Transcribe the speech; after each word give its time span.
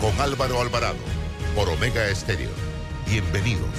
con 0.00 0.20
Álvaro 0.20 0.60
Alvarado 0.60 0.98
por 1.54 1.68
Omega 1.68 2.08
Estéreo. 2.08 2.50
Bienvenidos. 3.06 3.70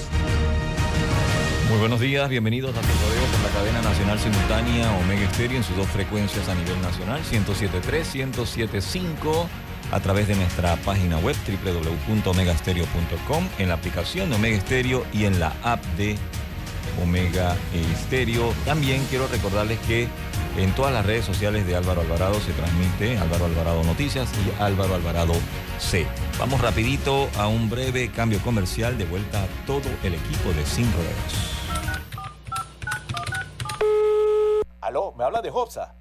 Muy 1.70 1.80
buenos 1.80 2.00
días, 2.00 2.30
bienvenidos 2.30 2.74
a 2.76 2.82
Rodeo 2.82 3.26
por 3.32 3.42
la 3.42 3.50
cadena 3.50 3.82
nacional 3.82 4.20
simultánea 4.20 4.92
Omega 4.98 5.24
Estéreo 5.24 5.58
en 5.58 5.64
sus 5.64 5.76
dos 5.76 5.88
frecuencias 5.88 6.48
a 6.48 6.54
nivel 6.56 6.80
nacional, 6.82 7.22
107.3, 7.24 8.34
107.5 8.34 9.48
a 9.92 10.00
través 10.00 10.28
de 10.28 10.36
nuestra 10.36 10.76
página 10.78 11.18
web 11.20 11.36
www.omegastereo.com, 11.48 13.48
en 13.58 13.70
la 13.70 13.76
aplicación 13.76 14.30
de 14.30 14.36
Omega 14.36 14.58
Estéreo 14.58 15.06
y 15.12 15.26
en 15.26 15.40
la 15.40 15.56
app 15.64 15.84
de 15.98 16.18
Omega 17.02 17.56
Estéreo. 17.74 18.54
También 18.66 19.06
quiero 19.10 19.28
recordarles 19.28 19.80
que 19.80 20.08
en 20.58 20.74
todas 20.76 20.94
las 20.94 21.06
redes 21.06 21.26
sociales 21.26 21.66
de 21.66 21.76
Álvaro 21.76 22.02
Alvarado 22.02 22.40
se 22.40 22.52
transmite 22.54 23.18
Álvaro 23.18 23.46
Alvarado 23.46 23.84
Noticias 23.84 24.30
y 24.46 24.62
Álvaro 24.62 24.96
Alvarado 24.96 25.34
C. 25.80 26.06
Vamos 26.38 26.62
rapidito 26.62 27.30
a 27.38 27.48
un 27.48 27.70
breve 27.70 28.12
cambio 28.12 28.40
comercial 28.42 28.98
de 28.98 29.06
vuelta 29.06 29.44
a 29.44 29.48
todo 29.66 29.90
el 30.04 30.16
equipo 30.16 30.52
de 30.54 30.66
Sin 30.66 30.92
Rodeos. 30.92 31.58
Aló, 34.82 35.14
¿me 35.18 35.24
habla 35.24 35.42
de 35.42 35.50
Hopsa? 35.50 36.01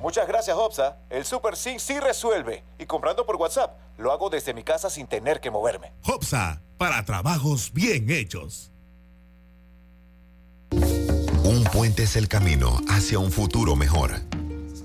Muchas 0.00 0.28
gracias, 0.28 0.56
Hopsa. 0.56 0.98
El 1.10 1.24
Super 1.24 1.56
Sync 1.56 1.80
sí 1.80 1.98
resuelve. 1.98 2.62
Y 2.78 2.86
comprando 2.86 3.26
por 3.26 3.36
WhatsApp, 3.36 3.76
lo 3.98 4.12
hago 4.12 4.30
desde 4.30 4.54
mi 4.54 4.62
casa 4.62 4.90
sin 4.90 5.06
tener 5.06 5.40
que 5.40 5.50
moverme. 5.50 5.92
Hopsa, 6.04 6.62
para 6.76 7.04
trabajos 7.04 7.72
bien 7.72 8.08
hechos. 8.10 8.70
Un 10.70 11.64
puente 11.72 12.04
es 12.04 12.16
el 12.16 12.28
camino 12.28 12.78
hacia 12.88 13.18
un 13.18 13.32
futuro 13.32 13.74
mejor. 13.74 14.27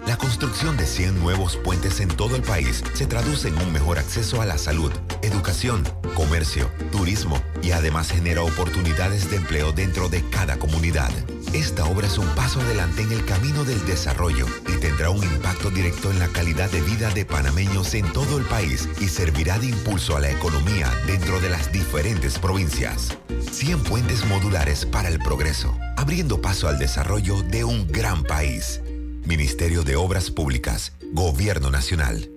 La 0.05 0.17
construcción 0.17 0.75
de 0.75 0.85
100 0.85 1.17
nuevos 1.21 1.55
puentes 1.55 2.01
en 2.01 2.09
todo 2.09 2.35
el 2.35 2.41
país 2.41 2.83
se 2.93 3.07
traduce 3.07 3.47
en 3.47 3.57
un 3.57 3.71
mejor 3.71 3.97
acceso 3.97 4.41
a 4.41 4.45
la 4.45 4.57
salud, 4.57 4.91
educación, 5.21 5.83
comercio, 6.13 6.69
turismo 6.91 7.41
y 7.61 7.71
además 7.71 8.11
genera 8.11 8.43
oportunidades 8.43 9.29
de 9.31 9.37
empleo 9.37 9.71
dentro 9.71 10.09
de 10.09 10.21
cada 10.29 10.57
comunidad. 10.57 11.09
Esta 11.53 11.85
obra 11.85 12.07
es 12.07 12.17
un 12.17 12.27
paso 12.35 12.59
adelante 12.59 13.03
en 13.03 13.13
el 13.13 13.23
camino 13.23 13.63
del 13.63 13.85
desarrollo 13.85 14.45
y 14.67 14.77
tendrá 14.77 15.09
un 15.09 15.23
impacto 15.23 15.69
directo 15.69 16.11
en 16.11 16.19
la 16.19 16.27
calidad 16.27 16.69
de 16.69 16.81
vida 16.81 17.09
de 17.11 17.23
panameños 17.23 17.93
en 17.93 18.11
todo 18.11 18.37
el 18.37 18.43
país 18.43 18.89
y 18.99 19.07
servirá 19.07 19.57
de 19.57 19.67
impulso 19.67 20.17
a 20.17 20.19
la 20.19 20.31
economía 20.31 20.91
dentro 21.07 21.39
de 21.39 21.49
las 21.49 21.71
diferentes 21.71 22.37
provincias. 22.39 23.17
100 23.51 23.83
puentes 23.83 24.25
modulares 24.25 24.85
para 24.85 25.07
el 25.07 25.19
progreso, 25.19 25.77
abriendo 25.95 26.41
paso 26.41 26.67
al 26.67 26.77
desarrollo 26.77 27.41
de 27.43 27.63
un 27.63 27.87
gran 27.87 28.23
país. 28.23 28.82
Ministerio 29.25 29.83
de 29.83 29.95
Obras 29.95 30.29
Públicas, 30.31 30.93
Gobierno 31.13 31.69
Nacional. 31.71 32.29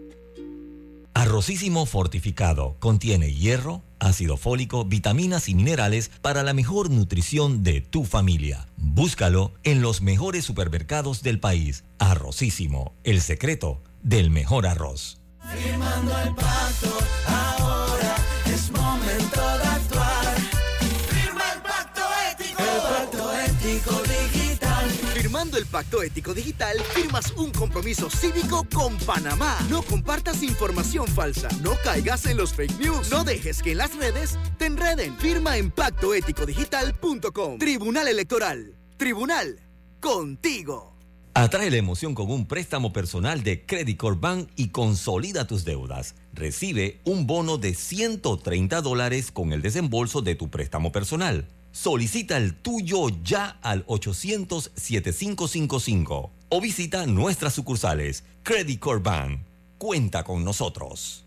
Arrocísimo 1.15 1.87
fortificado 1.87 2.77
contiene 2.79 3.33
hierro, 3.33 3.83
ácido 3.99 4.37
fólico, 4.37 4.85
vitaminas 4.85 5.49
y 5.49 5.55
minerales 5.55 6.11
para 6.21 6.43
la 6.43 6.53
mejor 6.53 6.91
nutrición 6.91 7.63
de 7.63 7.81
tu 7.81 8.05
familia. 8.05 8.69
Búscalo 8.77 9.53
en 9.65 9.81
los 9.81 10.03
mejores 10.03 10.45
supermercados 10.45 11.23
del 11.23 11.41
país. 11.41 11.85
Arrocísimo, 11.99 12.93
el 13.03 13.21
secreto 13.21 13.83
del 14.03 14.31
mejor 14.31 14.67
arroz. 14.67 15.19
Firmando 15.55 16.17
el 16.21 16.35
pacto, 16.35 16.99
El 25.57 25.65
pacto 25.65 26.03
ético 26.03 26.35
digital, 26.35 26.77
firmas 26.93 27.33
un 27.39 27.51
compromiso 27.51 28.11
cívico 28.11 28.67
con 28.75 28.95
Panamá. 28.99 29.57
No 29.71 29.81
compartas 29.81 30.43
información 30.43 31.07
falsa, 31.09 31.49
no 31.63 31.77
caigas 31.83 32.27
en 32.27 32.37
los 32.37 32.53
fake 32.53 32.79
news, 32.79 33.11
no 33.11 33.25
dejes 33.25 33.63
que 33.63 33.73
en 33.73 33.79
las 33.79 33.97
redes 33.97 34.39
te 34.59 34.67
enreden. 34.67 35.17
Firma 35.17 35.57
en 35.57 35.71
pactoeticodigital.com. 35.71 37.59
Tribunal 37.59 38.09
Electoral. 38.09 38.75
Tribunal. 38.99 39.59
Contigo. 39.99 40.95
Atrae 41.33 41.71
la 41.71 41.77
emoción 41.79 42.15
con 42.15 42.31
un 42.31 42.47
préstamo 42.47 42.93
personal 42.93 43.43
de 43.43 43.65
Credit 43.65 43.97
Corp 43.97 44.21
Bank 44.21 44.49
y 44.57 44.69
consolida 44.69 45.47
tus 45.47 45.65
deudas. 45.65 46.17
Recibe 46.35 47.01
un 47.05 47.27
bono 47.27 47.57
de 47.57 47.75
130 47.75 48.83
dólares 48.83 49.33
con 49.33 49.53
el 49.53 49.63
desembolso 49.63 50.21
de 50.21 50.35
tu 50.35 50.51
préstamo 50.51 50.93
personal. 50.93 51.49
Solicita 51.77 52.39
el 52.39 52.55
tuyo 52.55 53.11
ya 53.23 53.59
al 53.61 53.85
800-7555 53.85 56.31
o 56.49 56.61
visita 56.63 57.05
nuestras 57.05 57.53
sucursales. 57.53 58.25
Credit 58.45 58.81
Corp 58.81 59.05
Bank. 59.05 59.41
Cuenta 59.77 60.25
con 60.25 60.43
nosotros. 60.43 61.26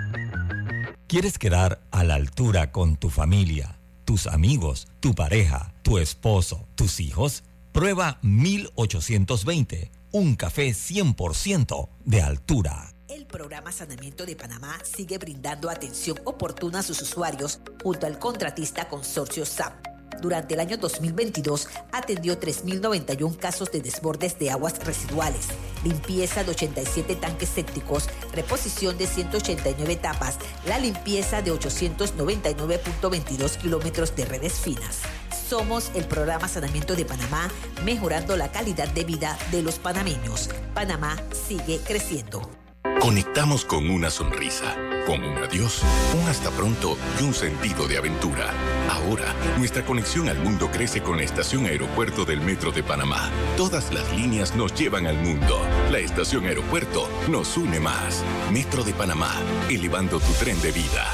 ¿Quieres 1.08 1.40
quedar 1.40 1.80
a 1.92 2.04
la 2.04 2.16
altura 2.16 2.72
con 2.72 2.98
tu 2.98 3.10
familia? 3.10 3.77
Tus 4.08 4.26
amigos, 4.26 4.88
tu 5.02 5.14
pareja, 5.14 5.74
tu 5.82 5.98
esposo, 5.98 6.66
tus 6.76 7.02
hijos, 7.02 7.44
prueba 7.74 8.20
1820, 8.22 9.92
un 10.14 10.38
café 10.38 10.70
100% 10.70 11.90
de 12.06 12.22
altura. 12.22 12.94
El 13.10 13.26
programa 13.26 13.74
Sanamiento 13.74 14.26
de 14.26 14.38
Panamá 14.38 14.78
sigue 14.86 15.18
brindando 15.18 15.70
atención 15.70 16.18
oportuna 16.24 16.80
a 16.80 16.84
sus 16.84 17.02
usuarios 17.02 17.60
junto 17.84 18.06
al 18.06 18.18
contratista 18.18 18.88
consorcio 18.88 19.46
SAP 19.46 19.97
durante 20.22 20.54
el 20.54 20.60
año 20.60 20.78
2022 20.78 21.68
atendió 21.92 22.40
3.091 22.40 23.36
casos 23.38 23.72
de 23.72 23.82
desbordes 23.82 24.38
de 24.40 24.52
aguas 24.52 24.86
residuales, 24.86 25.48
limpieza 25.84 26.44
de 26.44 26.52
87 26.52 27.16
tanques 27.16 27.50
sépticos, 27.50 28.08
reposición 28.34 28.96
de 28.98 29.08
189 29.08 29.96
tapas, 29.98 30.38
la 30.68 30.80
limpieza 30.80 31.42
de 31.42 31.54
899.22 31.54 33.58
kilómetros 33.58 34.16
de 34.16 34.26
redes 34.26 34.54
finas. 34.54 35.02
Somos 35.48 35.92
el 35.96 36.06
programa 36.06 36.48
Sanamiento 36.48 36.96
de 36.96 37.06
Panamá, 37.06 37.50
mejorando 37.86 38.36
la 38.36 38.52
calidad 38.52 38.90
de 38.90 39.06
vida 39.06 39.38
de 39.52 39.64
los 39.64 39.80
panameños. 39.80 40.50
Panamá 40.74 41.16
sigue 41.48 41.80
creciendo. 41.86 42.67
Conectamos 43.00 43.64
con 43.64 43.90
una 43.90 44.10
sonrisa, 44.10 44.76
con 45.06 45.24
un 45.24 45.38
adiós, 45.38 45.84
un 46.20 46.28
hasta 46.28 46.50
pronto 46.52 46.98
y 47.20 47.24
un 47.24 47.34
sentido 47.34 47.88
de 47.88 47.98
aventura. 47.98 48.52
Ahora, 48.90 49.34
nuestra 49.58 49.86
conexión 49.86 50.30
al 50.30 50.40
mundo 50.40 50.70
crece 50.72 51.02
con 51.02 51.18
la 51.18 51.24
estación 51.24 51.68
aeropuerto 51.68 52.26
del 52.26 52.42
Metro 52.42 52.72
de 52.72 52.84
Panamá. 52.84 53.30
Todas 53.56 53.94
las 53.94 54.12
líneas 54.14 54.56
nos 54.56 54.74
llevan 54.74 55.06
al 55.06 55.18
mundo. 55.18 55.62
La 55.92 56.00
estación 56.00 56.46
aeropuerto 56.46 57.08
nos 57.30 57.56
une 57.56 57.80
más. 57.80 58.24
Metro 58.52 58.84
de 58.84 58.94
Panamá, 58.94 59.32
elevando 59.70 60.20
tu 60.20 60.34
tren 60.34 60.60
de 60.62 60.72
vida. 60.72 61.06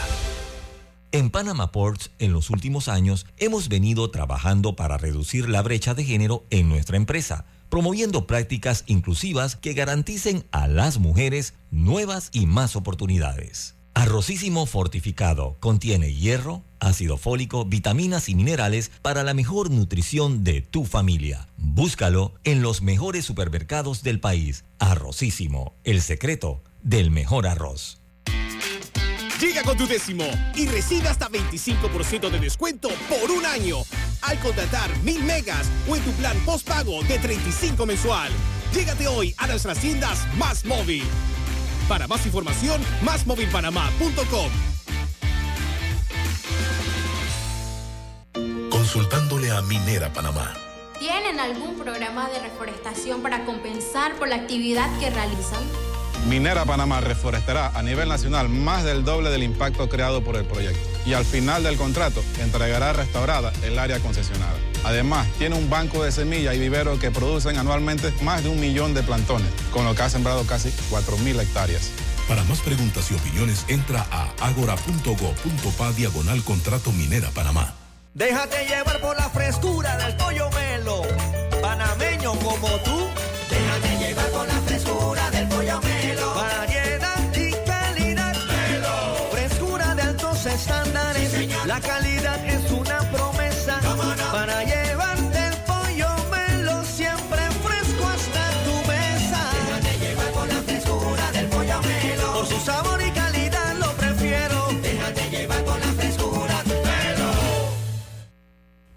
En 1.11 1.29
Panama 1.29 1.71
Ports, 1.71 2.09
en 2.17 2.33
los 2.33 2.49
últimos 2.49 2.87
años, 2.87 3.27
hemos 3.37 3.69
venido 3.69 4.09
trabajando 4.09 4.75
para 4.75 4.97
reducir 4.97 5.47
la 5.47 5.61
brecha 5.61 5.93
de 5.93 6.05
género 6.05 6.45
en 6.49 6.69
nuestra 6.69 6.97
empresa 6.97 7.45
promoviendo 7.73 8.27
prácticas 8.27 8.83
inclusivas 8.85 9.55
que 9.55 9.73
garanticen 9.73 10.45
a 10.51 10.67
las 10.67 10.99
mujeres 10.99 11.55
nuevas 11.71 12.29
y 12.31 12.45
más 12.45 12.75
oportunidades. 12.75 13.73
Arrocísimo 13.95 14.67
fortificado 14.67 15.57
contiene 15.59 16.13
hierro, 16.13 16.63
ácido 16.79 17.17
fólico, 17.17 17.65
vitaminas 17.65 18.29
y 18.29 18.35
minerales 18.35 18.91
para 19.01 19.23
la 19.23 19.33
mejor 19.33 19.71
nutrición 19.71 20.43
de 20.43 20.61
tu 20.61 20.85
familia. 20.85 21.47
Búscalo 21.57 22.35
en 22.43 22.61
los 22.61 22.83
mejores 22.83 23.25
supermercados 23.25 24.03
del 24.03 24.19
país. 24.19 24.65
Arrocísimo, 24.77 25.73
el 25.83 26.03
secreto 26.03 26.61
del 26.83 27.09
mejor 27.09 27.47
arroz. 27.47 28.02
Llega 29.39 29.63
con 29.63 29.75
tu 29.75 29.87
décimo 29.87 30.25
y 30.55 30.67
recibe 30.67 31.07
hasta 31.09 31.27
25% 31.29 32.29
de 32.29 32.39
descuento 32.39 32.89
por 33.09 33.31
un 33.31 33.45
año 33.45 33.77
al 34.21 34.39
contratar 34.39 34.89
mil 34.99 35.23
megas 35.23 35.67
o 35.87 35.95
en 35.95 36.03
tu 36.03 36.11
plan 36.13 36.37
postpago 36.45 37.03
de 37.03 37.19
35 37.19 37.85
mensual. 37.85 38.31
Llégate 38.73 39.07
hoy 39.07 39.35
a 39.37 39.47
nuestras 39.47 39.79
tiendas 39.79 40.27
Más 40.37 40.65
Móvil. 40.65 41.03
Para 41.89 42.07
más 42.07 42.25
información, 42.25 42.81
másmóvilpanamá.com. 43.03 44.51
Consultándole 48.69 49.51
a 49.51 49.61
Minera 49.61 50.11
Panamá. 50.13 50.53
¿Tienen 50.99 51.39
algún 51.39 51.75
programa 51.77 52.29
de 52.29 52.39
reforestación 52.39 53.21
para 53.21 53.45
compensar 53.45 54.15
por 54.15 54.29
la 54.29 54.35
actividad 54.35 54.89
que 54.99 55.09
realizan? 55.09 55.63
Minera 56.27 56.65
Panamá 56.65 57.01
reforestará 57.01 57.71
a 57.75 57.83
nivel 57.83 58.07
nacional 58.07 58.49
más 58.49 58.83
del 58.83 59.03
doble 59.03 59.29
del 59.29 59.43
impacto 59.43 59.89
creado 59.89 60.23
por 60.23 60.37
el 60.37 60.45
proyecto 60.45 60.79
y 61.05 61.13
al 61.13 61.25
final 61.25 61.63
del 61.63 61.75
contrato 61.75 62.23
entregará 62.39 62.93
restaurada 62.93 63.51
el 63.63 63.77
área 63.77 63.99
concesionada. 63.99 64.55
Además, 64.83 65.27
tiene 65.37 65.55
un 65.55 65.69
banco 65.69 66.03
de 66.03 66.11
semillas 66.11 66.55
y 66.55 66.59
viveros 66.59 66.99
que 66.99 67.11
producen 67.11 67.57
anualmente 67.57 68.13
más 68.21 68.43
de 68.43 68.49
un 68.49 68.59
millón 68.59 68.93
de 68.93 69.03
plantones, 69.03 69.47
con 69.71 69.85
lo 69.85 69.95
que 69.95 70.01
ha 70.01 70.09
sembrado 70.09 70.45
casi 70.45 70.69
4.000 70.91 71.41
hectáreas. 71.41 71.91
Para 72.27 72.43
más 72.45 72.61
preguntas 72.61 73.11
y 73.11 73.15
opiniones, 73.15 73.65
entra 73.67 74.05
a 74.11 74.29
agora.go.pa 74.39 75.91
diagonal 75.91 76.43
contrato 76.43 76.91
Minera 76.93 77.29
Panamá. 77.31 77.73
Déjate 78.13 78.65
llevar 78.65 79.01
por 79.01 79.17
la 79.17 79.29
frescura 79.29 79.97
del 79.97 80.15
pollo 80.15 80.49
melo, 80.51 81.01
panameño 81.61 82.33
como 82.35 82.67
tú. 82.83 83.07
La 91.73 91.81
calidad 91.81 92.45
es 92.45 92.71
una 92.71 92.99
promesa 93.09 93.79
para 94.31 94.63
llevarte 94.63 95.39
el 95.47 95.55
pollo 95.65 96.07
melo 96.29 96.83
siempre 96.83 97.41
fresco 97.65 98.07
hasta 98.15 98.43
tu 98.63 98.75
mesa. 98.87 99.41
Déjate 99.57 99.97
llevar 100.05 100.31
por 100.33 100.47
la 100.49 100.61
frescura 100.61 101.31
del 101.31 101.47
pollo 101.47 101.81
melo. 101.81 102.33
Por 102.33 102.45
su 102.45 102.59
sabor 102.59 103.01
y 103.01 103.09
calidad 103.09 103.75
lo 103.79 103.91
prefiero. 103.93 104.67
Déjate 104.83 105.29
llevar 105.31 105.65
por 105.65 105.79
la 105.79 105.91
frescura 105.93 106.63
del 106.63 106.83
melo. 106.83 107.31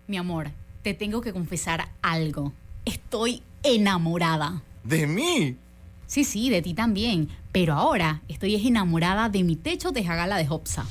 Mi 0.06 0.18
amor, 0.18 0.50
te 0.82 0.92
tengo 0.92 1.22
que 1.22 1.32
confesar 1.32 1.88
algo. 2.02 2.52
Estoy 2.84 3.42
enamorada. 3.62 4.60
¿De 4.84 5.06
mí? 5.06 5.56
Sí, 6.06 6.24
sí, 6.24 6.50
de 6.50 6.60
ti 6.60 6.74
también. 6.74 7.30
Pero 7.52 7.72
ahora 7.72 8.20
estoy 8.28 8.54
enamorada 8.66 9.30
de 9.30 9.44
mi 9.44 9.56
techo 9.56 9.92
de 9.92 10.04
jagala 10.04 10.36
de 10.36 10.46
Hopsa. 10.46 10.84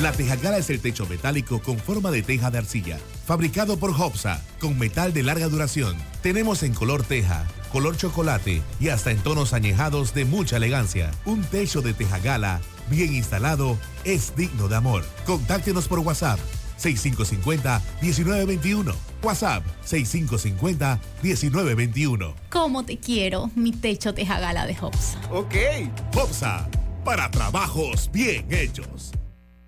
La 0.00 0.10
Tejagala 0.10 0.56
es 0.56 0.70
el 0.70 0.80
techo 0.80 1.04
metálico 1.06 1.60
con 1.60 1.78
forma 1.78 2.10
de 2.10 2.22
teja 2.22 2.50
de 2.50 2.56
arcilla, 2.58 2.98
fabricado 3.26 3.76
por 3.76 3.90
Hopsa, 3.90 4.42
con 4.58 4.78
metal 4.78 5.12
de 5.12 5.22
larga 5.22 5.48
duración. 5.48 5.98
Tenemos 6.22 6.62
en 6.62 6.72
color 6.72 7.02
teja, 7.02 7.46
color 7.70 7.94
chocolate 7.96 8.62
y 8.80 8.88
hasta 8.88 9.10
en 9.10 9.18
tonos 9.18 9.52
añejados 9.52 10.14
de 10.14 10.24
mucha 10.24 10.56
elegancia. 10.56 11.10
Un 11.26 11.44
techo 11.44 11.82
de 11.82 11.92
Tejagala 11.92 12.62
bien 12.88 13.14
instalado 13.14 13.76
es 14.04 14.34
digno 14.34 14.68
de 14.68 14.76
amor. 14.76 15.04
Contáctenos 15.26 15.88
por 15.88 15.98
WhatsApp 15.98 16.40
6550-1921. 16.80 18.94
WhatsApp 19.22 19.62
6550-1921. 19.86 22.34
¿Cómo 22.50 22.84
te 22.84 22.98
quiero, 22.98 23.50
mi 23.54 23.72
techo 23.72 24.14
de 24.14 24.24
jagala 24.24 24.66
de 24.66 24.74
Hopsa? 24.80 25.20
Ok. 25.30 25.54
Hopsa, 26.16 26.66
para 27.04 27.30
trabajos 27.30 28.10
bien 28.10 28.46
hechos. 28.50 29.12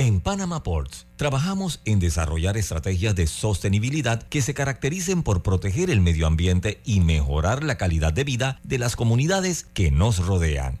En 0.00 0.22
Panama 0.22 0.62
Ports 0.62 1.06
trabajamos 1.16 1.82
en 1.84 2.00
desarrollar 2.00 2.56
estrategias 2.56 3.14
de 3.14 3.26
sostenibilidad 3.26 4.22
que 4.22 4.40
se 4.40 4.54
caractericen 4.54 5.22
por 5.22 5.42
proteger 5.42 5.90
el 5.90 6.00
medio 6.00 6.26
ambiente 6.26 6.80
y 6.86 7.00
mejorar 7.00 7.62
la 7.62 7.76
calidad 7.76 8.10
de 8.10 8.24
vida 8.24 8.60
de 8.62 8.78
las 8.78 8.96
comunidades 8.96 9.66
que 9.74 9.90
nos 9.90 10.24
rodean. 10.24 10.80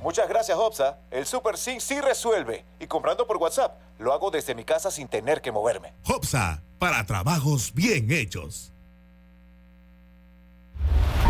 Muchas 0.00 0.28
gracias, 0.28 0.56
Hopsa. 0.56 0.98
El 1.10 1.26
Super 1.26 1.56
Sync 1.56 1.80
sí 1.80 2.00
resuelve. 2.00 2.64
Y 2.78 2.86
comprando 2.86 3.26
por 3.26 3.36
WhatsApp, 3.36 3.78
lo 3.98 4.12
hago 4.12 4.30
desde 4.30 4.54
mi 4.54 4.64
casa 4.64 4.90
sin 4.90 5.08
tener 5.08 5.40
que 5.40 5.52
moverme. 5.52 5.92
Hopsa, 6.06 6.62
para 6.78 7.04
trabajos 7.04 7.72
bien 7.74 8.10
hechos. 8.10 8.72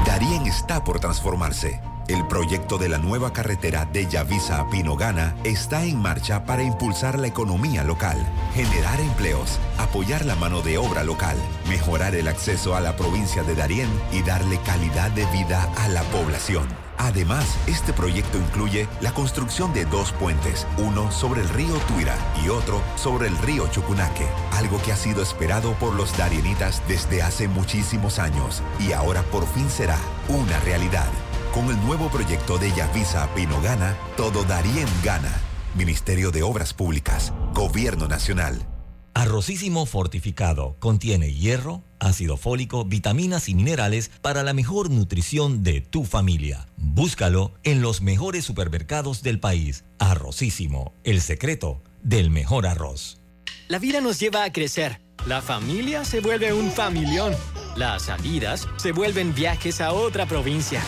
Darien 0.06 0.46
está 0.46 0.84
por 0.84 1.00
transformarse. 1.00 1.80
El 2.08 2.26
proyecto 2.26 2.78
de 2.78 2.88
la 2.88 2.96
nueva 2.96 3.34
carretera 3.34 3.84
de 3.84 4.06
Yavisa 4.06 4.60
a 4.60 4.70
Pinogana 4.70 5.36
está 5.44 5.84
en 5.84 5.98
marcha 5.98 6.46
para 6.46 6.62
impulsar 6.62 7.18
la 7.18 7.26
economía 7.26 7.84
local, 7.84 8.16
generar 8.54 8.98
empleos, 8.98 9.58
apoyar 9.76 10.24
la 10.24 10.34
mano 10.34 10.62
de 10.62 10.78
obra 10.78 11.04
local, 11.04 11.36
mejorar 11.68 12.14
el 12.14 12.28
acceso 12.28 12.74
a 12.74 12.80
la 12.80 12.96
provincia 12.96 13.42
de 13.42 13.54
Darién 13.54 13.90
y 14.10 14.22
darle 14.22 14.58
calidad 14.62 15.10
de 15.10 15.26
vida 15.26 15.70
a 15.76 15.88
la 15.88 16.02
población. 16.04 16.87
Además, 16.98 17.56
este 17.66 17.92
proyecto 17.92 18.38
incluye 18.38 18.88
la 19.00 19.12
construcción 19.12 19.72
de 19.72 19.84
dos 19.84 20.12
puentes, 20.12 20.66
uno 20.78 21.10
sobre 21.10 21.40
el 21.40 21.48
río 21.48 21.74
Tuira 21.86 22.16
y 22.44 22.48
otro 22.48 22.82
sobre 22.96 23.28
el 23.28 23.38
río 23.38 23.68
Chucunaque, 23.68 24.26
algo 24.52 24.82
que 24.82 24.92
ha 24.92 24.96
sido 24.96 25.22
esperado 25.22 25.72
por 25.74 25.94
los 25.94 26.16
darienitas 26.18 26.82
desde 26.88 27.22
hace 27.22 27.48
muchísimos 27.48 28.18
años 28.18 28.62
y 28.80 28.92
ahora 28.92 29.22
por 29.22 29.46
fin 29.46 29.70
será 29.70 29.98
una 30.28 30.58
realidad. 30.60 31.08
Con 31.54 31.70
el 31.70 31.80
nuevo 31.86 32.08
proyecto 32.10 32.58
de 32.58 32.72
Yavisa 32.72 33.28
Pino 33.34 33.60
Gana, 33.62 33.96
todo 34.16 34.44
Darien 34.44 34.88
gana. 35.02 35.32
Ministerio 35.74 36.30
de 36.30 36.42
Obras 36.42 36.74
Públicas, 36.74 37.32
Gobierno 37.54 38.08
Nacional. 38.08 38.77
Arrocísimo 39.18 39.84
fortificado 39.84 40.76
contiene 40.78 41.34
hierro, 41.34 41.82
ácido 41.98 42.36
fólico, 42.36 42.84
vitaminas 42.84 43.48
y 43.48 43.56
minerales 43.56 44.12
para 44.22 44.44
la 44.44 44.54
mejor 44.54 44.90
nutrición 44.90 45.64
de 45.64 45.80
tu 45.80 46.04
familia. 46.04 46.68
Búscalo 46.76 47.52
en 47.64 47.82
los 47.82 48.00
mejores 48.00 48.44
supermercados 48.44 49.24
del 49.24 49.40
país. 49.40 49.82
Arrocísimo, 49.98 50.92
el 51.02 51.20
secreto 51.20 51.82
del 52.04 52.30
mejor 52.30 52.64
arroz. 52.64 53.18
La 53.66 53.80
vida 53.80 54.00
nos 54.00 54.20
lleva 54.20 54.44
a 54.44 54.52
crecer. 54.52 55.00
La 55.26 55.42
familia 55.42 56.04
se 56.04 56.20
vuelve 56.20 56.52
un 56.52 56.70
familión. 56.70 57.34
Las 57.74 58.02
salidas 58.02 58.68
se 58.76 58.92
vuelven 58.92 59.34
viajes 59.34 59.80
a 59.80 59.94
otra 59.94 60.26
provincia. 60.26 60.80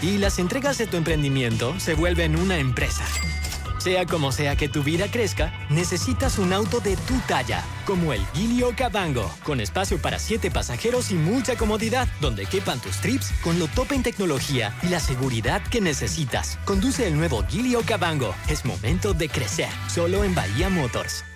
Y 0.00 0.16
las 0.16 0.38
entregas 0.38 0.78
de 0.78 0.86
tu 0.86 0.96
emprendimiento 0.96 1.78
se 1.80 1.92
vuelven 1.92 2.34
una 2.34 2.56
empresa. 2.58 3.04
Sea 3.86 4.04
como 4.04 4.32
sea 4.32 4.56
que 4.56 4.68
tu 4.68 4.82
vida 4.82 5.08
crezca, 5.08 5.52
necesitas 5.70 6.40
un 6.40 6.52
auto 6.52 6.80
de 6.80 6.96
tu 6.96 7.16
talla, 7.28 7.62
como 7.84 8.12
el 8.12 8.20
Gilio 8.34 8.74
Cabango, 8.76 9.30
con 9.44 9.60
espacio 9.60 10.02
para 10.02 10.18
siete 10.18 10.50
pasajeros 10.50 11.12
y 11.12 11.14
mucha 11.14 11.54
comodidad, 11.54 12.08
donde 12.20 12.46
quepan 12.46 12.80
tus 12.80 12.96
trips 12.96 13.30
con 13.44 13.60
lo 13.60 13.68
top 13.68 13.92
en 13.92 14.02
tecnología 14.02 14.74
y 14.82 14.88
la 14.88 14.98
seguridad 14.98 15.62
que 15.62 15.80
necesitas. 15.80 16.58
Conduce 16.64 17.06
el 17.06 17.16
nuevo 17.16 17.44
Gilio 17.46 17.82
Cabango. 17.86 18.34
Es 18.48 18.64
momento 18.64 19.14
de 19.14 19.28
crecer, 19.28 19.68
solo 19.86 20.24
en 20.24 20.34
Bahía 20.34 20.68
Motors. 20.68 21.35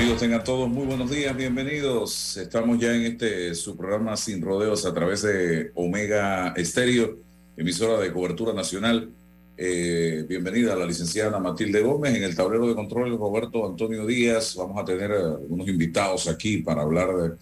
Amigos, 0.00 0.18
tengan 0.18 0.42
todos 0.42 0.66
muy 0.66 0.86
buenos 0.86 1.10
días, 1.10 1.36
bienvenidos. 1.36 2.38
Estamos 2.38 2.78
ya 2.78 2.96
en 2.96 3.02
este 3.02 3.54
su 3.54 3.76
programa 3.76 4.16
Sin 4.16 4.40
Rodeos 4.40 4.86
a 4.86 4.94
través 4.94 5.20
de 5.20 5.72
Omega 5.74 6.54
Estéreo, 6.56 7.18
emisora 7.54 8.00
de 8.00 8.10
cobertura 8.10 8.54
nacional. 8.54 9.10
Eh, 9.58 10.24
bienvenida 10.26 10.72
a 10.72 10.76
la 10.76 10.86
licenciada 10.86 11.38
Matilde 11.38 11.82
Gómez. 11.82 12.14
En 12.14 12.22
el 12.22 12.34
tablero 12.34 12.66
de 12.66 12.74
control, 12.74 13.18
Roberto 13.18 13.66
Antonio 13.66 14.06
Díaz. 14.06 14.56
Vamos 14.56 14.80
a 14.80 14.86
tener 14.86 15.12
algunos 15.12 15.68
invitados 15.68 16.28
aquí 16.28 16.62
para 16.62 16.80
hablar 16.80 17.36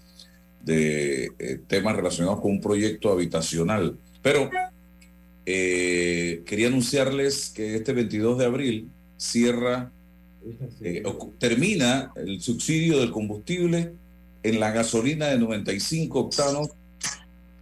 de, 0.60 1.30
eh, 1.38 1.60
temas 1.68 1.94
relacionados 1.94 2.40
con 2.40 2.50
un 2.50 2.60
proyecto 2.60 3.12
habitacional. 3.12 3.96
Pero 4.20 4.50
eh, 5.46 6.42
quería 6.44 6.66
anunciarles 6.66 7.50
que 7.50 7.76
este 7.76 7.92
22 7.92 8.36
de 8.36 8.46
abril 8.46 8.88
cierra 9.16 9.92
eh, 10.80 11.02
termina 11.38 12.12
el 12.16 12.40
subsidio 12.40 13.00
del 13.00 13.10
combustible 13.10 13.92
en 14.42 14.60
la 14.60 14.70
gasolina 14.70 15.26
de 15.26 15.38
95 15.38 16.18
octanos 16.18 16.68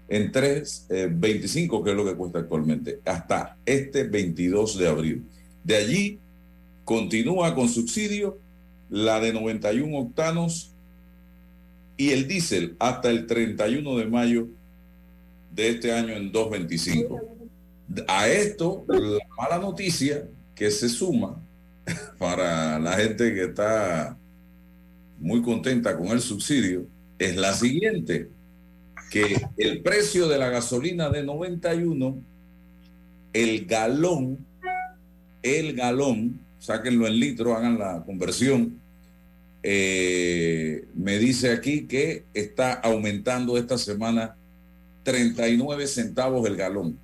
en 0.08 0.30
3.25, 0.30 1.82
que 1.82 1.90
es 1.90 1.96
lo 1.96 2.04
que 2.04 2.14
cuesta 2.14 2.38
actualmente, 2.40 3.00
hasta 3.04 3.56
este 3.66 4.04
22 4.04 4.78
de 4.78 4.88
abril. 4.88 5.24
De 5.64 5.76
allí 5.76 6.18
continúa 6.84 7.54
con 7.54 7.68
subsidio 7.68 8.38
la 8.88 9.20
de 9.20 9.32
91 9.32 9.98
octanos 9.98 10.70
y 11.96 12.10
el 12.10 12.28
diésel 12.28 12.76
hasta 12.78 13.10
el 13.10 13.26
31 13.26 13.96
de 13.96 14.06
mayo 14.06 14.48
de 15.52 15.70
este 15.70 15.92
año 15.92 16.14
en 16.14 16.32
2.25. 16.32 17.20
A 18.06 18.28
esto, 18.28 18.84
la 18.88 19.26
mala 19.38 19.58
noticia 19.58 20.28
que 20.54 20.70
se 20.70 20.88
suma 20.88 21.40
para 22.18 22.78
la 22.78 22.92
gente 22.94 23.34
que 23.34 23.44
está 23.44 24.16
muy 25.18 25.42
contenta 25.42 25.96
con 25.96 26.08
el 26.08 26.20
subsidio 26.20 26.86
es 27.18 27.36
la 27.36 27.54
siguiente, 27.54 28.28
que 29.10 29.40
el 29.56 29.82
precio 29.82 30.28
de 30.28 30.38
la 30.38 30.50
gasolina 30.50 31.08
de 31.08 31.22
91, 31.22 32.18
el 33.32 33.66
galón, 33.66 34.38
el 35.42 35.74
galón, 35.74 36.40
sáquenlo 36.58 37.06
en 37.06 37.18
litro, 37.18 37.56
hagan 37.56 37.78
la 37.78 38.02
conversión, 38.04 38.78
eh, 39.62 40.84
me 40.94 41.18
dice 41.18 41.50
aquí 41.50 41.86
que 41.86 42.24
está 42.34 42.74
aumentando 42.74 43.56
esta 43.56 43.78
semana 43.78 44.36
39 45.02 45.86
centavos 45.86 46.46
el 46.46 46.56
galón. 46.56 46.98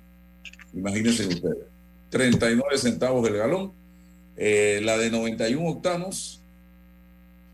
Imagínense 0.73 1.27
ustedes, 1.27 1.57
39 2.09 2.77
centavos 2.77 3.27
el 3.27 3.37
galón. 3.37 3.71
Eh, 4.35 4.81
la 4.83 4.97
de 4.97 5.11
91 5.11 5.69
octanos, 5.69 6.41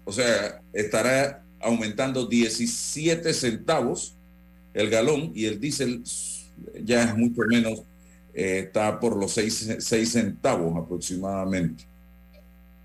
o 0.05 0.11
sea, 0.11 0.61
estará 0.73 1.43
aumentando 1.59 2.25
17 2.25 3.33
centavos 3.33 4.15
el 4.73 4.89
galón 4.89 5.31
y 5.35 5.45
el 5.45 5.59
diésel 5.59 6.03
ya 6.83 7.03
es 7.03 7.17
mucho 7.17 7.41
menos, 7.49 7.83
eh, 8.33 8.63
está 8.67 8.99
por 8.99 9.17
los 9.17 9.33
6, 9.33 9.77
centavos 10.09 10.77
aproximadamente. 10.77 11.83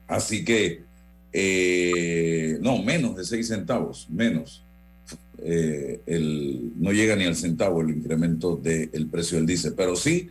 Así 0.08 0.44
que, 0.44 0.82
eh, 1.32 2.58
no, 2.60 2.82
menos 2.82 3.16
de 3.16 3.24
6 3.24 3.46
centavos, 3.46 4.08
menos. 4.10 4.62
El, 5.36 6.72
no 6.76 6.92
llega 6.92 7.16
ni 7.16 7.24
al 7.24 7.36
centavo 7.36 7.82
el 7.82 7.90
incremento 7.90 8.56
del 8.56 9.06
precio 9.08 9.36
del 9.36 9.46
diésel, 9.46 9.74
pero 9.76 9.94
sí 9.94 10.30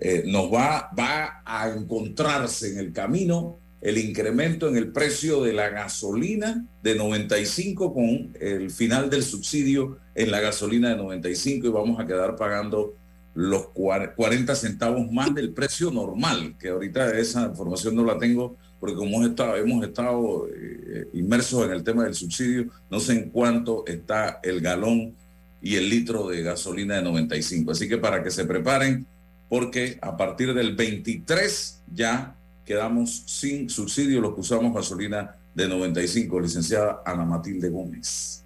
eh, 0.00 0.24
nos 0.26 0.52
va, 0.52 0.90
va 0.98 1.42
a 1.44 1.68
encontrarse 1.68 2.72
en 2.72 2.78
el 2.78 2.92
camino 2.92 3.58
el 3.80 3.96
incremento 3.98 4.68
en 4.68 4.76
el 4.76 4.92
precio 4.92 5.42
de 5.42 5.52
la 5.52 5.70
gasolina 5.70 6.66
de 6.82 6.94
95 6.94 7.94
con 7.94 8.36
el 8.38 8.70
final 8.70 9.08
del 9.08 9.22
subsidio 9.22 9.98
en 10.14 10.30
la 10.30 10.40
gasolina 10.40 10.90
de 10.90 10.96
95 10.96 11.66
y 11.66 11.70
vamos 11.70 11.98
a 11.98 12.06
quedar 12.06 12.36
pagando 12.36 12.94
los 13.34 13.68
40 13.68 14.54
centavos 14.54 15.10
más 15.10 15.34
del 15.34 15.52
precio 15.52 15.90
normal, 15.90 16.56
que 16.58 16.68
ahorita 16.68 17.16
esa 17.16 17.46
información 17.46 17.94
no 17.94 18.04
la 18.04 18.18
tengo 18.18 18.56
porque 18.80 18.96
como 18.96 19.18
hemos 19.18 19.30
estado, 19.30 19.56
hemos 19.56 19.86
estado 19.86 20.48
eh, 20.48 21.06
inmersos 21.12 21.66
en 21.66 21.72
el 21.72 21.84
tema 21.84 22.04
del 22.04 22.14
subsidio, 22.14 22.66
no 22.90 22.98
sé 22.98 23.12
en 23.12 23.30
cuánto 23.30 23.84
está 23.86 24.40
el 24.42 24.60
galón 24.60 25.14
y 25.62 25.76
el 25.76 25.90
litro 25.90 26.28
de 26.28 26.42
gasolina 26.42 26.96
de 26.96 27.02
95. 27.02 27.72
Así 27.72 27.88
que 27.88 27.98
para 27.98 28.22
que 28.22 28.30
se 28.30 28.46
preparen, 28.46 29.06
porque 29.50 29.98
a 30.00 30.16
partir 30.16 30.54
del 30.54 30.74
23 30.76 31.82
ya 31.92 32.36
quedamos 32.64 33.24
sin 33.26 33.68
subsidio 33.68 34.20
los 34.20 34.34
que 34.34 34.40
usamos 34.40 34.72
gasolina 34.72 35.36
de 35.54 35.68
95, 35.68 36.40
licenciada 36.40 37.02
Ana 37.04 37.24
Matilde 37.24 37.68
Gómez. 37.68 38.44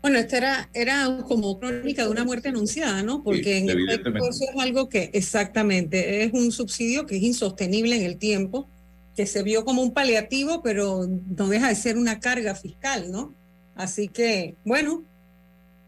Bueno, 0.00 0.16
esta 0.18 0.36
era, 0.36 0.70
era 0.72 1.24
como 1.26 1.58
crónica 1.58 2.04
de 2.04 2.10
una 2.10 2.24
muerte 2.24 2.50
anunciada, 2.50 3.02
¿no? 3.02 3.24
Porque 3.24 3.60
Sí, 3.62 3.68
en 3.68 3.80
efecto 3.80 4.10
eso 4.10 4.44
es 4.44 4.60
algo 4.60 4.88
que 4.88 5.10
exactamente 5.12 6.22
es 6.22 6.32
un 6.32 6.52
subsidio 6.52 7.04
que 7.04 7.16
es 7.16 7.22
insostenible 7.24 7.96
en 7.96 8.04
el 8.04 8.16
tiempo, 8.16 8.68
que 9.16 9.26
se 9.26 9.42
vio 9.42 9.64
como 9.64 9.82
un 9.82 9.92
paliativo, 9.92 10.62
pero 10.62 11.08
no 11.36 11.48
deja 11.48 11.68
de 11.68 11.74
ser 11.74 11.98
una 11.98 12.20
carga 12.20 12.54
fiscal, 12.54 13.10
¿no? 13.10 13.34
Así 13.74 14.06
que, 14.06 14.54
bueno, 14.64 15.02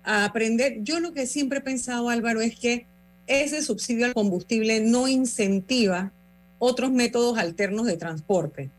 a 0.02 0.24
aprender. 0.24 0.78
Yo 0.82 0.98
lo 0.98 1.12
que 1.12 1.26
siempre 1.26 1.60
he 1.60 1.62
pensado, 1.62 2.08
Álvaro, 2.08 2.40
es 2.40 2.58
que 2.58 2.89
ese 3.30 3.62
subsidio 3.62 4.06
al 4.06 4.14
combustible 4.14 4.80
no 4.80 5.06
incentiva 5.08 6.12
otros 6.58 6.90
métodos 6.90 7.38
alternos 7.38 7.86
de 7.86 7.96
transporte 7.96 8.70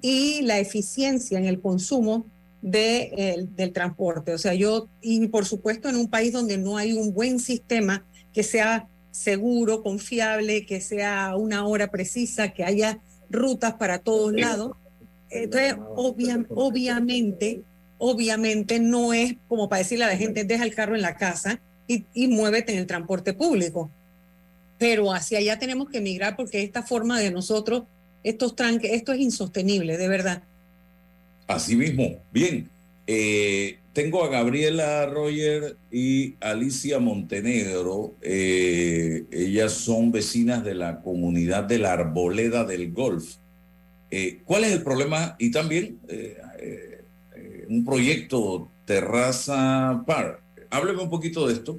y 0.00 0.42
la 0.42 0.58
eficiencia 0.58 1.38
en 1.38 1.44
el 1.44 1.60
consumo 1.60 2.24
de, 2.62 3.12
el- 3.16 3.54
del 3.56 3.72
transporte. 3.72 4.32
O 4.32 4.38
sea, 4.38 4.54
yo, 4.54 4.88
y 5.02 5.26
por 5.28 5.44
supuesto 5.44 5.88
en 5.88 5.96
un 5.96 6.08
país 6.08 6.32
donde 6.32 6.56
no 6.58 6.76
hay 6.76 6.92
un 6.92 7.12
buen 7.12 7.38
sistema 7.40 8.04
que 8.32 8.42
sea 8.42 8.88
seguro, 9.10 9.82
confiable, 9.82 10.66
que 10.66 10.80
sea 10.80 11.34
una 11.36 11.66
hora 11.66 11.90
precisa, 11.90 12.50
que 12.50 12.64
haya 12.64 13.00
rutas 13.30 13.74
para 13.74 13.98
todos 13.98 14.32
lados. 14.32 14.72
Entonces, 15.30 15.74
obvia- 15.96 16.46
obviamente, 16.54 17.62
obviamente 17.98 18.78
no 18.78 19.12
es 19.12 19.34
como 19.48 19.68
para 19.68 19.78
decirle 19.82 20.04
a 20.04 20.08
la 20.08 20.16
gente, 20.16 20.44
deja 20.44 20.64
el 20.64 20.74
carro 20.74 20.94
en 20.94 21.02
la 21.02 21.16
casa 21.16 21.60
y, 21.88 22.04
y 22.14 22.28
muévete 22.28 22.72
en 22.72 22.78
el 22.78 22.86
transporte 22.86 23.32
público. 23.32 23.90
Pero 24.78 25.12
hacia 25.12 25.38
allá 25.38 25.58
tenemos 25.58 25.88
que 25.88 26.00
migrar 26.00 26.36
porque 26.36 26.62
esta 26.62 26.82
forma 26.82 27.18
de 27.18 27.30
nosotros, 27.30 27.84
estos 28.22 28.56
tranques, 28.56 28.92
esto 28.92 29.12
es 29.12 29.20
insostenible, 29.20 29.96
de 29.96 30.08
verdad. 30.08 30.42
Así 31.46 31.76
mismo, 31.76 32.16
bien. 32.32 32.68
Eh, 33.06 33.78
tengo 33.92 34.24
a 34.24 34.28
Gabriela 34.28 35.06
Roger 35.06 35.76
y 35.90 36.34
Alicia 36.40 36.98
Montenegro. 36.98 38.14
Eh, 38.20 39.24
ellas 39.30 39.72
son 39.72 40.10
vecinas 40.10 40.64
de 40.64 40.74
la 40.74 41.00
comunidad 41.00 41.64
de 41.64 41.78
la 41.78 41.92
Arboleda 41.92 42.64
del 42.64 42.92
Golf. 42.92 43.36
Eh, 44.10 44.40
¿Cuál 44.44 44.64
es 44.64 44.72
el 44.72 44.82
problema? 44.82 45.36
Y 45.38 45.50
también 45.50 45.98
un 47.68 47.84
proyecto 47.84 48.68
Terraza 48.84 50.02
Park. 50.06 50.40
Hábleme 50.70 51.02
un 51.02 51.10
poquito 51.10 51.46
de 51.46 51.54
esto. 51.54 51.78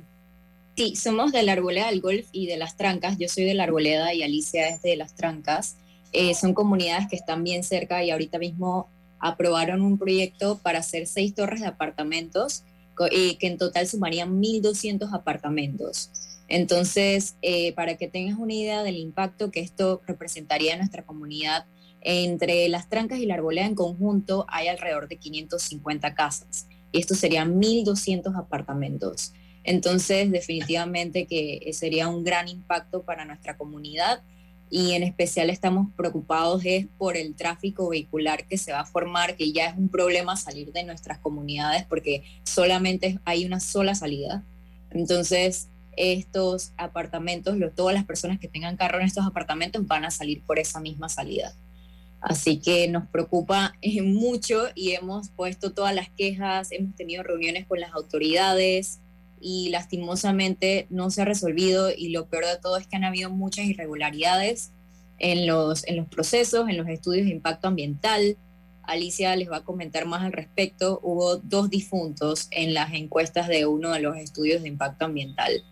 Sí, 0.77 0.95
somos 0.95 1.31
de 1.31 1.41
la 1.41 1.53
Arboleda 1.53 1.87
del 1.87 2.01
Golf 2.01 2.27
y 2.31 2.45
de 2.45 2.55
las 2.55 2.77
Trancas. 2.77 3.17
Yo 3.17 3.27
soy 3.29 3.45
de 3.45 3.55
la 3.55 3.63
Arboleda 3.63 4.13
y 4.13 4.21
Alicia 4.21 4.69
es 4.69 4.83
de 4.83 4.95
las 4.95 5.15
Trancas. 5.15 5.75
Eh, 6.11 6.35
son 6.35 6.53
comunidades 6.53 7.07
que 7.07 7.15
están 7.15 7.43
bien 7.43 7.63
cerca 7.63 8.03
y 8.03 8.11
ahorita 8.11 8.37
mismo 8.37 8.87
aprobaron 9.17 9.81
un 9.81 9.97
proyecto 9.97 10.59
para 10.59 10.77
hacer 10.77 11.07
seis 11.07 11.33
torres 11.33 11.61
de 11.61 11.65
apartamentos 11.65 12.63
eh, 13.11 13.39
que 13.39 13.47
en 13.47 13.57
total 13.57 13.87
sumarían 13.87 14.39
1.200 14.39 15.11
apartamentos. 15.13 16.11
Entonces, 16.47 17.37
eh, 17.41 17.73
para 17.73 17.97
que 17.97 18.07
tengas 18.07 18.37
una 18.37 18.53
idea 18.53 18.83
del 18.83 18.97
impacto 18.97 19.49
que 19.49 19.61
esto 19.61 20.03
representaría 20.05 20.73
en 20.73 20.77
nuestra 20.77 21.07
comunidad, 21.07 21.65
entre 22.01 22.69
las 22.69 22.87
Trancas 22.87 23.17
y 23.17 23.25
la 23.25 23.33
Arboleda 23.33 23.65
en 23.65 23.73
conjunto 23.73 24.45
hay 24.47 24.67
alrededor 24.67 25.07
de 25.07 25.17
550 25.17 26.13
casas 26.13 26.67
y 26.91 26.99
esto 26.99 27.15
serían 27.15 27.59
1.200 27.59 28.37
apartamentos. 28.37 29.33
Entonces, 29.67 30.31
definitivamente 30.31 31.27
que 31.27 31.69
sería 31.73 32.07
un 32.07 32.23
gran 32.23 32.47
impacto 32.47 33.03
para 33.03 33.25
nuestra 33.25 33.57
comunidad 33.57 34.23
y 34.69 34.93
en 34.93 35.03
especial 35.03 35.49
estamos 35.49 35.89
preocupados 35.97 36.61
es 36.63 36.87
por 36.97 37.17
el 37.17 37.35
tráfico 37.35 37.89
vehicular 37.89 38.47
que 38.47 38.57
se 38.57 38.71
va 38.71 38.79
a 38.79 38.85
formar, 38.85 39.35
que 39.35 39.51
ya 39.51 39.65
es 39.67 39.77
un 39.77 39.89
problema 39.89 40.37
salir 40.37 40.71
de 40.71 40.85
nuestras 40.85 41.19
comunidades 41.19 41.83
porque 41.85 42.23
solamente 42.43 43.19
hay 43.25 43.45
una 43.45 43.59
sola 43.59 43.93
salida. 43.93 44.45
Entonces, 44.89 45.67
estos 45.97 46.71
apartamentos, 46.77 47.57
lo- 47.57 47.71
todas 47.71 47.93
las 47.93 48.05
personas 48.05 48.39
que 48.39 48.47
tengan 48.47 48.77
carro 48.77 48.99
en 49.01 49.05
estos 49.05 49.25
apartamentos 49.25 49.85
van 49.85 50.05
a 50.05 50.11
salir 50.11 50.43
por 50.45 50.59
esa 50.59 50.79
misma 50.79 51.09
salida. 51.09 51.53
Así 52.21 52.59
que 52.61 52.87
nos 52.87 53.05
preocupa 53.09 53.73
eh, 53.81 54.01
mucho 54.01 54.63
y 54.75 54.91
hemos 54.93 55.29
puesto 55.29 55.73
todas 55.73 55.93
las 55.93 56.07
quejas, 56.09 56.71
hemos 56.71 56.95
tenido 56.95 57.21
reuniones 57.23 57.65
con 57.67 57.81
las 57.81 57.91
autoridades 57.93 59.01
y 59.39 59.69
lastimosamente 59.69 60.87
no 60.89 61.09
se 61.09 61.21
ha 61.21 61.25
resolvido 61.25 61.91
y 61.95 62.09
lo 62.09 62.27
peor 62.27 62.45
de 62.45 62.57
todo 62.61 62.77
es 62.77 62.87
que 62.87 62.95
han 62.95 63.03
habido 63.03 63.29
muchas 63.29 63.65
irregularidades 63.65 64.71
en 65.19 65.47
los, 65.47 65.87
en 65.87 65.97
los 65.97 66.07
procesos, 66.07 66.69
en 66.69 66.77
los 66.77 66.87
estudios 66.87 67.25
de 67.25 67.31
impacto 67.31 67.67
ambiental. 67.67 68.37
Alicia 68.83 69.35
les 69.35 69.49
va 69.49 69.57
a 69.57 69.63
comentar 69.63 70.05
más 70.05 70.23
al 70.23 70.31
respecto. 70.31 70.99
Hubo 71.03 71.37
dos 71.37 71.69
difuntos 71.69 72.47
en 72.51 72.73
las 72.73 72.93
encuestas 72.93 73.47
de 73.47 73.65
uno 73.65 73.91
de 73.91 73.99
los 73.99 74.17
estudios 74.17 74.61
de 74.61 74.69
impacto 74.69 75.05
ambiental. 75.05 75.63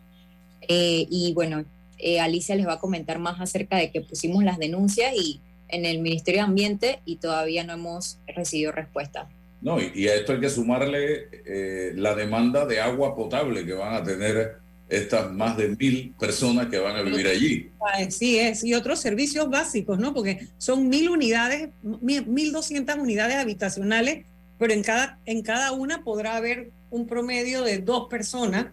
Eh, 0.68 1.08
y 1.10 1.34
bueno, 1.34 1.66
eh, 1.98 2.20
Alicia 2.20 2.56
les 2.56 2.68
va 2.68 2.74
a 2.74 2.80
comentar 2.80 3.20
más 3.20 3.40
acerca 3.40 3.78
de 3.78 3.92
que 3.92 4.02
pusimos 4.02 4.44
las 4.44 4.58
denuncias 4.58 5.14
y 5.16 5.40
en 5.70 5.86
el 5.86 6.00
Ministerio 6.00 6.42
de 6.42 6.48
Ambiente 6.48 7.00
y 7.06 7.18
todavía 7.18 7.64
no 7.64 7.74
hemos 7.74 8.20
recibido 8.28 8.72
respuesta. 8.72 9.30
No, 9.66 9.80
y, 9.82 10.08
a 10.08 10.14
esto 10.14 10.34
hay 10.34 10.40
que 10.40 10.50
sumarle 10.52 11.28
eh, 11.44 11.92
la 11.96 12.14
demanda 12.14 12.68
de 12.68 12.80
agua 12.80 13.16
potable 13.16 13.66
que 13.66 13.74
van 13.74 13.96
a 13.96 14.04
tener 14.04 14.58
estas 14.88 15.34
más 15.34 15.58
de 15.58 15.70
mil 15.70 16.14
personas 16.20 16.68
que 16.68 16.78
van 16.78 16.96
a 16.96 17.02
vivir 17.02 17.26
allí. 17.26 17.72
Sí 18.12 18.38
es, 18.38 18.64
y 18.64 18.76
otros 18.76 19.00
servicios 19.00 19.50
básicos, 19.50 19.98
¿no? 19.98 20.14
Porque 20.14 20.48
son 20.60 20.88
mil 20.88 21.10
unidades, 21.10 21.70
mil- 21.82 22.52
doscientas 22.52 23.00
unidades 23.00 23.38
habitacionales, 23.38 24.28
pero 24.60 24.72
en 24.72 24.84
cada, 24.84 25.18
en 25.26 25.42
cada 25.42 25.72
una 25.72 26.04
podrá 26.04 26.36
haber 26.36 26.70
un 26.92 27.08
promedio 27.08 27.64
de 27.64 27.80
dos 27.80 28.08
personas. 28.08 28.68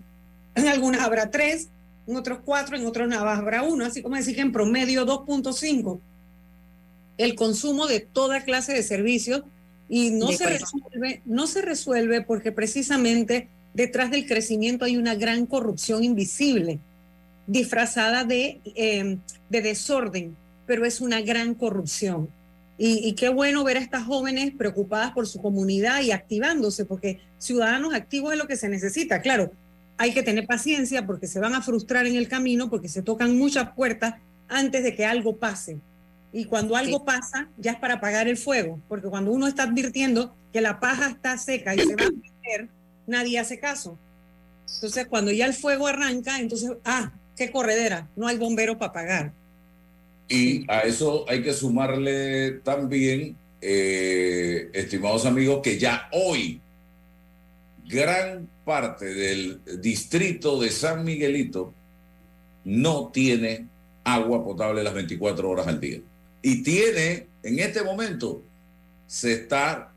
En 0.55 0.69
algunas 0.69 1.01
habrá 1.01 1.31
tres, 1.31 1.71
en 2.07 2.17
otros 2.17 2.41
cuatro, 2.45 2.77
en 2.77 2.85
otros 2.85 3.09
nada 3.09 3.35
habrá 3.35 3.63
uno, 3.63 3.87
así 3.87 4.03
como 4.03 4.17
decir 4.17 4.35
que 4.35 4.43
en 4.43 4.53
promedio 4.53 5.07
2.5. 5.07 5.99
El 7.17 7.35
consumo 7.35 7.87
de 7.87 8.01
toda 8.01 8.45
clase 8.45 8.75
de 8.75 8.83
servicios 8.83 9.43
y 9.95 10.11
no 10.11 10.29
De 10.29 10.39
se 10.39 10.47
resuelve, 10.47 11.21
no 11.27 11.47
se 11.47 11.61
resuelve 11.61 12.23
porque 12.23 12.51
precisamente 12.51 13.51
detrás 13.75 14.11
del 14.11 14.27
crecimiento 14.27 14.87
hay 14.87 14.97
una 14.97 15.15
gran 15.17 15.45
corrupción 15.45 16.03
invisible 16.03 16.79
disfrazada 17.47 18.25
de, 18.25 18.63
eh, 18.75 19.19
de 19.50 19.61
desorden, 19.61 20.35
pero 20.67 20.87
es 20.87 21.02
una 21.02 21.21
gran 21.21 21.55
corrupción. 21.55 22.31
Y, 22.78 23.07
y 23.07 23.13
qué 23.13 23.28
bueno 23.28 23.65
ver 23.65 23.76
a 23.76 23.81
estas 23.81 24.05
jóvenes 24.05 24.55
preocupadas 24.57 25.13
por 25.13 25.26
su 25.26 25.43
comunidad 25.43 26.00
y 26.00 26.11
activándose, 26.11 26.87
porque 26.87 27.21
ciudadanos 27.37 27.93
activos 27.93 28.33
es 28.33 28.39
lo 28.39 28.47
que 28.47 28.57
se 28.57 28.71
necesita. 28.71 29.21
Claro, 29.21 29.52
hay 29.99 30.15
que 30.15 30.23
tener 30.23 30.47
paciencia 30.47 31.05
porque 31.05 31.26
se 31.26 31.39
van 31.39 31.55
a 31.55 31.61
frustrar 31.61 32.07
en 32.07 32.17
el 32.17 32.28
camino, 32.28 32.71
porque 32.71 32.89
se 32.89 33.02
tocan 33.02 33.37
muchas 33.37 33.75
puertas 33.75 34.15
antes 34.49 34.85
de 34.85 34.97
que 34.97 35.05
algo 35.05 35.37
pase. 35.37 35.76
Y 36.32 36.47
cuando 36.47 36.76
algo 36.76 37.04
pasa, 37.04 37.49
ya 37.58 37.73
es 37.73 37.78
para 37.78 37.95
apagar 37.95 38.26
el 38.26 38.38
fuego, 38.38 38.80
porque 38.88 39.08
cuando 39.08 39.32
uno 39.32 39.47
está 39.47 39.64
advirtiendo 39.64 40.34
que 40.52 40.60
la 40.60 40.80
paja 40.80 41.10
está 41.10 41.36
seca 41.36 41.75
y 41.75 41.80
se 41.80 41.95
va 41.95 42.04
a 42.04 42.10
meter, 42.42 42.68
nadie 43.06 43.38
hace 43.38 43.58
caso. 43.58 43.99
Entonces, 44.75 45.06
cuando 45.06 45.30
ya 45.30 45.47
el 45.47 45.52
fuego 45.52 45.86
arranca, 45.86 46.40
entonces, 46.40 46.73
ah, 46.84 47.12
qué 47.36 47.50
corredera, 47.50 48.08
no 48.16 48.26
hay 48.26 48.38
bombero 48.38 48.78
para 48.78 48.90
apagar. 48.90 49.32
Y 50.28 50.64
a 50.71 50.80
eso 50.80 51.26
hay 51.28 51.42
que 51.42 51.52
sumarle 51.52 52.52
también, 52.64 53.36
eh, 53.60 54.71
estimados 54.73 55.26
amigos, 55.26 55.60
que 55.62 55.78
ya 55.78 56.08
hoy 56.12 56.60
gran 57.86 58.49
parte 58.64 59.04
del 59.06 59.60
distrito 59.80 60.58
de 60.58 60.71
San 60.71 61.04
Miguelito 61.04 61.75
no 62.64 63.10
tiene 63.12 63.66
agua 64.04 64.42
potable 64.42 64.82
las 64.82 64.95
24 64.95 65.50
horas 65.50 65.66
al 65.66 65.80
día. 65.80 66.00
Y 66.43 66.63
tiene, 66.63 67.26
en 67.43 67.59
este 67.61 67.83
momento, 67.83 68.43
se 69.07 69.33
está 69.33 69.93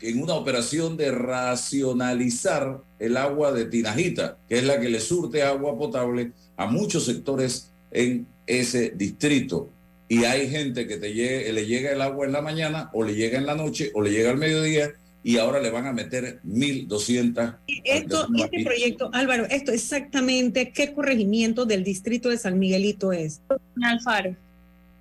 en 0.00 0.20
una 0.22 0.34
operación 0.34 0.96
de 0.96 1.10
racionalizar 1.10 2.80
el 2.98 3.16
agua 3.16 3.52
de 3.52 3.64
Tinajita, 3.66 4.36
que 4.48 4.58
es 4.58 4.64
la 4.64 4.80
que 4.80 4.88
le 4.88 5.00
surte 5.00 5.42
agua 5.42 5.76
potable 5.78 6.32
a 6.56 6.66
muchos 6.66 7.04
sectores 7.06 7.70
en 7.90 8.26
ese 8.46 8.90
distrito. 8.90 9.70
Y 10.08 10.24
hay 10.24 10.48
gente 10.48 10.86
que 10.86 10.96
te 10.98 11.12
llegue- 11.12 11.52
le 11.52 11.66
llega 11.66 11.92
el 11.92 12.00
agua 12.02 12.26
en 12.26 12.32
la 12.32 12.42
mañana, 12.42 12.90
o 12.92 13.02
le 13.04 13.14
llega 13.14 13.38
en 13.38 13.46
la 13.46 13.54
noche, 13.54 13.90
o 13.94 14.02
le 14.02 14.10
llega 14.10 14.30
al 14.30 14.36
mediodía, 14.38 14.92
y 15.24 15.38
ahora 15.38 15.60
le 15.60 15.70
van 15.70 15.86
a 15.86 15.92
meter 15.92 16.38
1.200. 16.44 17.56
Esto, 17.84 18.28
este 18.38 18.62
proyecto, 18.64 19.10
Álvaro, 19.12 19.44
esto 19.50 19.72
exactamente, 19.72 20.70
¿qué 20.72 20.92
corregimiento 20.92 21.66
del 21.66 21.82
distrito 21.82 22.28
de 22.28 22.38
San 22.38 22.58
Miguelito 22.58 23.12
es? 23.12 23.40
Alfaro. 23.82 24.36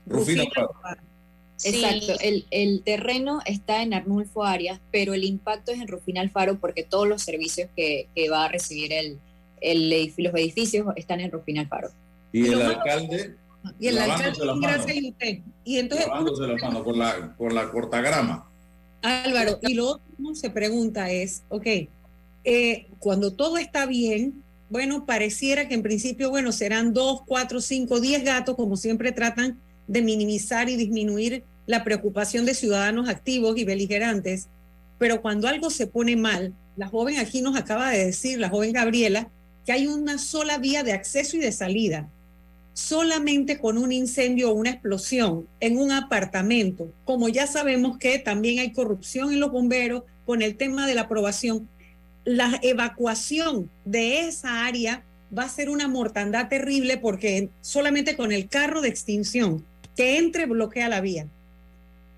Rufino 0.06 0.44
Rufino 0.44 0.68
Alfaro. 0.70 1.02
Exacto, 1.64 2.14
el, 2.22 2.46
el 2.52 2.82
terreno 2.84 3.40
está 3.46 3.82
en 3.82 3.94
Arnulfo 3.94 4.44
Arias, 4.44 4.80
pero 4.92 5.14
el 5.14 5.24
impacto 5.24 5.72
es 5.72 5.80
en 5.80 5.88
Rufín 5.88 6.18
Alfaro 6.18 6.60
porque 6.60 6.84
todos 6.84 7.08
los 7.08 7.22
servicios 7.22 7.70
que, 7.76 8.10
que 8.14 8.30
va 8.30 8.46
a 8.46 8.48
recibir 8.50 8.92
el, 8.92 9.20
el 9.62 9.92
edif- 9.92 10.16
los 10.18 10.34
edificios 10.34 10.86
están 10.98 11.22
en 11.22 11.32
Rufín 11.32 11.58
Alfaro. 11.58 11.90
Y 12.34 12.48
el 12.48 12.62
alcalde 12.62 13.36
Y 13.80 13.88
el 13.88 13.98
alcalde, 13.98 14.46
las 14.46 14.60
gracias 14.60 14.86
manos, 14.86 15.04
y 15.04 15.10
usted. 15.10 15.40
Y 15.64 15.80
entonces, 15.80 16.08
lavándose 16.08 16.46
las 16.46 16.62
manos 16.62 16.84
con 16.84 17.00
la, 17.00 17.36
con 17.38 17.56
la 17.56 17.72
cortagrama. 17.72 18.50
Álvaro, 19.02 19.60
y 19.62 19.76
lo 19.76 19.88
otro 19.88 20.04
que 20.06 20.22
uno 20.22 20.36
se 20.36 20.50
pregunta 20.50 21.10
es, 21.10 21.44
ok, 21.50 21.68
eh, 22.44 22.88
cuando 23.00 23.34
todo 23.34 23.58
está 23.58 23.86
bien, 23.86 24.44
bueno, 24.70 25.06
pareciera 25.06 25.68
que 25.68 25.76
en 25.76 25.84
principio, 25.84 26.30
bueno, 26.30 26.52
serán 26.52 26.94
dos, 26.94 27.22
cuatro, 27.26 27.62
cinco, 27.62 28.02
diez 28.02 28.24
gatos, 28.24 28.56
como 28.56 28.76
siempre 28.76 29.12
tratan 29.12 29.60
de 29.88 30.02
minimizar 30.02 30.70
y 30.70 30.76
disminuir 30.76 31.44
la 31.66 31.84
preocupación 31.84 32.46
de 32.46 32.54
ciudadanos 32.54 33.10
activos 33.10 33.58
y 33.58 33.64
beligerantes, 33.64 34.48
pero 34.98 35.22
cuando 35.22 35.48
algo 35.48 35.70
se 35.70 35.88
pone 35.88 36.16
mal, 36.16 36.54
la 36.78 36.88
joven 36.88 37.18
aquí 37.18 37.42
nos 37.42 37.56
acaba 37.56 37.90
de 37.92 38.06
decir, 38.06 38.40
la 38.40 38.50
joven 38.50 38.74
Gabriela, 38.74 39.30
que 39.66 39.72
hay 39.72 39.88
una 39.88 40.18
sola 40.18 40.58
vía 40.58 40.84
de 40.84 40.94
acceso 40.94 41.38
y 41.38 41.40
de 41.40 41.52
salida. 41.52 42.10
Solamente 42.74 43.58
con 43.58 43.78
un 43.78 43.92
incendio 43.92 44.52
o 44.52 44.54
una 44.54 44.70
explosión 44.72 45.48
en 45.60 45.78
un 45.78 45.92
apartamento, 45.92 46.92
como 47.06 47.30
ya 47.30 47.48
sabemos 47.48 47.98
que 47.98 48.20
también 48.20 48.60
hay 48.60 48.74
corrupción 48.74 49.32
en 49.32 49.40
los 49.40 49.52
bomberos 49.52 50.04
con 50.26 50.42
el 50.42 50.58
tema 50.58 50.86
de 50.86 50.96
la 50.96 51.02
aprobación, 51.02 51.70
la 52.26 52.60
evacuación 52.64 53.70
de 53.86 54.28
esa 54.28 54.66
área 54.66 55.04
va 55.36 55.44
a 55.44 55.50
ser 55.50 55.70
una 55.70 55.88
mortandad 55.88 56.50
terrible 56.50 56.98
porque 56.98 57.50
solamente 57.62 58.16
con 58.16 58.32
el 58.32 58.48
carro 58.48 58.82
de 58.82 58.90
extinción 58.90 59.64
que 59.96 60.18
entre 60.18 60.46
bloquea 60.46 60.90
la 60.90 61.02
vía. 61.02 61.28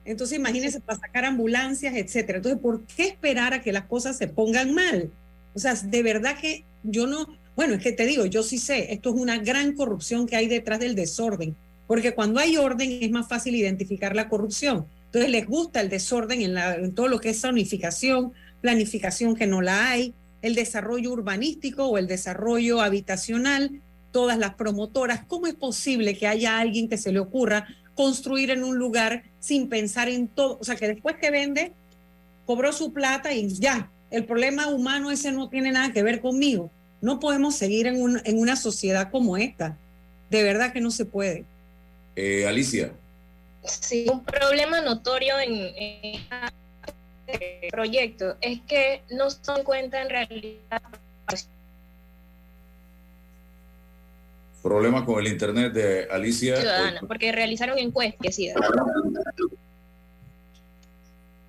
Entonces 0.06 0.38
imagínense 0.38 0.80
para 0.80 1.00
sacar 1.00 1.26
ambulancias, 1.26 1.96
etcétera. 1.96 2.38
Entonces, 2.38 2.62
¿por 2.62 2.84
qué 2.86 3.08
esperar 3.08 3.54
a 3.54 3.62
que 3.62 3.74
las 3.74 3.86
cosas 3.86 4.18
se 4.18 4.28
pongan 4.28 4.74
mal? 4.74 5.12
O 5.54 5.60
sea, 5.60 5.74
de 5.74 6.04
verdad 6.04 6.38
que 6.40 6.63
yo 6.84 7.08
no, 7.08 7.28
bueno, 7.56 7.74
es 7.74 7.82
que 7.82 7.92
te 7.92 8.06
digo, 8.06 8.26
yo 8.26 8.44
sí 8.44 8.58
sé, 8.58 8.94
esto 8.94 9.10
es 9.10 9.16
una 9.20 9.40
gran 9.40 9.74
corrupción 9.74 10.28
que 10.28 10.36
hay 10.36 10.48
detrás 10.48 10.80
del 10.80 10.96
desorden, 10.96 11.56
porque 11.88 12.13
cuando 12.13 12.40
hay 12.40 12.56
orden 12.56 13.00
es 13.02 13.12
más 13.12 13.28
fácil 13.28 13.56
identificar 13.56 14.16
la 14.16 14.30
corrupción. 14.30 14.86
Entonces 15.06 15.32
les 15.32 15.48
gusta 15.48 15.82
el 15.82 15.90
desorden 15.90 16.42
en, 16.42 16.94
todo 16.94 17.08
lo 17.08 17.20
que 17.20 17.32
es 17.32 17.42
zonificación, 17.42 18.34
planificación 18.62 19.36
que 19.36 19.48
no 19.48 19.62
la 19.62 19.90
hay, 19.90 20.13
el 20.42 20.54
desarrollo 20.54 21.12
urbanístico 21.12 21.86
o 21.86 21.98
el 21.98 22.08
desarrollo 22.08 22.82
habitacional, 22.82 23.82
todas 24.12 24.38
las 24.38 24.56
promotoras. 24.56 25.22
¿Cómo 25.28 25.48
es 25.48 25.56
posible 25.56 26.17
que 26.17 26.28
haya 26.28 26.60
alguien 26.60 26.89
que 26.89 26.98
se 26.98 27.12
le 27.12 27.20
ocurra 27.20 27.67
construir 27.96 28.52
en 28.52 28.63
un 28.63 28.78
lugar 28.78 29.24
sin 29.39 29.70
pensar 29.70 30.10
en 30.10 30.28
todo? 30.28 30.58
O 30.60 30.63
sea, 30.63 30.76
que 30.76 30.88
después 30.88 31.15
que 31.17 31.32
vende, 31.32 31.74
cobró 32.46 32.72
su 32.74 32.93
plata 32.93 33.34
y 33.34 33.48
ya, 33.48 33.89
el 34.10 34.26
problema 34.26 34.67
humano 34.67 35.12
ese 35.12 35.32
no 35.32 35.50
tiene 35.50 35.72
nada 35.72 35.91
que 35.91 36.04
ver 36.04 36.22
conmigo. 36.22 36.72
No 37.02 37.20
podemos 37.20 37.56
seguir 37.56 37.88
en, 37.88 38.02
un, 38.02 38.22
en 38.24 38.39
una 38.39 38.56
sociedad 38.56 39.12
como 39.12 39.38
esta. 39.38 39.78
De 40.30 40.43
verdad 40.43 40.74
que 40.74 40.82
no 40.82 40.91
se 40.91 41.06
puede. 41.06 41.46
Eh, 42.15 42.48
Alicia. 42.48 42.91
Sí, 43.63 44.08
un 44.12 44.24
problema 44.24 44.82
notorio 44.82 45.39
en, 45.39 45.54
en 45.54 46.22
este 47.28 47.67
proyecto 47.70 48.38
es 48.41 48.62
que 48.62 49.02
no 49.12 49.30
se 49.30 49.39
dan 49.46 49.63
cuenta 49.63 50.02
en 50.02 50.10
realidad 50.10 50.82
Problema 54.67 55.06
con 55.06 55.21
el 55.21 55.32
internet 55.32 55.71
de 55.71 56.03
Alicia. 56.12 56.58
ciudadana, 56.58 56.99
porque 57.08 57.32
realizaron 57.32 57.80
encuestas. 57.80 58.36
sí. 58.36 58.51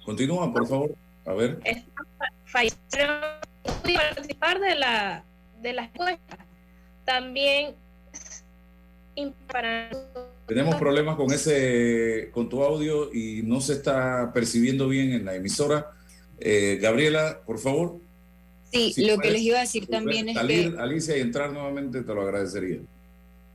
Continúa, 0.04 0.52
por 0.52 0.68
favor. 0.68 0.94
A 1.26 1.32
ver. 1.34 1.58
fallecieron 2.44 3.20
participar 3.64 4.60
de 4.60 4.74
la 4.76 5.24
de 5.60 5.72
las 5.72 5.88
encuestas. 5.88 6.38
También 7.04 7.74
para 9.50 9.90
Tenemos 10.46 10.76
problemas 10.76 11.16
con 11.16 11.32
ese, 11.32 12.30
con 12.32 12.48
tu 12.48 12.62
audio 12.62 13.12
y 13.12 13.42
no 13.42 13.60
se 13.60 13.72
está 13.72 14.30
percibiendo 14.32 14.86
bien 14.86 15.12
en 15.12 15.24
la 15.24 15.34
emisora. 15.34 15.90
Eh, 16.38 16.78
Gabriela, 16.80 17.40
por 17.44 17.58
favor. 17.58 17.98
Sí, 18.72 18.92
Si 18.92 19.04
lo 19.04 19.18
que 19.18 19.32
les 19.32 19.42
iba 19.42 19.58
a 19.58 19.62
decir 19.62 19.88
también 19.88 20.28
es 20.28 20.36
salir, 20.36 20.76
que 20.76 20.80
Alicia, 20.80 21.16
y 21.16 21.20
entrar 21.20 21.52
nuevamente, 21.52 22.02
te 22.02 22.14
lo 22.14 22.22
agradecería. 22.22 22.78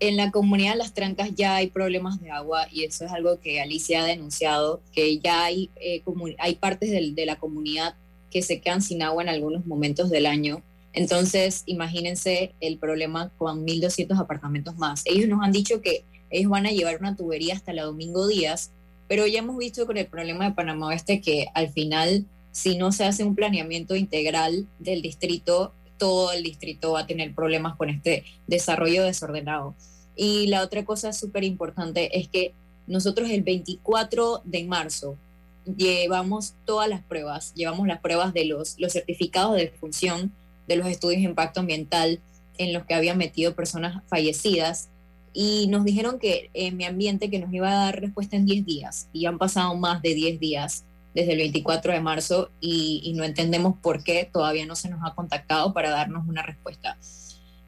En 0.08 0.18
la 0.18 0.32
comunidad 0.32 0.74
de 0.74 0.80
Las 0.80 0.94
Trancas 0.94 1.30
ya 1.34 1.56
hay 1.56 1.68
problemas 1.68 2.20
de 2.20 2.30
agua 2.30 2.68
y 2.70 2.84
eso 2.84 3.06
es 3.06 3.12
algo 3.12 3.40
que 3.40 3.62
Alicia 3.62 4.04
ha 4.04 4.06
denunciado, 4.06 4.82
que 4.92 5.20
ya 5.20 5.46
hay, 5.46 5.70
eh, 5.78 6.04
hay 6.40 6.56
partes 6.56 6.92
de 6.92 7.26
la 7.26 7.38
comunidad 7.38 7.96
que 8.30 8.42
se 8.42 8.60
quedan 8.60 8.82
sin 8.82 9.02
agua 9.02 9.24
en 9.24 9.30
algunos 9.30 9.66
momentos 9.66 10.10
del 10.10 10.26
año. 10.26 10.62
Entonces, 10.92 11.64
imagínense 11.68 12.54
el 12.60 12.78
problema 12.80 13.32
con 13.38 13.66
1.200 13.66 14.20
apartamentos 14.20 14.78
más. 14.78 15.04
Ellos 15.06 15.30
nos 15.30 15.42
han 15.42 15.54
dicho 15.54 15.82
que 15.82 16.04
ellos 16.30 16.52
van 16.52 16.66
a 16.66 16.72
llevar 16.72 17.00
una 17.00 17.16
tubería 17.16 17.54
hasta 17.54 17.72
la 17.72 17.84
Domingo 17.84 18.28
Díaz, 18.28 18.72
pero 19.08 19.26
ya 19.26 19.40
hemos 19.40 19.58
visto 19.58 19.86
con 19.86 19.96
el 19.96 20.08
problema 20.08 20.50
de 20.50 20.56
Panamá 20.56 20.88
Oeste 20.88 21.22
que 21.22 21.48
al 21.54 21.70
final, 21.70 22.26
si 22.52 22.78
no 22.78 22.92
se 22.92 23.06
hace 23.06 23.24
un 23.24 23.36
planeamiento 23.36 23.96
integral 23.96 24.68
del 24.80 25.02
distrito, 25.02 25.74
todo 25.98 26.34
el 26.34 26.44
distrito 26.44 26.92
va 26.92 27.02
a 27.02 27.08
tener 27.08 27.34
problemas 27.34 27.78
con 27.78 27.90
este 27.90 28.26
desarrollo 28.48 29.04
desordenado. 29.04 29.76
Y 30.16 30.48
la 30.48 30.62
otra 30.62 30.86
cosa 30.86 31.14
súper 31.14 31.44
importante 31.44 32.18
es 32.18 32.28
que 32.28 32.54
nosotros 32.88 33.30
el 33.30 33.44
24 33.44 34.42
de 34.44 34.64
marzo 34.66 35.18
llevamos 35.66 36.54
todas 36.66 36.90
las 36.90 37.02
pruebas, 37.02 37.54
llevamos 37.56 37.88
las 37.88 38.00
pruebas 38.00 38.34
de 38.34 38.46
los, 38.46 38.80
los 38.80 38.94
certificados 38.94 39.56
de 39.56 39.70
función 39.70 40.32
de 40.68 40.76
los 40.76 40.88
estudios 40.88 41.22
de 41.22 41.30
impacto 41.30 41.62
ambiental 41.62 42.20
en 42.58 42.74
los 42.74 42.86
que 42.86 42.94
habían 42.94 43.18
metido 43.18 43.56
personas 43.56 44.04
fallecidas 44.08 44.90
y 45.34 45.68
nos 45.68 45.84
dijeron 45.84 46.20
que 46.20 46.50
en 46.54 46.78
mi 46.78 46.86
ambiente 46.86 47.30
que 47.30 47.40
nos 47.40 47.52
iba 47.52 47.72
a 47.72 47.86
dar 47.86 48.00
respuesta 48.00 48.36
en 48.36 48.46
10 48.46 48.66
días 48.66 49.08
y 49.14 49.26
han 49.26 49.40
pasado 49.40 49.76
más 49.76 50.02
de 50.02 50.14
10 50.14 50.40
días 50.40 50.84
desde 51.16 51.34
el 51.34 51.40
24 51.40 51.94
de 51.94 52.02
marzo 52.02 52.50
y, 52.60 53.02
y 53.04 53.14
no 53.14 53.24
entendemos 53.24 53.76
por 53.82 54.04
qué 54.04 54.30
todavía 54.32 54.66
no 54.66 54.76
se 54.76 54.90
nos 54.90 55.00
ha 55.04 55.16
contactado 55.16 55.74
para 55.74 55.90
darnos 55.90 56.28
una 56.28 56.44
respuesta. 56.44 56.98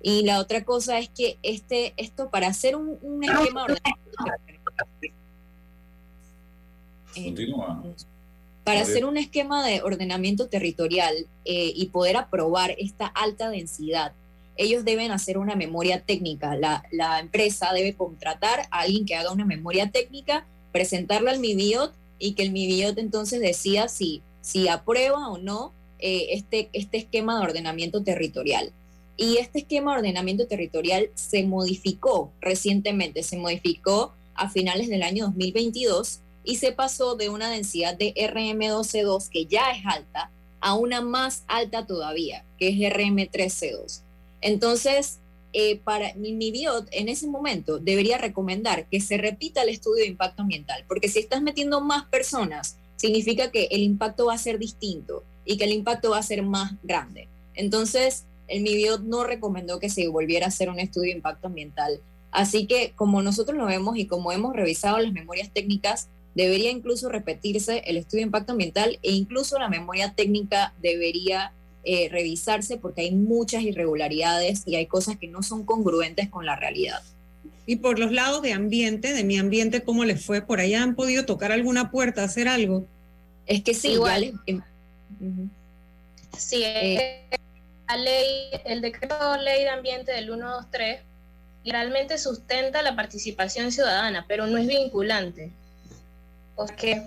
Y 0.08 0.22
la 0.22 0.40
otra 0.40 0.64
cosa 0.64 1.00
es 1.00 1.10
que 1.10 1.40
este, 1.42 1.96
esto 1.98 2.30
para 2.30 2.46
hacer 2.46 2.76
un, 2.76 3.00
un 3.02 3.24
esquema 3.24 3.66
Continúa. 7.12 7.82
para 8.64 8.82
Gabriel. 8.82 8.82
hacer 8.84 9.06
un 9.06 9.18
esquema 9.18 9.66
de 9.66 9.82
ordenamiento 9.82 10.48
territorial 10.48 11.16
eh, 11.44 11.74
y 11.76 11.88
poder 11.88 12.18
aprobar 12.18 12.76
esta 12.78 13.08
alta 13.08 13.50
densidad, 13.50 14.14
ellos 14.58 14.86
deben 14.86 15.10
hacer 15.10 15.40
una 15.40 15.56
memoria 15.56 16.00
técnica. 16.02 16.56
La, 16.56 16.84
la 16.92 17.20
empresa 17.20 17.74
debe 17.74 17.96
contratar 17.96 18.68
a 18.70 18.82
alguien 18.82 19.08
que 19.08 19.16
haga 19.16 19.32
una 19.32 19.44
memoria 19.44 19.90
técnica, 19.90 20.46
presentarla 20.72 21.32
al 21.32 21.40
MIBIOT 21.40 21.96
y 22.20 22.34
que 22.34 22.44
el 22.44 22.52
MIBIOT 22.52 23.00
entonces 23.00 23.40
decida 23.40 23.88
si, 23.88 24.22
si 24.42 24.68
aprueba 24.68 25.30
o 25.30 25.40
no 25.40 25.74
eh, 25.98 26.28
este, 26.30 26.70
este 26.74 26.98
esquema 26.98 27.40
de 27.40 27.44
ordenamiento 27.44 28.04
territorial. 28.04 28.72
Y 29.18 29.38
este 29.38 29.60
esquema 29.60 29.94
de 29.94 30.00
ordenamiento 30.00 30.48
territorial 30.48 31.10
se 31.16 31.44
modificó 31.44 32.32
recientemente, 32.42 33.24
se 33.24 33.38
modificó 33.38 34.14
a 34.34 34.50
finales 34.50 34.90
del 34.90 35.04
año 35.04 35.26
2022 35.26 36.20
y 36.44 36.58
se 36.58 36.72
pasó 36.72 37.16
de 37.16 37.30
una 37.30 37.50
densidad 37.50 37.98
de 37.98 38.14
RM12C2, 38.14 39.30
que 39.30 39.46
ya 39.46 39.72
es 39.72 39.86
alta, 39.86 40.30
a 40.60 40.74
una 40.76 41.02
más 41.02 41.44
alta 41.48 41.86
todavía, 41.86 42.44
que 42.60 42.70
es 42.70 42.76
RM3C2. 42.76 44.02
Entonces, 44.42 45.20
eh, 45.54 45.80
para 45.84 46.14
mi, 46.16 46.34
mi 46.34 46.52
biot 46.52 46.88
en 46.92 47.08
ese 47.08 47.28
momento 47.28 47.80
debería 47.80 48.18
recomendar 48.18 48.88
que 48.90 49.00
se 49.00 49.18
repita 49.18 49.62
el 49.62 49.70
estudio 49.70 50.04
de 50.04 50.10
impacto 50.10 50.42
ambiental, 50.42 50.84
porque 50.88 51.08
si 51.08 51.20
estás 51.20 51.42
metiendo 51.42 51.82
más 51.82 52.06
personas, 52.06 52.78
significa 52.98 53.52
que 53.52 53.70
el 53.72 53.82
impacto 53.82 54.26
va 54.26 54.34
a 54.34 54.38
ser 54.38 54.60
distinto 54.60 55.24
y 55.46 55.58
que 55.58 55.64
el 55.64 55.72
impacto 55.72 56.12
va 56.12 56.18
a 56.18 56.24
ser 56.24 56.44
más 56.44 56.74
grande. 56.84 57.28
Entonces, 57.54 58.26
el 58.48 58.62
MIBIOT 58.62 59.02
no 59.02 59.24
recomendó 59.24 59.80
que 59.80 59.90
se 59.90 60.08
volviera 60.08 60.46
a 60.46 60.50
hacer 60.50 60.70
un 60.70 60.80
estudio 60.80 61.12
de 61.12 61.18
impacto 61.18 61.48
ambiental. 61.48 62.00
Así 62.32 62.68
que, 62.68 62.92
como 62.96 63.22
nosotros 63.22 63.58
lo 63.58 63.66
vemos 63.66 63.98
y 63.98 64.06
como 64.08 64.32
hemos 64.32 64.56
revisado 64.56 65.00
las 65.00 65.14
memorias 65.14 65.50
técnicas, 65.54 66.10
debería 66.36 66.70
incluso 66.70 67.08
repetirse 67.10 67.80
el 67.86 67.98
estudio 67.98 68.22
de 68.24 68.28
impacto 68.28 68.52
ambiental 68.52 69.00
e 69.04 69.12
incluso 69.14 69.58
la 69.58 69.70
memoria 69.70 70.14
técnica 70.14 70.74
debería 70.82 71.54
eh, 71.86 72.10
revisarse 72.12 72.78
porque 72.78 73.02
hay 73.02 73.12
muchas 73.12 73.64
irregularidades 73.64 74.64
y 74.66 74.76
hay 74.76 74.86
cosas 74.86 75.18
que 75.18 75.28
no 75.28 75.44
son 75.44 75.64
congruentes 75.66 76.30
con 76.30 76.46
la 76.46 76.56
realidad. 76.56 77.02
Y 77.68 77.78
por 77.78 78.00
los 78.00 78.12
lados 78.12 78.42
de 78.42 78.54
ambiente, 78.54 79.14
de 79.14 79.24
mi 79.24 79.38
ambiente, 79.38 79.82
¿cómo 79.84 80.04
les 80.04 80.24
fue? 80.26 80.42
¿Por 80.42 80.60
allá 80.60 80.84
han 80.84 80.96
podido 80.96 81.26
tocar 81.26 81.52
alguna 81.52 81.90
puerta, 81.90 82.24
hacer 82.24 82.48
algo? 82.48 82.86
Es 83.48 83.64
que 83.64 83.74
sí, 83.74 83.94
Igual. 83.94 84.24
ya 84.26 84.54
les- 84.54 84.62
ujú. 85.22 85.50
Sí, 86.38 86.64
eh, 86.66 87.22
la 87.88 87.98
ley, 87.98 88.50
el 88.66 88.82
decreto 88.82 89.38
ley 89.38 89.64
de 89.64 89.70
ambiente 89.70 90.12
del 90.12 90.26
123 90.26 91.02
realmente 91.66 92.18
sustenta 92.18 92.82
la 92.82 92.96
participación 92.96 93.72
ciudadana, 93.72 94.26
pero 94.28 94.48
no 94.48 94.58
es 94.58 94.68
vinculante. 94.68 95.52
Porque 96.56 97.02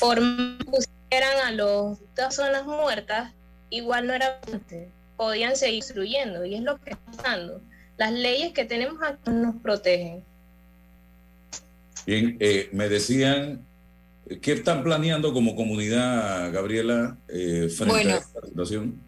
por 0.00 0.20
más 0.20 0.58
que 0.58 0.64
pusieran 0.64 1.38
a 1.46 1.52
los 1.52 1.98
dos 2.16 2.34
zonas 2.34 2.64
muertas, 2.66 3.32
igual 3.70 4.06
no 4.06 4.14
era 4.14 4.38
vinculante. 4.40 4.90
podían 5.16 5.54
seguir 5.56 5.82
destruyendo 5.84 6.44
y 6.44 6.56
es 6.56 6.62
lo 6.62 6.76
que 6.80 6.90
está 6.90 7.12
pasando. 7.16 7.60
Las 7.96 8.12
leyes 8.12 8.52
que 8.52 8.64
tenemos 8.64 9.00
aquí 9.02 9.30
no 9.30 9.52
nos 9.52 9.62
protegen. 9.62 10.24
Bien, 12.04 12.36
eh, 12.40 12.68
me 12.72 12.88
decían, 12.88 13.64
¿qué 14.42 14.52
están 14.52 14.82
planeando 14.82 15.32
como 15.32 15.54
comunidad, 15.54 16.52
Gabriela, 16.52 17.16
eh, 17.28 17.68
frente 17.74 17.94
Bueno. 17.94 18.14
a 18.14 18.18
esta 18.18 18.40
situación? 18.46 19.00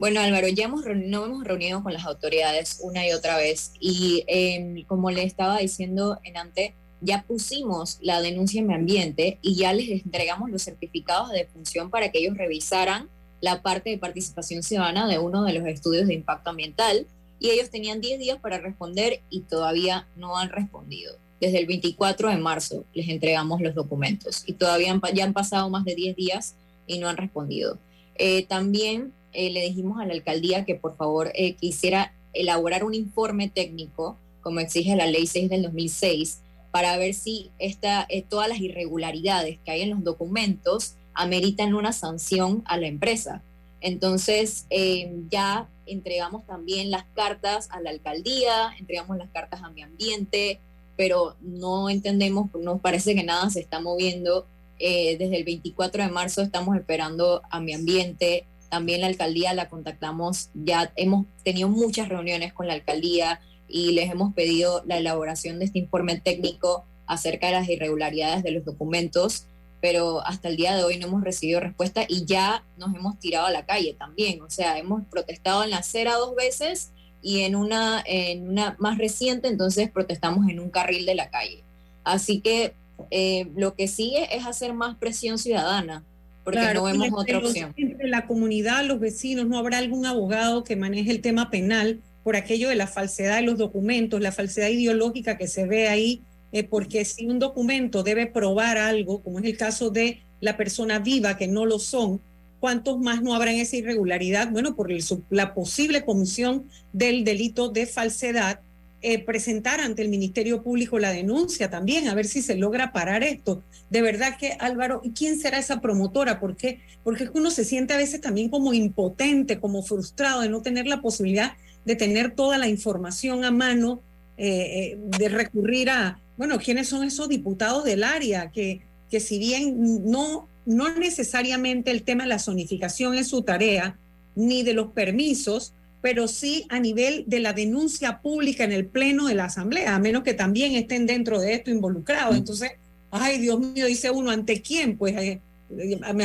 Bueno, 0.00 0.22
Álvaro, 0.22 0.48
ya 0.48 0.64
hemos, 0.64 0.86
nos 0.86 1.26
hemos 1.26 1.44
reunido 1.44 1.82
con 1.82 1.92
las 1.92 2.06
autoridades 2.06 2.78
una 2.82 3.06
y 3.06 3.12
otra 3.12 3.36
vez 3.36 3.72
y 3.78 4.24
eh, 4.28 4.86
como 4.88 5.10
le 5.10 5.24
estaba 5.24 5.58
diciendo 5.58 6.18
en 6.24 6.38
antes, 6.38 6.72
ya 7.02 7.22
pusimos 7.28 7.98
la 8.00 8.22
denuncia 8.22 8.62
en 8.62 8.66
mi 8.66 8.72
ambiente 8.72 9.38
y 9.42 9.56
ya 9.56 9.74
les 9.74 9.90
entregamos 9.90 10.50
los 10.50 10.62
certificados 10.62 11.30
de 11.32 11.44
función 11.44 11.90
para 11.90 12.10
que 12.10 12.20
ellos 12.20 12.38
revisaran 12.38 13.10
la 13.42 13.60
parte 13.60 13.90
de 13.90 13.98
participación 13.98 14.62
ciudadana 14.62 15.06
de 15.06 15.18
uno 15.18 15.44
de 15.44 15.52
los 15.52 15.66
estudios 15.66 16.06
de 16.06 16.14
impacto 16.14 16.48
ambiental 16.48 17.06
y 17.38 17.50
ellos 17.50 17.68
tenían 17.68 18.00
10 18.00 18.20
días 18.20 18.38
para 18.38 18.56
responder 18.56 19.20
y 19.28 19.40
todavía 19.40 20.08
no 20.16 20.38
han 20.38 20.48
respondido. 20.48 21.12
Desde 21.42 21.58
el 21.58 21.66
24 21.66 22.30
de 22.30 22.38
marzo 22.38 22.86
les 22.94 23.06
entregamos 23.10 23.60
los 23.60 23.74
documentos 23.74 24.44
y 24.46 24.54
todavía 24.54 24.92
han 24.92 25.02
ya 25.12 25.24
han 25.24 25.34
pasado 25.34 25.68
más 25.68 25.84
de 25.84 25.94
10 25.94 26.16
días 26.16 26.54
y 26.86 26.98
no 27.00 27.10
han 27.10 27.18
respondido. 27.18 27.76
Eh, 28.14 28.46
también 28.46 29.12
eh, 29.32 29.50
le 29.50 29.60
dijimos 29.62 30.00
a 30.00 30.06
la 30.06 30.14
alcaldía 30.14 30.64
que 30.64 30.74
por 30.74 30.96
favor 30.96 31.30
eh, 31.34 31.54
quisiera 31.54 32.12
elaborar 32.32 32.84
un 32.84 32.94
informe 32.94 33.48
técnico, 33.48 34.16
como 34.42 34.60
exige 34.60 34.96
la 34.96 35.06
ley 35.06 35.26
6 35.26 35.50
del 35.50 35.62
2006, 35.62 36.40
para 36.70 36.96
ver 36.96 37.14
si 37.14 37.50
esta, 37.58 38.06
eh, 38.08 38.22
todas 38.22 38.48
las 38.48 38.60
irregularidades 38.60 39.58
que 39.64 39.70
hay 39.72 39.82
en 39.82 39.90
los 39.90 40.04
documentos 40.04 40.94
ameritan 41.14 41.74
una 41.74 41.92
sanción 41.92 42.62
a 42.66 42.76
la 42.76 42.86
empresa. 42.86 43.42
Entonces, 43.80 44.66
eh, 44.70 45.12
ya 45.30 45.68
entregamos 45.86 46.46
también 46.46 46.90
las 46.90 47.04
cartas 47.14 47.68
a 47.70 47.80
la 47.80 47.90
alcaldía, 47.90 48.72
entregamos 48.78 49.16
las 49.16 49.30
cartas 49.30 49.62
a 49.62 49.70
mi 49.70 49.82
ambiente, 49.82 50.60
pero 50.96 51.34
no 51.40 51.90
entendemos, 51.90 52.54
nos 52.54 52.80
parece 52.80 53.14
que 53.14 53.24
nada 53.24 53.50
se 53.50 53.60
está 53.60 53.80
moviendo 53.80 54.46
Eh, 54.82 55.18
desde 55.18 55.36
el 55.36 55.44
24 55.44 56.02
de 56.02 56.08
marzo 56.08 56.40
estamos 56.40 56.74
esperando 56.74 57.42
a 57.50 57.60
mi 57.60 57.74
ambiente. 57.74 58.46
También 58.70 59.02
la 59.02 59.08
alcaldía 59.08 59.52
la 59.52 59.68
contactamos. 59.68 60.50
Ya 60.54 60.92
hemos 60.96 61.26
tenido 61.44 61.68
muchas 61.68 62.08
reuniones 62.08 62.52
con 62.52 62.66
la 62.66 62.74
alcaldía 62.74 63.40
y 63.68 63.92
les 63.92 64.10
hemos 64.10 64.32
pedido 64.34 64.82
la 64.86 64.98
elaboración 64.98 65.58
de 65.58 65.66
este 65.66 65.78
informe 65.78 66.20
técnico 66.20 66.84
acerca 67.06 67.48
de 67.48 67.54
las 67.54 67.68
irregularidades 67.68 68.42
de 68.42 68.52
los 68.52 68.64
documentos, 68.64 69.46
pero 69.80 70.24
hasta 70.24 70.48
el 70.48 70.56
día 70.56 70.76
de 70.76 70.84
hoy 70.84 70.98
no 70.98 71.08
hemos 71.08 71.24
recibido 71.24 71.58
respuesta 71.58 72.04
y 72.08 72.24
ya 72.24 72.64
nos 72.76 72.94
hemos 72.94 73.18
tirado 73.18 73.46
a 73.46 73.50
la 73.50 73.66
calle 73.66 73.94
también. 73.98 74.40
O 74.42 74.50
sea, 74.50 74.78
hemos 74.78 75.04
protestado 75.06 75.64
en 75.64 75.70
la 75.70 75.78
acera 75.78 76.14
dos 76.14 76.36
veces 76.36 76.92
y 77.22 77.40
en 77.40 77.56
una, 77.56 78.02
en 78.06 78.48
una 78.48 78.76
más 78.78 78.98
reciente, 78.98 79.48
entonces 79.48 79.90
protestamos 79.90 80.48
en 80.48 80.60
un 80.60 80.70
carril 80.70 81.04
de 81.06 81.14
la 81.14 81.30
calle. 81.30 81.64
Así 82.04 82.40
que 82.40 82.74
eh, 83.10 83.48
lo 83.56 83.74
que 83.74 83.88
sigue 83.88 84.34
es 84.36 84.46
hacer 84.46 84.74
más 84.74 84.96
presión 84.96 85.38
ciudadana, 85.38 86.04
porque 86.44 86.74
no 86.74 86.84
vemos 86.84 87.08
otra 87.12 87.38
opción. 87.38 87.74
Entre 87.76 88.08
la 88.08 88.26
comunidad, 88.26 88.84
los 88.84 89.00
vecinos, 89.00 89.46
¿no 89.46 89.58
habrá 89.58 89.78
algún 89.78 90.06
abogado 90.06 90.64
que 90.64 90.76
maneje 90.76 91.10
el 91.10 91.20
tema 91.20 91.50
penal 91.50 92.00
por 92.24 92.36
aquello 92.36 92.68
de 92.68 92.76
la 92.76 92.86
falsedad 92.86 93.36
de 93.36 93.42
los 93.42 93.58
documentos, 93.58 94.20
la 94.20 94.32
falsedad 94.32 94.68
ideológica 94.68 95.36
que 95.36 95.48
se 95.48 95.66
ve 95.66 95.88
ahí? 95.88 96.22
Eh, 96.52 96.64
porque 96.64 97.04
si 97.04 97.26
un 97.26 97.38
documento 97.38 98.02
debe 98.02 98.26
probar 98.26 98.76
algo, 98.78 99.22
como 99.22 99.38
es 99.38 99.44
el 99.44 99.56
caso 99.56 99.90
de 99.90 100.22
la 100.40 100.56
persona 100.56 100.98
viva, 100.98 101.36
que 101.36 101.46
no 101.46 101.66
lo 101.66 101.78
son, 101.78 102.20
¿cuántos 102.58 102.98
más 102.98 103.22
no 103.22 103.34
habrán 103.34 103.54
esa 103.54 103.76
irregularidad? 103.76 104.50
Bueno, 104.50 104.74
por 104.74 104.90
la 105.30 105.54
posible 105.54 106.04
comisión 106.04 106.64
del 106.92 107.24
delito 107.24 107.68
de 107.68 107.86
falsedad 107.86 108.60
eh, 109.02 109.24
presentar 109.24 109.80
ante 109.80 110.02
el 110.02 110.08
Ministerio 110.08 110.62
Público 110.62 110.98
la 110.98 111.10
denuncia 111.10 111.70
también, 111.70 112.08
a 112.08 112.14
ver 112.14 112.26
si 112.26 112.42
se 112.42 112.56
logra 112.56 112.92
parar 112.92 113.22
esto. 113.22 113.62
De 113.88 114.02
verdad 114.02 114.36
que 114.38 114.56
Álvaro, 114.58 115.00
¿y 115.02 115.10
quién 115.12 115.38
será 115.38 115.58
esa 115.58 115.80
promotora? 115.80 116.38
¿Por? 116.38 116.56
Porque 117.02 117.30
uno 117.34 117.50
se 117.50 117.64
siente 117.64 117.94
a 117.94 117.98
veces 117.98 118.20
también 118.20 118.48
como 118.50 118.74
impotente, 118.74 119.58
como 119.58 119.82
frustrado 119.82 120.42
de 120.42 120.48
no 120.48 120.62
tener 120.62 120.86
la 120.86 121.00
posibilidad 121.00 121.54
de 121.84 121.96
tener 121.96 122.32
toda 122.32 122.58
la 122.58 122.68
información 122.68 123.44
a 123.44 123.50
mano, 123.50 124.02
eh, 124.36 124.92
eh, 124.94 124.98
de 125.18 125.28
recurrir 125.28 125.90
a, 125.90 126.20
bueno, 126.36 126.58
¿quiénes 126.58 126.88
son 126.88 127.04
esos 127.04 127.28
diputados 127.28 127.84
del 127.84 128.04
área? 128.04 128.50
Que, 128.50 128.82
que 129.10 129.20
si 129.20 129.38
bien 129.38 130.04
no, 130.10 130.48
no 130.66 130.94
necesariamente 130.96 131.90
el 131.90 132.02
tema 132.02 132.24
de 132.24 132.28
la 132.28 132.38
zonificación 132.38 133.14
es 133.14 133.28
su 133.28 133.42
tarea, 133.42 133.98
ni 134.34 134.62
de 134.62 134.74
los 134.74 134.92
permisos, 134.92 135.74
pero 136.02 136.28
sí 136.28 136.66
a 136.68 136.80
nivel 136.80 137.24
de 137.26 137.40
la 137.40 137.52
denuncia 137.52 138.20
pública 138.20 138.64
en 138.64 138.72
el 138.72 138.86
pleno 138.86 139.26
de 139.26 139.34
la 139.34 139.44
Asamblea, 139.44 139.94
a 139.94 139.98
menos 139.98 140.22
que 140.22 140.34
también 140.34 140.74
estén 140.74 141.06
dentro 141.06 141.40
de 141.40 141.54
esto 141.54 141.70
involucrados. 141.70 142.36
Entonces, 142.36 142.72
ay 143.10 143.38
Dios 143.38 143.60
mío, 143.60 143.86
dice 143.86 144.10
uno, 144.10 144.30
¿ante 144.30 144.62
quién? 144.62 144.96
Pues 144.96 145.14
eh, 145.16 145.40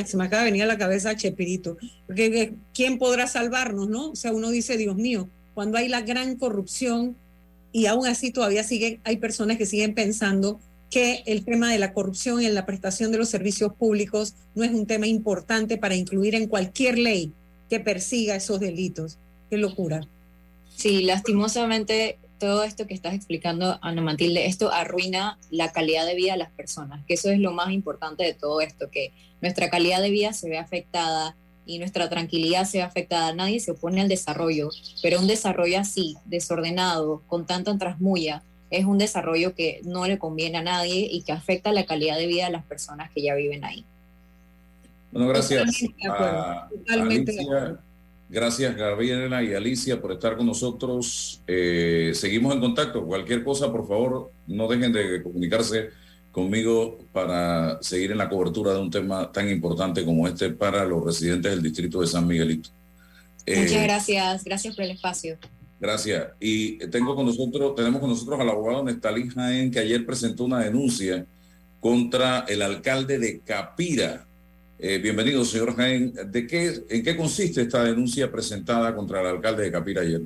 se 0.05 0.17
me 0.17 0.23
acaba 0.23 0.43
de 0.43 0.51
venir 0.51 0.63
a 0.63 0.67
la 0.67 0.77
cabeza 0.77 1.15
Chepirito, 1.15 1.77
porque 2.07 2.25
eh, 2.25 2.53
¿quién 2.73 2.97
podrá 2.97 3.27
salvarnos, 3.27 3.89
no? 3.89 4.11
O 4.11 4.15
sea, 4.15 4.31
uno 4.31 4.49
dice, 4.49 4.77
Dios 4.77 4.95
mío, 4.95 5.29
cuando 5.53 5.77
hay 5.77 5.88
la 5.88 6.01
gran 6.01 6.35
corrupción 6.35 7.15
y 7.71 7.88
aún 7.88 8.07
así 8.07 8.31
todavía 8.31 8.63
sigue, 8.63 8.99
hay 9.03 9.17
personas 9.17 9.57
que 9.57 9.65
siguen 9.65 9.93
pensando 9.93 10.59
que 10.89 11.23
el 11.25 11.43
tema 11.43 11.71
de 11.71 11.79
la 11.79 11.93
corrupción 11.93 12.41
en 12.41 12.53
la 12.53 12.65
prestación 12.65 13.11
de 13.11 13.17
los 13.17 13.29
servicios 13.29 13.73
públicos 13.73 14.35
no 14.53 14.63
es 14.63 14.71
un 14.71 14.85
tema 14.85 15.07
importante 15.07 15.77
para 15.77 15.95
incluir 15.95 16.35
en 16.35 16.47
cualquier 16.47 16.97
ley 16.97 17.33
que 17.69 17.79
persiga 17.79 18.35
esos 18.35 18.59
delitos. 18.59 19.17
Qué 19.49 19.58
locura. 19.58 20.01
Sí, 20.75 21.03
lastimosamente 21.03 22.17
todo 22.39 22.63
esto 22.63 22.86
que 22.86 22.93
estás 22.93 23.13
explicando, 23.13 23.79
Ana 23.81 24.01
Matilde, 24.01 24.45
esto 24.45 24.71
arruina 24.71 25.38
la 25.51 25.71
calidad 25.71 26.05
de 26.05 26.15
vida 26.15 26.34
de 26.34 26.39
las 26.39 26.51
personas, 26.51 27.03
que 27.05 27.13
eso 27.13 27.31
es 27.31 27.39
lo 27.39 27.51
más 27.53 27.71
importante 27.71 28.23
de 28.23 28.34
todo 28.34 28.62
esto, 28.62 28.89
que 28.89 29.13
nuestra 29.41 29.69
calidad 29.69 30.01
de 30.01 30.10
vida 30.10 30.34
se 30.34 30.49
ve 30.49 30.58
afectada 30.58 31.36
y 31.65 31.79
nuestra 31.79 32.10
tranquilidad 32.10 32.65
se 32.65 32.79
ve 32.79 32.84
afectada. 32.84 33.34
Nadie 33.34 33.60
se 33.60 33.71
opone 33.71 34.01
al 34.01 34.10
desarrollo, 34.10 34.69
pero 35.01 35.19
un 35.19 35.27
desarrollo 35.27 35.79
así, 35.79 36.17
desordenado, 36.25 37.21
con 37.27 37.45
tanta 37.45 37.77
trasmulla, 37.77 38.43
es 38.69 38.86
un 38.86 38.97
desarrollo 38.97 39.55
que 39.55 39.79
no 39.84 40.05
le 40.05 40.19
conviene 40.19 40.58
a 40.58 40.63
nadie 40.63 41.08
y 41.10 41.21
que 41.21 41.31
afecta 41.31 41.71
la 41.71 41.86
calidad 41.86 42.17
de 42.17 42.27
vida 42.27 42.45
de 42.45 42.51
las 42.51 42.65
personas 42.65 43.12
que 43.12 43.21
ya 43.21 43.36
viven 43.36 43.63
ahí. 43.63 43.86
Bueno, 45.12 45.29
gracias. 45.29 45.86
Totalmente 46.69 47.31
de 47.31 47.41
acuerdo. 47.41 47.79
Gracias 48.27 48.75
Gabriela 48.75 49.43
y 49.43 49.53
Alicia 49.53 50.01
por 50.01 50.11
estar 50.11 50.35
con 50.35 50.47
nosotros. 50.47 51.41
Eh, 51.47 52.11
seguimos 52.15 52.53
en 52.53 52.59
contacto. 52.59 53.05
Cualquier 53.05 53.43
cosa, 53.43 53.71
por 53.71 53.88
favor, 53.88 54.31
no 54.47 54.67
dejen 54.67 54.91
de 54.91 55.21
comunicarse 55.21 55.89
conmigo 56.31 56.97
para 57.13 57.81
seguir 57.81 58.11
en 58.11 58.17
la 58.17 58.27
cobertura 58.27 58.73
de 58.73 58.79
un 58.79 58.91
tema 58.91 59.31
tan 59.31 59.49
importante 59.49 60.03
como 60.03 60.27
este 60.27 60.49
para 60.49 60.83
los 60.83 61.03
residentes 61.03 61.51
del 61.51 61.61
distrito 61.61 62.01
de 62.01 62.07
San 62.07 62.27
Miguelito. 62.27 62.69
Muchas 63.47 63.71
eh, 63.71 63.83
gracias, 63.83 64.43
gracias 64.43 64.75
por 64.75 64.85
el 64.85 64.91
espacio. 64.91 65.38
Gracias. 65.79 66.27
Y 66.39 66.77
tengo 66.88 67.15
con 67.15 67.25
nosotros, 67.25 67.75
tenemos 67.75 68.01
con 68.01 68.09
nosotros 68.09 68.39
al 68.39 68.49
abogado 68.49 68.83
Nestalí 68.83 69.29
Jaén, 69.29 69.71
que 69.71 69.79
ayer 69.79 70.05
presentó 70.05 70.45
una 70.45 70.59
denuncia 70.59 71.25
contra 71.79 72.45
el 72.47 72.61
alcalde 72.63 73.19
de 73.19 73.39
Capira, 73.41 74.25
eh, 74.79 74.97
bienvenido, 74.97 75.43
señor 75.45 75.75
Jaén. 75.75 76.13
¿De 76.31 76.47
qué, 76.47 76.83
¿En 76.89 77.03
qué 77.03 77.15
consiste 77.15 77.61
esta 77.61 77.83
denuncia 77.83 78.31
presentada 78.31 78.95
contra 78.95 79.21
el 79.21 79.27
alcalde 79.27 79.63
de 79.63 79.71
Capira 79.71 80.01
ayer? 80.01 80.21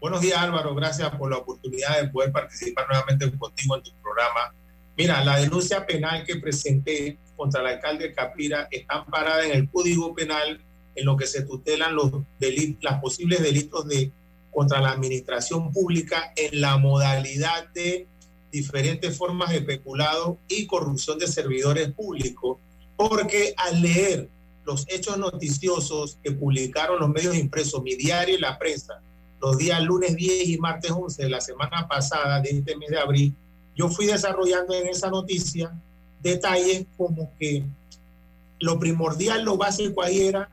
Buenos 0.00 0.20
días, 0.20 0.38
Álvaro. 0.38 0.74
Gracias 0.74 1.10
por 1.16 1.30
la 1.30 1.38
oportunidad 1.38 2.00
de 2.00 2.08
poder 2.08 2.30
participar 2.30 2.86
nuevamente 2.88 3.30
contigo 3.38 3.76
en 3.76 3.82
tu 3.82 3.90
programa. 4.02 4.54
Mira, 4.96 5.24
la 5.24 5.38
denuncia 5.38 5.86
penal 5.86 6.24
que 6.24 6.36
presenté 6.36 7.18
contra 7.36 7.60
el 7.60 7.66
alcalde 7.68 8.08
de 8.08 8.14
Capira 8.14 8.68
está 8.70 8.96
amparada 8.96 9.44
en 9.44 9.52
el 9.52 9.68
Código 9.70 10.14
Penal 10.14 10.60
en 10.94 11.04
lo 11.04 11.16
que 11.16 11.26
se 11.26 11.42
tutelan 11.42 11.94
los 11.94 12.10
delitos, 12.38 12.90
los 12.90 13.00
posibles 13.00 13.42
delitos 13.42 13.86
de 13.88 14.10
contra 14.50 14.80
la 14.80 14.92
administración 14.92 15.70
pública 15.70 16.32
en 16.34 16.62
la 16.62 16.78
modalidad 16.78 17.68
de 17.74 18.06
diferentes 18.50 19.16
formas 19.16 19.52
de 19.52 19.60
peculado 19.60 20.38
y 20.48 20.66
corrupción 20.66 21.18
de 21.18 21.26
servidores 21.26 21.92
públicos 21.92 22.56
porque 22.96 23.54
al 23.56 23.82
leer 23.82 24.28
los 24.64 24.84
hechos 24.88 25.16
noticiosos 25.18 26.18
que 26.22 26.32
publicaron 26.32 26.98
los 26.98 27.08
medios 27.08 27.36
impresos, 27.36 27.82
mi 27.82 27.94
diario 27.94 28.34
y 28.34 28.40
la 28.40 28.58
prensa, 28.58 29.00
los 29.40 29.58
días 29.58 29.82
lunes 29.82 30.16
10 30.16 30.48
y 30.48 30.58
martes 30.58 30.90
11 30.90 31.24
de 31.24 31.30
la 31.30 31.40
semana 31.40 31.86
pasada, 31.86 32.40
de 32.40 32.50
este 32.50 32.76
mes 32.76 32.90
de 32.90 32.98
abril, 32.98 33.34
yo 33.76 33.88
fui 33.88 34.06
desarrollando 34.06 34.74
en 34.74 34.88
esa 34.88 35.10
noticia 35.10 35.70
detalles 36.22 36.86
como 36.96 37.30
que 37.38 37.64
lo 38.58 38.78
primordial, 38.78 39.44
lo 39.44 39.56
básico 39.56 40.02
ahí 40.02 40.22
era 40.22 40.48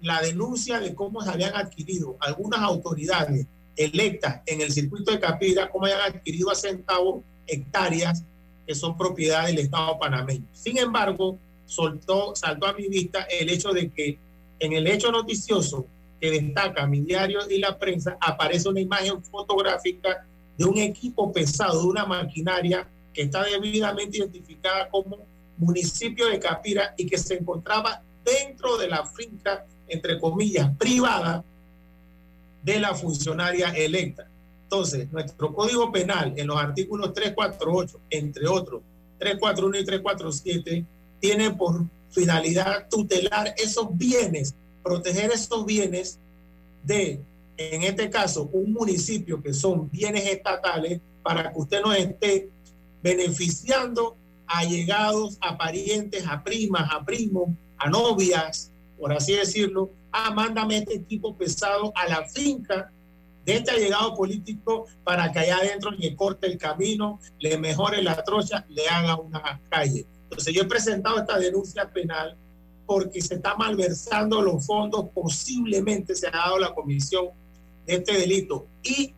la 0.00 0.22
denuncia 0.22 0.78
de 0.80 0.94
cómo 0.94 1.20
se 1.22 1.30
habían 1.30 1.56
adquirido 1.56 2.16
algunas 2.20 2.60
autoridades 2.60 3.46
electas 3.76 4.42
en 4.46 4.60
el 4.60 4.72
circuito 4.72 5.10
de 5.10 5.20
Capira, 5.20 5.70
cómo 5.70 5.86
habían 5.86 6.00
adquirido 6.00 6.50
a 6.50 6.54
centavos 6.54 7.22
hectáreas 7.46 8.22
que 8.66 8.74
son 8.74 8.96
propiedad 8.96 9.46
del 9.46 9.58
Estado 9.58 9.98
panameño. 9.98 10.44
Sin 10.52 10.78
embargo, 10.78 11.38
soltó, 11.68 12.34
saltó 12.34 12.66
a 12.66 12.72
mi 12.72 12.88
vista 12.88 13.22
el 13.30 13.48
hecho 13.50 13.72
de 13.72 13.90
que 13.90 14.18
en 14.58 14.72
el 14.72 14.86
hecho 14.86 15.12
noticioso 15.12 15.86
que 16.20 16.30
destaca 16.30 16.86
mi 16.86 17.00
diario 17.00 17.40
y 17.48 17.58
la 17.58 17.78
prensa 17.78 18.16
aparece 18.20 18.68
una 18.68 18.80
imagen 18.80 19.22
fotográfica 19.22 20.26
de 20.56 20.64
un 20.64 20.78
equipo 20.78 21.32
pesado, 21.32 21.82
de 21.82 21.86
una 21.86 22.04
maquinaria 22.04 22.88
que 23.14 23.22
está 23.22 23.44
debidamente 23.44 24.18
identificada 24.18 24.88
como 24.88 25.18
municipio 25.58 26.26
de 26.26 26.40
Capira 26.40 26.94
y 26.96 27.06
que 27.06 27.18
se 27.18 27.34
encontraba 27.34 28.02
dentro 28.24 28.76
de 28.78 28.88
la 28.88 29.06
finca, 29.06 29.64
entre 29.86 30.18
comillas, 30.18 30.74
privada 30.76 31.44
de 32.62 32.80
la 32.80 32.94
funcionaria 32.94 33.70
electa. 33.70 34.26
Entonces, 34.64 35.10
nuestro 35.12 35.54
código 35.54 35.90
penal 35.90 36.34
en 36.36 36.46
los 36.46 36.56
artículos 36.56 37.14
348, 37.14 38.00
entre 38.10 38.46
otros, 38.46 38.82
341 39.18 39.78
y 39.78 39.84
347, 39.84 40.84
tiene 41.20 41.50
por 41.50 41.84
finalidad 42.10 42.88
tutelar 42.88 43.54
esos 43.56 43.96
bienes, 43.96 44.54
proteger 44.82 45.30
esos 45.30 45.64
bienes 45.64 46.18
de, 46.82 47.20
en 47.56 47.82
este 47.82 48.08
caso, 48.10 48.48
un 48.52 48.72
municipio 48.72 49.42
que 49.42 49.52
son 49.52 49.90
bienes 49.90 50.26
estatales 50.26 51.00
para 51.22 51.52
que 51.52 51.58
usted 51.58 51.82
no 51.82 51.92
esté 51.92 52.48
beneficiando 53.02 54.16
a 54.46 54.64
llegados, 54.64 55.36
a 55.40 55.56
parientes, 55.56 56.26
a 56.26 56.42
primas, 56.42 56.88
a 56.92 57.04
primos, 57.04 57.50
a 57.76 57.88
novias, 57.90 58.70
por 58.98 59.12
así 59.12 59.34
decirlo. 59.34 59.90
Ah, 60.10 60.30
mándame 60.30 60.78
este 60.78 60.94
equipo 60.94 61.36
pesado 61.36 61.92
a 61.94 62.08
la 62.08 62.24
finca 62.24 62.90
de 63.44 63.56
este 63.56 63.70
allegado 63.70 64.14
político 64.14 64.86
para 65.04 65.30
que 65.30 65.38
allá 65.40 65.58
adentro 65.58 65.90
le 65.90 66.16
corte 66.16 66.46
el 66.46 66.56
camino, 66.56 67.20
le 67.38 67.58
mejore 67.58 68.02
la 68.02 68.22
trocha, 68.24 68.64
le 68.68 68.88
haga 68.88 69.16
una 69.16 69.60
calle. 69.68 70.06
Entonces 70.30 70.54
yo 70.54 70.62
he 70.62 70.66
presentado 70.66 71.18
esta 71.18 71.38
denuncia 71.38 71.88
penal 71.88 72.36
porque 72.86 73.20
se 73.20 73.34
está 73.34 73.54
malversando 73.54 74.42
los 74.42 74.64
fondos, 74.64 75.06
posiblemente 75.14 76.14
se 76.14 76.26
ha 76.26 76.32
dado 76.32 76.58
la 76.58 76.74
comisión 76.74 77.28
de 77.86 77.94
este 77.94 78.12
delito. 78.18 78.66
Y 78.82 79.14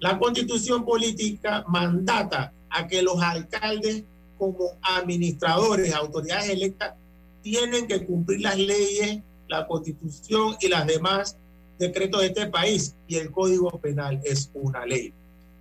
la 0.00 0.18
constitución 0.18 0.84
política 0.84 1.64
mandata 1.68 2.52
a 2.70 2.86
que 2.86 3.02
los 3.02 3.20
alcaldes 3.22 4.04
como 4.38 4.72
administradores, 4.82 5.94
autoridades 5.94 6.50
electas, 6.50 6.94
tienen 7.42 7.86
que 7.86 8.04
cumplir 8.04 8.40
las 8.40 8.58
leyes, 8.58 9.20
la 9.48 9.66
constitución 9.66 10.56
y 10.60 10.68
las 10.68 10.86
demás 10.86 11.36
decretos 11.78 12.20
de 12.22 12.28
este 12.28 12.46
país. 12.46 12.94
Y 13.06 13.16
el 13.16 13.30
código 13.30 13.70
penal 13.80 14.20
es 14.24 14.50
una 14.54 14.84
ley. 14.86 15.12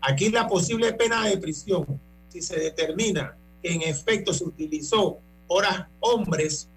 Aquí 0.01 0.29
la 0.29 0.47
posible 0.47 0.93
pena 0.93 1.27
de 1.27 1.37
prisión, 1.37 1.85
si 2.29 2.41
se 2.41 2.59
determina 2.59 3.35
en 3.63 3.81
efecto 3.81 4.33
se 4.33 4.43
utilizó 4.43 5.19
horas 5.47 5.85
hombres 5.99 6.67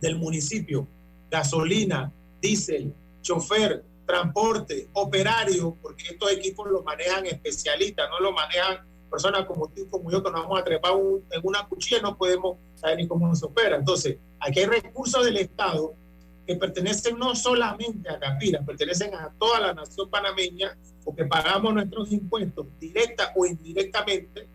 del 0.00 0.16
municipio, 0.16 0.86
gasolina, 1.30 2.12
diésel, 2.40 2.92
chofer, 3.22 3.84
transporte, 4.04 4.88
operario, 4.92 5.76
porque 5.80 6.08
estos 6.08 6.32
equipos 6.32 6.68
los 6.70 6.84
manejan 6.84 7.24
especialistas, 7.26 8.10
no 8.10 8.20
lo 8.20 8.32
manejan 8.32 8.78
personas 9.10 9.44
como 9.44 9.68
tú 9.68 9.88
como 9.90 10.10
yo 10.10 10.22
que 10.22 10.30
nos 10.30 10.42
vamos 10.42 10.60
a 10.60 10.64
trepar 10.64 10.92
en 10.92 11.40
una 11.42 11.66
cuchilla 11.68 11.98
y 11.98 12.02
no 12.02 12.16
podemos 12.16 12.56
saber 12.74 12.96
ni 12.96 13.06
cómo 13.06 13.34
se 13.34 13.44
opera. 13.44 13.76
Entonces, 13.76 14.16
aquí 14.40 14.60
hay 14.60 14.66
recursos 14.66 15.24
del 15.24 15.36
Estado 15.36 15.94
que 16.46 16.56
pertenecen 16.56 17.18
no 17.18 17.36
solamente 17.36 18.08
a 18.08 18.18
Capira, 18.18 18.60
pertenecen 18.62 19.14
a 19.14 19.30
toda 19.38 19.60
la 19.60 19.74
nación 19.74 20.10
panameña, 20.10 20.76
porque 21.04 21.24
pagamos 21.24 21.74
nuestros 21.74 22.10
impuestos 22.10 22.66
directa 22.80 23.32
o 23.36 23.46
indirectamente 23.46 24.48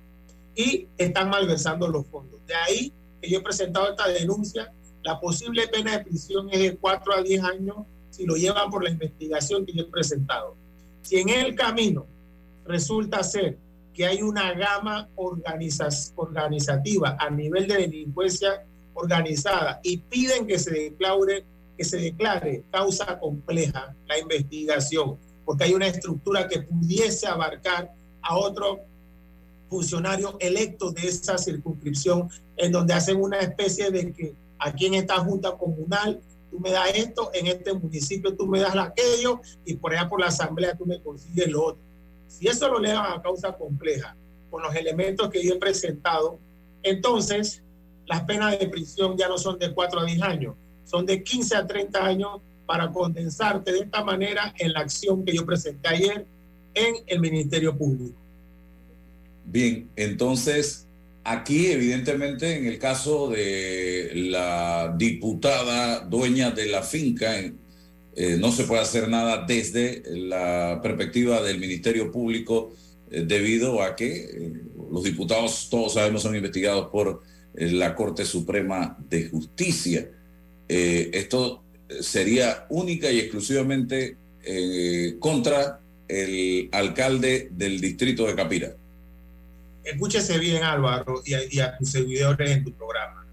y 0.57 0.87
están 0.97 1.29
malversando 1.29 1.87
los 1.87 2.05
fondos. 2.07 2.45
De 2.47 2.55
ahí 2.55 2.91
que 3.21 3.29
yo 3.29 3.39
he 3.39 3.41
presentado 3.41 3.91
esta 3.91 4.07
denuncia. 4.09 4.73
La 5.03 5.19
posible 5.19 5.67
pena 5.67 5.97
de 5.97 6.03
prisión 6.03 6.49
es 6.51 6.59
de 6.59 6.75
4 6.75 7.13
a 7.13 7.21
10 7.21 7.43
años 7.43 7.77
si 8.09 8.25
lo 8.25 8.35
llevan 8.35 8.69
por 8.69 8.83
la 8.83 8.89
investigación 8.89 9.65
que 9.65 9.73
yo 9.73 9.83
he 9.83 9.87
presentado. 9.87 10.55
Si 11.03 11.19
en 11.19 11.29
el 11.29 11.55
camino 11.55 12.05
resulta 12.65 13.23
ser 13.23 13.57
que 13.93 14.05
hay 14.05 14.21
una 14.21 14.53
gama 14.53 15.07
organizativa 15.15 17.15
a 17.19 17.29
nivel 17.29 17.67
de 17.67 17.75
delincuencia 17.75 18.65
organizada 18.95 19.79
y 19.83 19.97
piden 19.97 20.47
que 20.47 20.57
se 20.57 20.71
declare, 20.71 21.45
que 21.77 21.85
se 21.85 21.97
declare 21.97 22.63
causa 22.71 23.19
compleja 23.19 23.95
la 24.07 24.19
investigación, 24.19 25.17
porque 25.45 25.65
hay 25.65 25.73
una 25.73 25.87
estructura 25.87 26.47
que 26.47 26.61
pudiese 26.61 27.27
abarcar 27.27 27.91
a 28.21 28.37
otro 28.37 28.81
funcionario 29.69 30.37
electo 30.39 30.91
de 30.91 31.07
esa 31.07 31.37
circunscripción, 31.37 32.29
en 32.55 32.71
donde 32.71 32.93
hacen 32.93 33.21
una 33.21 33.39
especie 33.39 33.91
de 33.91 34.13
que 34.13 34.33
aquí 34.59 34.87
en 34.87 34.95
esta 34.95 35.17
junta 35.17 35.57
comunal 35.57 36.21
tú 36.49 36.59
me 36.59 36.71
das 36.71 36.89
esto, 36.95 37.29
en 37.33 37.47
este 37.47 37.73
municipio 37.73 38.35
tú 38.35 38.47
me 38.47 38.59
das 38.59 38.75
aquello 38.75 39.41
y 39.65 39.75
por 39.75 39.93
allá 39.93 40.07
por 40.07 40.19
la 40.19 40.27
asamblea 40.27 40.75
tú 40.75 40.85
me 40.85 41.01
consigues 41.01 41.49
lo 41.49 41.65
otro. 41.65 41.81
Si 42.27 42.47
eso 42.47 42.67
lo 42.69 42.79
llevan 42.79 43.11
a 43.11 43.21
causa 43.21 43.53
compleja, 43.53 44.15
con 44.49 44.63
los 44.63 44.73
elementos 44.75 45.29
que 45.29 45.43
yo 45.43 45.55
he 45.55 45.57
presentado, 45.57 46.39
entonces 46.83 47.61
las 48.05 48.21
penas 48.23 48.57
de 48.57 48.67
prisión 48.69 49.17
ya 49.17 49.27
no 49.27 49.37
son 49.37 49.59
de 49.59 49.73
4 49.73 49.99
a 49.99 50.05
10 50.05 50.21
años, 50.21 50.55
son 50.85 51.05
de 51.05 51.23
15 51.23 51.55
a 51.55 51.67
30 51.67 52.05
años 52.05 52.41
para 52.65 52.91
condensarte 52.91 53.71
de 53.71 53.79
esta 53.79 54.03
manera 54.03 54.53
en 54.57 54.73
la 54.73 54.81
acción 54.81 55.25
que 55.25 55.33
yo 55.33 55.45
presenté 55.45 55.89
ayer 55.89 56.25
en 56.73 56.95
el 57.07 57.19
Ministerio 57.19 57.77
Público. 57.77 58.26
Bien, 59.49 59.89
entonces 59.95 60.87
aquí 61.23 61.67
evidentemente 61.67 62.57
en 62.57 62.65
el 62.65 62.77
caso 62.79 63.29
de 63.29 64.11
la 64.13 64.93
diputada 64.97 66.01
dueña 66.01 66.51
de 66.51 66.65
la 66.67 66.83
finca, 66.83 67.33
eh, 67.39 68.35
no 68.37 68.51
se 68.51 68.65
puede 68.65 68.81
hacer 68.81 69.07
nada 69.07 69.45
desde 69.47 70.03
la 70.05 70.81
perspectiva 70.83 71.41
del 71.41 71.59
Ministerio 71.59 72.11
Público 72.11 72.73
eh, 73.09 73.23
debido 73.25 73.81
a 73.81 73.95
que 73.95 74.15
eh, 74.17 74.53
los 74.91 75.03
diputados, 75.05 75.69
todos 75.71 75.93
sabemos, 75.93 76.23
son 76.23 76.35
investigados 76.35 76.89
por 76.91 77.23
la 77.53 77.95
Corte 77.95 78.25
Suprema 78.25 78.97
de 79.09 79.29
Justicia. 79.29 80.11
esto 80.67 81.63
sería 82.01 82.67
única 82.69 83.09
y 83.09 83.19
exclusivamente 83.19 84.17
contra 85.19 85.79
el 86.07 86.69
alcalde 86.71 87.47
del 87.51 87.81
distrito 87.81 88.27
de 88.27 88.35
Capira 88.35 88.75
escúchese 89.89 90.37
bien 90.37 90.63
Álvaro 90.63 91.21
y 91.25 91.59
a, 91.59 91.77
tus 91.77 91.91
seguidores 91.91 92.51
en 92.51 92.63
tu 92.63 92.73
programa. 92.73 93.25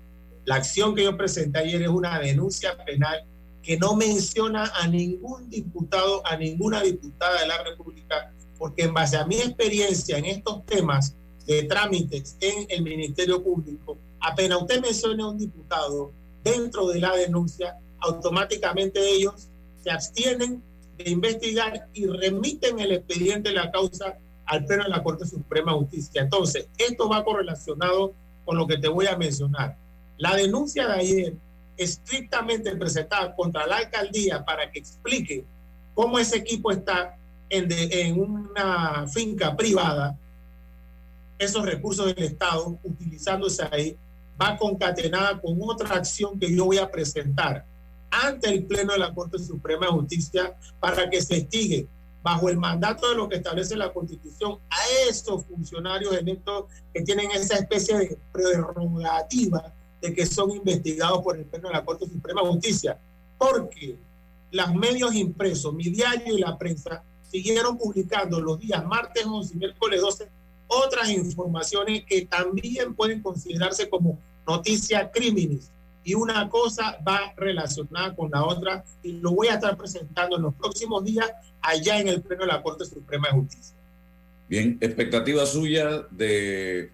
La 0.44 0.56
acción 0.56 0.94
que 0.94 1.04
yo 1.04 1.16
presenté 1.16 1.58
ayer 1.58 1.82
es 1.82 1.88
una 1.88 2.18
denuncia 2.18 2.76
penal 2.84 3.24
que 3.62 3.76
no 3.78 3.96
menciona 3.96 4.70
a 4.74 4.86
ningún 4.86 5.48
diputado, 5.48 6.24
a 6.26 6.36
ninguna 6.36 6.82
diputada 6.82 7.40
de 7.40 7.48
la 7.48 7.62
República, 7.62 8.32
porque 8.58 8.82
en 8.82 8.94
base 8.94 9.16
a 9.16 9.26
mi 9.26 9.36
experiencia 9.36 10.18
en 10.18 10.26
estos 10.26 10.64
temas 10.66 11.16
de 11.46 11.62
trámites 11.64 12.36
en 12.40 12.66
el 12.68 12.82
Ministerio 12.82 13.42
Público, 13.42 13.98
apenas 14.20 14.60
usted 14.60 14.80
mencione 14.80 15.22
a 15.22 15.28
un 15.28 15.38
diputado 15.38 16.12
dentro 16.42 16.88
de 16.88 17.00
la 17.00 17.16
denuncia, 17.16 17.78
automáticamente 18.00 19.00
ellos 19.00 19.48
se 19.82 19.90
abstienen 19.90 20.62
de 20.98 21.10
investigar 21.10 21.88
y 21.94 22.06
remiten 22.06 22.78
el 22.78 22.92
expediente 22.92 23.48
de 23.48 23.56
la 23.56 23.70
causa 23.70 24.18
al 24.46 24.64
Pleno 24.64 24.84
de 24.84 24.90
la 24.90 25.02
Corte 25.02 25.26
Suprema 25.26 25.72
de 25.72 25.78
Justicia. 25.78 26.22
Entonces, 26.22 26.68
esto 26.78 27.08
va 27.08 27.24
correlacionado 27.24 28.14
con 28.44 28.56
lo 28.56 28.66
que 28.66 28.78
te 28.78 28.88
voy 28.88 29.06
a 29.06 29.16
mencionar. 29.16 29.76
La 30.18 30.36
denuncia 30.36 30.86
de 30.86 30.94
ayer, 30.94 31.34
estrictamente 31.76 32.74
presentada 32.76 33.34
contra 33.34 33.66
la 33.66 33.78
alcaldía 33.78 34.44
para 34.44 34.70
que 34.70 34.78
explique 34.78 35.44
cómo 35.94 36.18
ese 36.18 36.36
equipo 36.36 36.70
está 36.70 37.16
en, 37.48 37.68
en 37.70 38.20
una 38.20 39.06
finca 39.08 39.56
privada, 39.56 40.16
esos 41.38 41.64
recursos 41.64 42.14
del 42.14 42.24
Estado 42.24 42.78
utilizándose 42.82 43.66
ahí, 43.70 43.96
va 44.40 44.56
concatenada 44.56 45.40
con 45.40 45.58
otra 45.62 45.96
acción 45.96 46.38
que 46.38 46.54
yo 46.54 46.66
voy 46.66 46.78
a 46.78 46.90
presentar 46.90 47.64
ante 48.10 48.48
el 48.48 48.64
Pleno 48.64 48.92
de 48.92 48.98
la 48.98 49.12
Corte 49.12 49.38
Suprema 49.38 49.86
de 49.86 49.92
Justicia 49.92 50.54
para 50.78 51.08
que 51.10 51.20
se 51.20 51.38
estigue 51.38 51.88
bajo 52.24 52.48
el 52.48 52.56
mandato 52.56 53.10
de 53.10 53.16
lo 53.16 53.28
que 53.28 53.36
establece 53.36 53.76
la 53.76 53.92
Constitución 53.92 54.58
a 54.70 54.78
estos 55.10 55.44
funcionarios 55.44 56.16
electos 56.16 56.64
que 56.92 57.02
tienen 57.02 57.30
esa 57.30 57.56
especie 57.56 57.98
de 57.98 58.18
prerrogativa 58.32 59.74
de 60.00 60.14
que 60.14 60.24
son 60.24 60.50
investigados 60.50 61.20
por 61.22 61.36
el 61.36 61.44
Pleno 61.44 61.68
de 61.68 61.74
la 61.74 61.84
Corte 61.84 62.06
Suprema 62.06 62.40
de 62.40 62.48
Justicia. 62.48 62.98
Porque 63.36 63.98
los 64.52 64.74
medios 64.74 65.14
impresos, 65.14 65.74
mi 65.74 65.90
diario 65.90 66.34
y 66.34 66.40
la 66.40 66.56
prensa, 66.56 67.02
siguieron 67.30 67.76
publicando 67.76 68.40
los 68.40 68.58
días 68.58 68.82
martes 68.86 69.26
11 69.26 69.54
y 69.54 69.58
miércoles 69.58 70.00
12 70.00 70.28
otras 70.66 71.10
informaciones 71.10 72.04
que 72.06 72.24
también 72.24 72.94
pueden 72.94 73.22
considerarse 73.22 73.90
como 73.90 74.18
noticias 74.46 75.10
crímenes. 75.12 75.70
Y 76.04 76.14
una 76.14 76.48
cosa 76.50 76.98
va 77.06 77.32
relacionada 77.36 78.14
con 78.14 78.30
la 78.30 78.44
otra 78.44 78.84
y 79.02 79.12
lo 79.12 79.32
voy 79.32 79.48
a 79.48 79.54
estar 79.54 79.76
presentando 79.76 80.36
en 80.36 80.42
los 80.42 80.54
próximos 80.54 81.02
días 81.02 81.30
allá 81.62 81.98
en 81.98 82.08
el 82.08 82.20
Pleno 82.20 82.42
de 82.42 82.48
la 82.48 82.62
Corte 82.62 82.84
Suprema 82.84 83.28
de 83.28 83.34
Justicia. 83.34 83.74
Bien, 84.48 84.76
expectativa 84.80 85.46
suya 85.46 86.06
de 86.10 86.90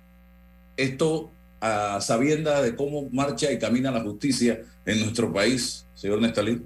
esto 0.76 1.30
a 1.60 2.00
sabienda 2.00 2.62
de 2.62 2.74
cómo 2.74 3.08
marcha 3.10 3.50
y 3.50 3.58
camina 3.58 3.90
la 3.90 4.00
justicia 4.00 4.60
en 4.86 5.00
nuestro 5.00 5.32
país, 5.32 5.84
señor 5.94 6.20
Nestalí. 6.20 6.62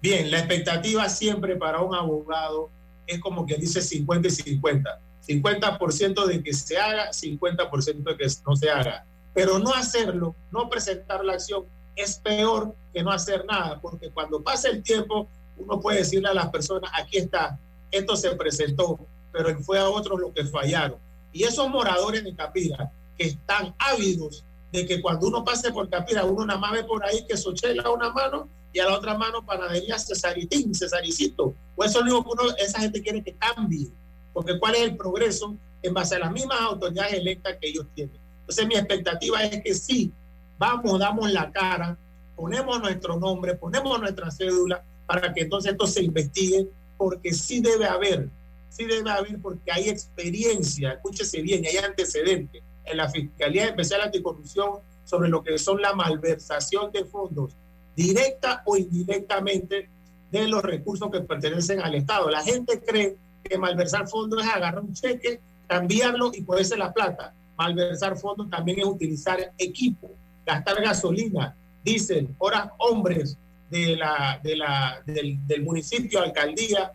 Bien, 0.00 0.30
la 0.30 0.38
expectativa 0.38 1.08
siempre 1.08 1.56
para 1.56 1.80
un 1.80 1.94
abogado 1.94 2.70
es 3.06 3.18
como 3.18 3.46
que 3.46 3.56
dice 3.56 3.80
50 3.80 4.28
y 4.28 4.30
50. 4.30 5.00
50% 5.26 6.26
de 6.26 6.42
que 6.42 6.52
se 6.52 6.78
haga, 6.78 7.10
50% 7.10 8.02
de 8.02 8.16
que 8.16 8.26
no 8.46 8.56
se 8.56 8.70
haga. 8.70 9.04
Pero 9.34 9.58
no 9.58 9.72
hacerlo, 9.74 10.34
no 10.50 10.68
presentar 10.68 11.24
la 11.24 11.34
acción, 11.34 11.64
es 11.94 12.16
peor 12.16 12.74
que 12.92 13.02
no 13.02 13.10
hacer 13.10 13.44
nada, 13.44 13.80
porque 13.80 14.10
cuando 14.10 14.40
pasa 14.40 14.68
el 14.68 14.82
tiempo, 14.82 15.28
uno 15.56 15.80
puede 15.80 15.98
decirle 15.98 16.28
a 16.28 16.34
las 16.34 16.48
personas, 16.48 16.90
aquí 16.94 17.18
está, 17.18 17.58
esto 17.90 18.16
se 18.16 18.30
presentó, 18.36 18.98
pero 19.32 19.58
fue 19.60 19.78
a 19.78 19.88
otros 19.88 20.20
los 20.20 20.32
que 20.32 20.44
fallaron. 20.44 20.98
Y 21.32 21.44
esos 21.44 21.68
moradores 21.68 22.24
de 22.24 22.34
Capira 22.34 22.90
que 23.16 23.24
están 23.24 23.74
ávidos 23.78 24.44
de 24.72 24.86
que 24.86 25.00
cuando 25.00 25.26
uno 25.26 25.44
pase 25.44 25.72
por 25.72 25.88
Capira, 25.88 26.24
uno 26.24 26.46
nada 26.46 26.60
más 26.60 26.72
ve 26.72 26.84
por 26.84 27.04
ahí 27.04 27.24
que 27.26 27.36
Sochela 27.36 27.90
una 27.90 28.10
mano 28.10 28.48
y 28.72 28.80
a 28.80 28.86
la 28.86 28.96
otra 28.96 29.16
mano 29.16 29.44
panadería 29.44 29.98
Cesaritín, 29.98 30.74
Cesaricito. 30.74 31.54
O 31.76 31.84
eso 31.84 32.00
es 32.00 32.06
lo 32.06 32.22
que 32.22 32.30
uno, 32.30 32.42
esa 32.58 32.80
gente 32.80 33.02
quiere 33.02 33.22
que 33.22 33.34
cambie. 33.34 33.88
Porque 34.32 34.58
cuál 34.58 34.74
es 34.74 34.82
el 34.82 34.96
progreso 34.96 35.54
en 35.82 35.94
base 35.94 36.16
a 36.16 36.20
las 36.20 36.32
mismas 36.32 36.60
autoridades 36.60 37.14
electas 37.14 37.56
que 37.60 37.68
ellos 37.68 37.86
tienen. 37.94 38.16
Entonces 38.48 38.66
mi 38.66 38.76
expectativa 38.76 39.44
es 39.44 39.62
que 39.62 39.74
sí, 39.74 40.10
vamos, 40.58 40.98
damos 40.98 41.30
la 41.30 41.52
cara, 41.52 41.98
ponemos 42.34 42.80
nuestro 42.80 43.18
nombre, 43.18 43.54
ponemos 43.56 44.00
nuestra 44.00 44.30
cédula 44.30 44.82
para 45.06 45.34
que 45.34 45.42
entonces 45.42 45.72
esto 45.72 45.86
se 45.86 46.02
investigue, 46.02 46.66
porque 46.96 47.34
sí 47.34 47.60
debe 47.60 47.84
haber, 47.84 48.30
sí 48.70 48.86
debe 48.86 49.10
haber, 49.10 49.38
porque 49.42 49.70
hay 49.70 49.90
experiencia, 49.90 50.92
escúchese 50.92 51.42
bien, 51.42 51.62
hay 51.66 51.76
antecedentes 51.76 52.62
en 52.86 52.96
la 52.96 53.10
Fiscalía 53.10 53.66
Especial 53.66 54.00
Anticorrupción 54.00 54.78
sobre 55.04 55.28
lo 55.28 55.42
que 55.42 55.58
son 55.58 55.82
la 55.82 55.92
malversación 55.92 56.90
de 56.90 57.04
fondos, 57.04 57.52
directa 57.94 58.62
o 58.64 58.78
indirectamente, 58.78 59.90
de 60.30 60.48
los 60.48 60.62
recursos 60.62 61.10
que 61.10 61.20
pertenecen 61.20 61.80
al 61.80 61.94
Estado. 61.94 62.30
La 62.30 62.42
gente 62.42 62.80
cree 62.80 63.16
que 63.44 63.58
malversar 63.58 64.08
fondos 64.08 64.42
es 64.42 64.50
agarrar 64.50 64.82
un 64.82 64.94
cheque, 64.94 65.40
cambiarlo 65.66 66.30
y 66.32 66.40
ponerse 66.40 66.78
la 66.78 66.94
plata. 66.94 67.34
Malversar 67.58 68.16
fondos 68.16 68.48
también 68.48 68.78
es 68.78 68.86
utilizar 68.86 69.52
equipo, 69.58 70.10
gastar 70.46 70.80
gasolina, 70.80 71.54
dicen 71.84 72.34
horas 72.38 72.70
hombres 72.78 73.36
de 73.68 73.96
la, 73.96 74.40
de 74.42 74.56
la, 74.56 75.02
del, 75.04 75.44
del 75.46 75.62
municipio, 75.62 76.20
alcaldía, 76.20 76.92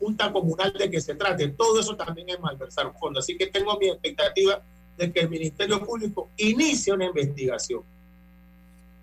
junta 0.00 0.32
comunal 0.32 0.72
de 0.72 0.90
que 0.90 1.00
se 1.00 1.14
trate. 1.14 1.48
Todo 1.48 1.80
eso 1.80 1.94
también 1.94 2.28
es 2.28 2.40
malversar 2.40 2.92
fondos. 2.98 3.24
Así 3.24 3.36
que 3.38 3.46
tengo 3.46 3.78
mi 3.78 3.88
expectativa 3.88 4.60
de 4.98 5.12
que 5.12 5.20
el 5.20 5.30
Ministerio 5.30 5.84
Público 5.84 6.28
inicie 6.36 6.92
una 6.92 7.06
investigación. 7.06 7.82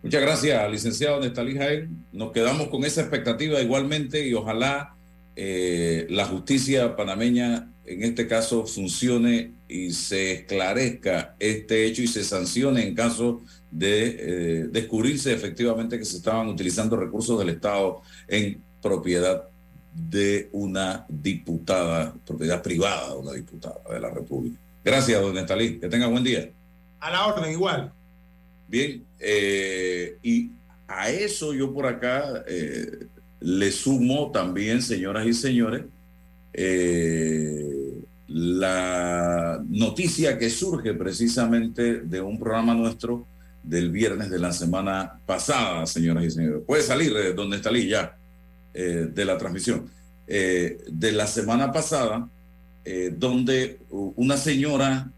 Muchas 0.04 0.22
gracias, 0.22 0.72
licenciado 0.72 1.20
Nestalí 1.20 1.58
Jaén. 1.58 2.06
Nos 2.12 2.32
quedamos 2.32 2.68
con 2.68 2.84
esa 2.84 3.02
expectativa 3.02 3.60
igualmente 3.62 4.28
y 4.28 4.34
ojalá 4.34 4.96
eh, 5.40 6.08
la 6.10 6.26
justicia 6.26 6.96
panameña 6.96 7.72
en 7.86 8.04
este 8.04 8.28
caso 8.28 8.66
funcione 8.66 9.52
y 9.70 9.92
se 9.92 10.32
esclarezca 10.32 11.36
este 11.38 11.86
hecho 11.86 12.02
y 12.02 12.08
se 12.08 12.24
sancione 12.24 12.88
en 12.88 12.96
caso 12.96 13.44
de 13.70 14.18
eh, 14.20 14.68
descubrirse 14.72 15.32
efectivamente 15.32 16.00
que 16.00 16.06
se 16.06 16.18
estaban 16.18 16.48
utilizando 16.48 16.98
recursos 16.98 17.38
del 17.38 17.50
Estado 17.50 18.02
en 18.28 18.64
propiedad 18.82 19.44
de 19.94 20.50
una 20.54 21.06
diputada, 21.08 22.16
propiedad 22.26 22.64
privada 22.64 23.12
de 23.12 23.18
una 23.18 23.34
diputada 23.34 23.80
de 23.92 24.00
la 24.00 24.10
República. 24.10 24.58
Gracias, 24.84 25.22
don 25.22 25.36
Nestalí. 25.36 25.80
Que 25.80 25.88
tenga 25.88 26.08
buen 26.08 26.24
día. 26.24 26.50
A 27.00 27.12
la 27.12 27.28
orden, 27.28 27.52
igual. 27.52 27.92
Bien, 28.68 29.04
eh, 29.20 30.18
y 30.24 30.50
a 30.88 31.12
eso 31.12 31.54
yo 31.54 31.72
por 31.72 31.86
acá 31.86 32.44
eh, 32.48 33.06
le 33.40 33.72
sumo 33.72 34.32
también, 34.32 34.82
señoras 34.82 35.26
y 35.26 35.34
señores, 35.34 35.86
eh, 36.54 38.02
la 38.28 39.64
noticia 39.70 40.38
que 40.38 40.50
surge 40.50 40.94
precisamente 40.94 42.02
de 42.02 42.22
un 42.22 42.40
programa 42.40 42.74
nuestro 42.74 43.26
del 43.64 43.92
viernes 43.92 44.30
de 44.30 44.40
la 44.40 44.52
semana 44.52 45.20
pasada, 45.26 45.86
señoras 45.86 46.26
y 46.26 46.32
señores. 46.32 46.62
Puede 46.66 46.84
salir 46.84 47.14
de 47.14 47.34
donde 47.34 47.58
está 47.58 47.72
ya, 47.72 48.18
de 48.74 49.26
la 49.26 49.38
transmisión. 49.38 49.90
de 50.28 51.12
la 51.14 51.26
semana 51.26 51.72
pasada, 51.72 52.28
donde 53.18 53.80
una 53.90 54.38
señora 54.38 55.10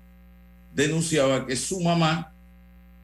denunciaba 0.75 1.45
que 1.45 1.55
su 1.55 1.79
mamá 1.81 2.31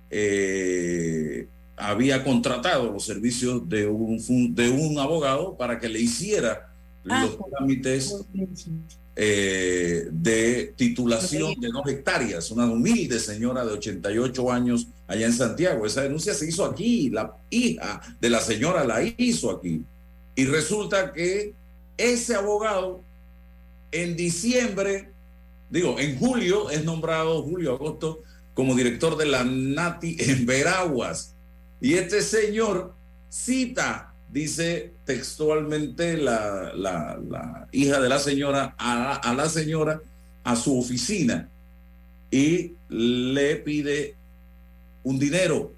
eh, 0.10 1.48
había 1.78 2.24
contratado 2.24 2.92
los 2.92 3.06
servicios 3.06 3.68
de 3.68 3.88
un, 3.88 4.56
de 4.56 4.70
un 4.70 4.98
abogado 5.00 5.56
para 5.56 5.80
que 5.80 5.90
le 5.90 6.00
hiciera 6.00 6.70
los 7.04 7.32
ah. 7.32 7.46
trámites 7.52 8.16
eh, 9.18 10.08
de 10.12 10.74
titulación 10.76 11.54
de 11.60 11.70
dos 11.70 11.88
hectáreas, 11.88 12.52
una 12.52 12.66
humilde 12.66 13.20
señora 13.20 13.66
de 13.66 13.74
88 13.74 14.52
años 14.52 14.88
allá 15.08 15.26
en 15.28 15.34
Santiago. 15.34 15.86
Esa 15.86 16.04
denuncia 16.04 16.34
se 16.34 16.48
hizo 16.48 16.66
aquí, 16.66 17.10
la 17.10 17.36
hija 17.50 18.02
de 18.20 18.30
la 18.30 18.42
señora 18.42 18.84
la 18.84 19.02
hizo 19.18 19.52
aquí. 19.52 19.84
Y 20.36 20.46
resulta 20.46 21.14
que 21.14 21.54
ese 21.98 22.36
abogado 22.36 23.02
en 23.92 24.18
diciembre, 24.18 25.12
digo, 25.70 25.98
en 26.00 26.18
julio 26.20 26.70
es 26.70 26.84
nombrado, 26.84 27.44
julio, 27.44 27.76
agosto, 27.76 28.22
como 28.54 28.76
director 28.76 29.16
de 29.16 29.28
la 29.28 29.44
NATI 29.44 30.18
en 30.20 30.46
Veraguas. 30.46 31.35
Y 31.82 31.94
este 31.94 32.22
señor 32.22 32.94
cita, 33.30 34.14
dice 34.32 34.94
textualmente 35.06 36.18
la, 36.18 36.74
la, 36.76 37.68
hija 37.72 38.00
de 38.00 38.10
la 38.10 38.20
señora, 38.20 38.76
a, 38.78 39.34
la 39.34 39.50
señora 39.50 40.02
a 40.44 40.56
su 40.56 40.80
oficina 40.80 41.50
y 42.32 42.74
le 42.90 43.58
pide 43.58 44.16
un 45.04 45.20
dinero. 45.20 45.74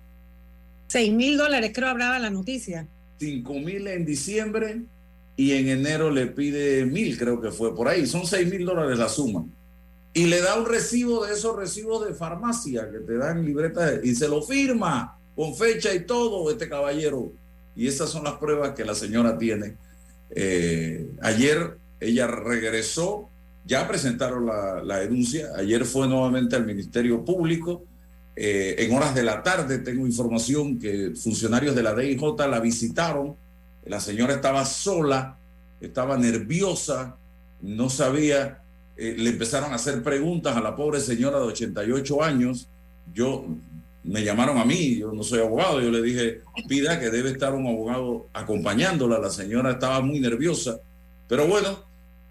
Seis 0.88 1.12
mil 1.12 1.38
dólares, 1.38 1.72
creo 1.74 1.90
hablaba 1.90 2.20
la 2.20 2.30
noticia. 2.30 2.88
Cinco 3.20 3.56
mil 3.56 3.88
en 3.88 4.06
diciembre 4.06 4.82
y 5.36 5.54
en 5.54 5.68
enero 5.68 6.10
le 6.10 6.28
pide 6.28 6.86
mil, 6.86 7.18
creo 7.18 7.42
que 7.42 7.52
fue 7.52 7.76
por 7.76 7.88
ahí. 7.88 8.06
Son 8.08 8.26
seis 8.26 8.50
mil 8.50 8.66
dólares 8.66 8.98
la 8.98 9.10
suma 9.10 9.46
y 10.14 10.26
le 10.26 10.42
da 10.42 10.60
un 10.60 10.66
recibo 10.66 11.26
de 11.26 11.34
esos 11.34 11.56
recibos 11.56 12.08
de 12.08 12.14
farmacia 12.14 12.90
que 12.90 13.00
te 13.00 13.18
dan 13.18 13.46
libreta 13.46 14.00
y 14.04 14.16
se 14.16 14.28
lo 14.28 14.42
firma 14.42 15.17
con 15.38 15.56
fecha 15.56 15.94
y 15.94 16.02
todo 16.02 16.50
este 16.50 16.68
caballero. 16.68 17.32
Y 17.76 17.88
esas 17.88 18.10
son 18.10 18.24
las 18.24 18.34
pruebas 18.34 18.72
que 18.72 18.84
la 18.84 18.96
señora 18.96 19.38
tiene. 19.38 19.76
Eh, 20.32 21.12
ayer 21.22 21.78
ella 22.00 22.26
regresó, 22.26 23.30
ya 23.64 23.88
presentaron 23.88 24.48
la, 24.48 25.00
denuncia, 25.00 25.52
ayer 25.56 25.86
fue 25.86 26.08
nuevamente 26.08 26.56
al 26.56 26.66
Ministerio 26.66 27.24
Público. 27.24 27.84
Eh, 28.36 28.76
en 28.80 28.96
horas 28.96 29.14
de 29.14 29.24
la 29.24 29.44
tarde 29.44 29.78
tengo 29.78 30.08
información 30.08 30.80
que 30.80 31.14
funcionarios 31.16 31.76
de 31.76 31.84
la 31.84 31.94
DIJ 31.94 32.36
la 32.50 32.60
visitaron. 32.60 33.36
La 33.86 34.00
señora 34.00 34.34
estaba 34.34 34.66
sola, 34.66 35.38
estaba 35.80 36.18
nerviosa, 36.18 37.16
no 37.62 37.92
sabía 37.92 38.64
eh, 38.98 39.16
le 39.16 39.30
empezaron 39.30 39.72
a 39.72 39.76
hacer 39.76 40.02
preguntas 40.02 40.58
a 40.58 40.62
la 40.62 40.76
pobre 40.76 41.00
señora 41.00 41.38
de 41.38 41.46
88 41.46 42.24
años. 42.24 42.68
Yo 43.14 43.46
me 44.08 44.24
llamaron 44.24 44.58
a 44.58 44.66
mí, 44.66 44.98
yo 44.98 45.12
no 45.12 45.22
soy 45.22 45.40
abogado, 45.40 45.82
yo 45.82 45.92
le 45.92 46.02
dije, 46.02 46.42
pida 46.68 47.00
que 47.00 47.10
debe 47.10 47.30
estar 47.30 47.54
un 47.54 47.68
abogado 47.68 48.28
acompañándola. 48.34 49.20
La 49.20 49.30
señora 49.30 49.72
estaba 49.72 50.02
muy 50.02 50.20
nerviosa, 50.20 50.80
pero 51.28 51.46
bueno, 51.46 51.84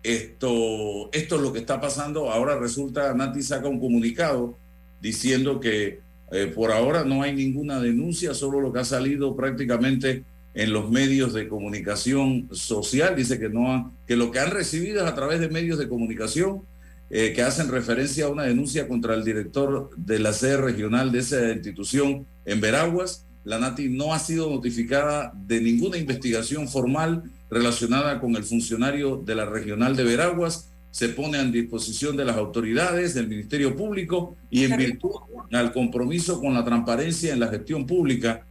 esto, 0.02 1.10
esto 1.12 1.36
es 1.36 1.42
lo 1.42 1.52
que 1.52 1.58
está 1.58 1.80
pasando. 1.80 2.30
Ahora 2.30 2.58
resulta, 2.58 3.12
Nati 3.12 3.42
saca 3.42 3.68
un 3.68 3.78
comunicado 3.78 4.56
diciendo 5.02 5.60
que 5.60 6.00
eh, 6.32 6.46
por 6.54 6.72
ahora 6.72 7.04
no 7.04 7.22
hay 7.22 7.34
ninguna 7.34 7.78
denuncia, 7.78 8.32
solo 8.32 8.60
lo 8.60 8.72
que 8.72 8.80
ha 8.80 8.84
salido 8.84 9.36
prácticamente 9.36 10.24
en 10.54 10.72
los 10.72 10.90
medios 10.90 11.34
de 11.34 11.48
comunicación 11.48 12.48
social, 12.52 13.14
dice 13.14 13.38
que 13.38 13.50
no 13.50 13.92
que 14.06 14.16
lo 14.16 14.30
que 14.30 14.38
han 14.38 14.50
recibido 14.50 15.04
es 15.04 15.10
a 15.10 15.14
través 15.14 15.40
de 15.40 15.50
medios 15.50 15.78
de 15.78 15.88
comunicación 15.88 16.62
eh, 17.08 17.32
que 17.34 17.42
hacen 17.42 17.68
referencia 17.68 18.26
a 18.26 18.30
una 18.30 18.42
denuncia 18.42 18.88
contra 18.88 19.14
el 19.14 19.24
director 19.24 19.90
de 19.96 20.18
la 20.18 20.32
sede 20.32 20.56
regional 20.56 21.12
de 21.12 21.20
esa 21.20 21.52
institución 21.52 22.26
en 22.44 22.60
Veraguas. 22.60 23.24
La 23.44 23.60
NATI 23.60 23.90
no 23.90 24.12
ha 24.12 24.18
sido 24.18 24.50
notificada 24.50 25.32
de 25.46 25.60
ninguna 25.60 25.98
investigación 25.98 26.66
formal 26.66 27.22
relacionada 27.48 28.20
con 28.20 28.34
el 28.34 28.42
funcionario 28.42 29.22
de 29.24 29.36
la 29.36 29.44
regional 29.44 29.94
de 29.94 30.02
Veraguas. 30.02 30.70
Se 30.90 31.10
pone 31.10 31.38
a 31.38 31.44
disposición 31.44 32.16
de 32.16 32.24
las 32.24 32.36
autoridades, 32.36 33.14
del 33.14 33.28
Ministerio 33.28 33.76
Público 33.76 34.36
y 34.50 34.64
en 34.64 34.76
virtud 34.76 35.12
al 35.52 35.72
compromiso 35.72 36.40
con 36.40 36.54
la 36.54 36.64
transparencia 36.64 37.32
en 37.32 37.38
la 37.38 37.48
gestión 37.48 37.86
pública. 37.86 38.44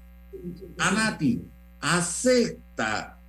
ANATI 0.77 1.41
acepta 1.81 3.19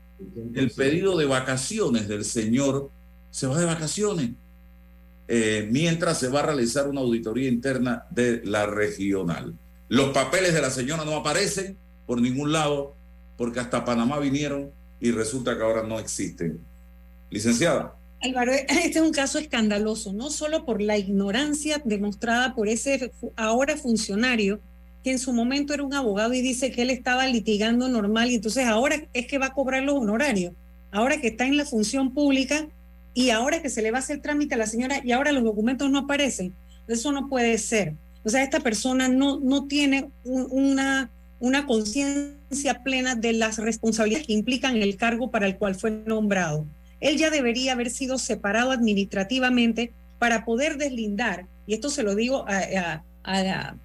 el 0.55 0.71
pedido 0.71 1.17
de 1.19 1.25
vacaciones 1.25 2.07
del 2.07 2.25
señor, 2.25 2.91
se 3.31 3.49
va 3.49 3.59
de 3.59 3.67
vacaciones, 3.67 4.31
eh, 5.29 5.69
mientras 5.71 6.19
se 6.19 6.29
va 6.29 6.41
a 6.41 6.47
realizar 6.47 6.89
una 6.89 7.01
auditoría 7.01 7.49
interna 7.49 8.07
de 8.11 8.43
la 8.45 8.67
regional. 8.67 9.55
Los 9.89 10.11
papeles 10.11 10.55
de 10.55 10.63
la 10.63 10.71
señora 10.71 11.05
no 11.05 11.17
aparecen 11.17 11.77
por 12.07 12.21
ningún 12.21 12.53
lado, 12.53 12.95
porque 13.37 13.61
hasta 13.61 13.85
Panamá 13.85 14.19
vinieron 14.19 14.71
y 15.01 15.11
resulta 15.11 15.57
que 15.57 15.63
ahora 15.63 15.83
no 15.83 15.99
existen. 15.99 16.61
Licenciada. 17.31 17.97
Álvaro, 18.23 18.53
este 18.69 18.99
es 18.99 19.05
un 19.05 19.13
caso 19.13 19.39
escandaloso, 19.39 20.13
no 20.13 20.31
solo 20.31 20.65
por 20.65 20.81
la 20.81 20.97
ignorancia 20.97 21.83
demostrada 21.85 22.55
por 22.55 22.69
ese 22.69 23.13
ahora 23.37 23.77
funcionario, 23.77 24.61
que 25.03 25.11
en 25.13 25.19
su 25.19 25.33
momento 25.33 25.75
era 25.75 25.85
un 25.85 25.95
abogado 25.95 26.35
y 26.35 26.41
dice 26.41 26.71
que 26.73 26.83
él 26.83 26.91
estaba 26.91 27.27
litigando 27.27 27.89
normal 27.89 28.31
y 28.31 28.37
entonces 28.37 28.67
ahora 28.67 28.97
es 29.13 29.27
que 29.27 29.39
va 29.39 29.47
a 29.47 29.55
cobrar 29.55 29.83
los 29.83 29.97
honorarios, 29.97 30.53
ahora 30.91 31.21
que 31.21 31.29
está 31.29 31.47
en 31.47 31.57
la 31.57 31.65
función 31.65 32.13
pública 32.13 32.69
y 33.17 33.31
ahora 33.31 33.63
que 33.63 33.71
se 33.71 33.81
le 33.81 33.91
va 33.91 33.97
a 33.97 34.01
hacer 34.01 34.21
trámite 34.21 34.57
a 34.57 34.59
la 34.59 34.67
señora 34.67 35.01
y 35.03 35.13
ahora 35.13 35.33
los 35.33 35.43
documentos 35.43 35.91
no 35.91 36.01
aparecen. 36.01 36.55
Eso 36.87 37.13
no 37.13 37.31
puede 37.31 37.57
ser. 37.57 37.95
O 38.23 38.29
sea, 38.29 38.43
esta 38.43 38.61
persona 38.61 39.09
no, 39.09 39.41
no 39.41 39.65
tiene 39.65 40.11
una, 40.25 41.09
una 41.41 41.65
conciencia 41.65 42.83
plena 42.85 43.15
de 43.15 43.33
las 43.33 43.57
responsabilidades 43.57 44.27
que 44.27 44.35
implican 44.35 44.77
el 44.77 44.99
cargo 44.99 45.31
para 45.31 45.47
el 45.47 45.57
cual 45.57 45.77
fue 45.77 45.91
nombrado. 45.91 46.67
Él 47.01 47.17
ya 47.17 47.31
debería 47.31 47.73
haber 47.73 47.89
sido 47.89 48.19
separado 48.19 48.71
administrativamente 48.71 49.95
para 50.19 50.45
poder 50.45 50.77
deslindar, 50.77 51.47
y 51.67 51.73
esto 51.73 51.89
se 51.89 52.03
lo 52.03 52.15
digo 52.15 52.45
al, 53.23 53.79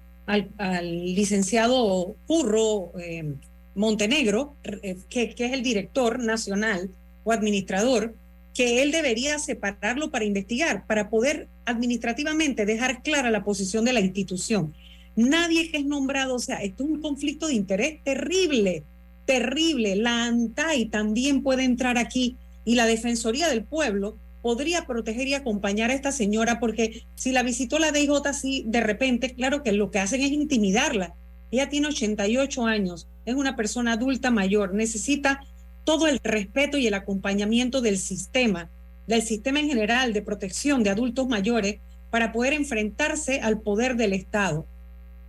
licenciado 1.14 2.16
Curro 2.26 2.92
eh, 2.98 3.34
Montenegro, 3.74 4.56
eh, 4.64 4.98
que, 5.08 5.34
es 5.38 5.52
el 5.52 5.62
director 5.62 6.18
nacional 6.18 6.90
o 7.24 7.32
administrador, 7.32 8.14
que 8.54 8.82
él 8.82 8.92
debería 8.92 9.38
separarlo 9.38 10.10
para 10.10 10.24
investigar, 10.24 10.86
para 10.86 11.08
poder 11.08 11.48
administrativamente 11.64 12.66
dejar 12.66 13.02
clara 13.02 13.30
la 13.30 13.44
posición 13.44 13.84
de 13.84 13.92
la 13.92 14.00
institución. 14.00 14.74
Nadie 15.16 15.70
que 15.70 15.78
es 15.78 15.84
nombrado, 15.84 16.34
o 16.34 16.38
sea, 16.38 16.62
esto 16.62 16.84
es 16.84 16.90
un 16.90 17.00
conflicto 17.00 17.46
de 17.46 17.54
interés 17.54 18.02
terrible, 18.02 18.84
terrible. 19.26 19.96
La 19.96 20.24
ANTAI 20.24 20.86
también 20.86 21.42
puede 21.42 21.64
entrar 21.64 21.98
aquí 21.98 22.36
y 22.64 22.74
la 22.74 22.86
Defensoría 22.86 23.48
del 23.48 23.64
Pueblo 23.64 24.16
podría 24.42 24.86
proteger 24.86 25.28
y 25.28 25.34
acompañar 25.34 25.90
a 25.90 25.94
esta 25.94 26.12
señora, 26.12 26.58
porque 26.58 27.04
si 27.14 27.30
la 27.30 27.42
visitó 27.42 27.78
la 27.78 27.92
DIJ 27.92 28.26
así 28.26 28.64
de 28.66 28.80
repente, 28.80 29.34
claro 29.34 29.62
que 29.62 29.72
lo 29.72 29.90
que 29.90 30.00
hacen 30.00 30.20
es 30.20 30.32
intimidarla. 30.32 31.14
Ella 31.50 31.68
tiene 31.68 31.88
88 31.88 32.66
años, 32.66 33.08
es 33.24 33.34
una 33.34 33.56
persona 33.56 33.92
adulta 33.92 34.30
mayor, 34.30 34.74
necesita 34.74 35.44
todo 35.84 36.06
el 36.06 36.20
respeto 36.22 36.78
y 36.78 36.86
el 36.86 36.94
acompañamiento 36.94 37.80
del 37.80 37.98
sistema, 37.98 38.70
del 39.06 39.22
sistema 39.22 39.60
en 39.60 39.68
general 39.68 40.12
de 40.12 40.22
protección 40.22 40.82
de 40.82 40.90
adultos 40.90 41.28
mayores 41.28 41.80
para 42.10 42.32
poder 42.32 42.52
enfrentarse 42.52 43.40
al 43.40 43.60
poder 43.60 43.96
del 43.96 44.12
Estado. 44.12 44.66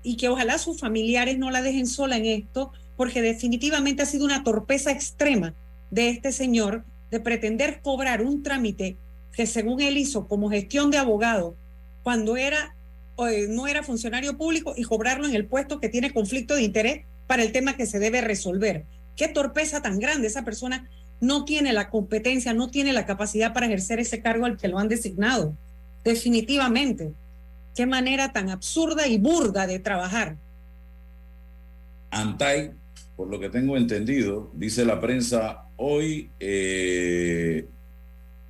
Y 0.04 0.18
que 0.18 0.30
ojalá 0.30 0.58
sus 0.58 0.80
familiares 0.80 1.38
no 1.38 1.50
la 1.50 1.62
dejen 1.62 1.88
sola 1.88 2.18
en 2.18 2.26
esto, 2.26 2.72
porque 2.98 3.22
definitivamente 3.22 4.04
ha 4.04 4.06
sido 4.06 4.26
una 4.26 4.44
torpeza 4.44 4.92
extrema 4.92 5.54
de 5.92 6.10
este 6.10 6.32
señor 6.32 6.84
de 7.10 7.20
pretender 7.20 7.82
cobrar 7.82 8.22
un 8.22 8.44
trámite 8.44 8.98
que 9.32 9.48
según 9.48 9.82
él 9.82 9.98
hizo 9.98 10.28
como 10.28 10.50
gestión 10.50 10.92
de 10.92 10.98
abogado 10.98 11.56
cuando 12.04 12.38
era 12.38 12.76
eh, 13.18 13.46
no 13.48 13.68
era 13.68 13.84
funcionario 13.84 14.38
público 14.38 14.74
y 14.76 14.84
cobrarlo 14.84 15.28
en 15.28 15.36
el 15.36 15.46
puesto 15.46 15.80
que 15.80 15.90
tiene 15.90 16.12
conflicto 16.12 16.56
de 16.56 16.64
interés 16.64 17.06
para 17.28 17.44
el 17.44 17.52
tema 17.52 17.78
que 17.78 17.86
se 17.86 18.00
debe 18.00 18.22
resolver. 18.22 18.86
Qué 19.16 19.28
torpeza 19.28 19.82
tan 19.82 20.00
grande. 20.00 20.28
Esa 20.28 20.44
persona 20.44 20.90
no 21.22 21.46
tiene 21.46 21.74
la 21.74 21.90
competencia, 21.90 22.54
no 22.54 22.70
tiene 22.70 22.94
la 22.94 23.06
capacidad 23.06 23.54
para 23.54 23.68
ejercer 23.68 24.00
ese 24.00 24.22
cargo 24.22 24.46
al 24.46 24.58
que 24.58 24.68
lo 24.68 24.80
han 24.80 24.90
designado. 24.90 25.56
Definitivamente. 26.04 27.14
Qué 27.76 27.86
manera 27.86 28.32
tan 28.32 28.50
absurda 28.50 29.08
y 29.08 29.18
burda 29.18 29.66
de 29.66 29.80
trabajar. 29.80 30.38
Antay, 32.12 32.72
por 33.16 33.30
lo 33.30 33.40
que 33.40 33.50
tengo 33.50 33.78
entendido, 33.78 34.52
dice 34.54 34.86
la 34.86 35.00
prensa 35.00 35.66
hoy, 35.78 36.30
eh, 36.40 37.68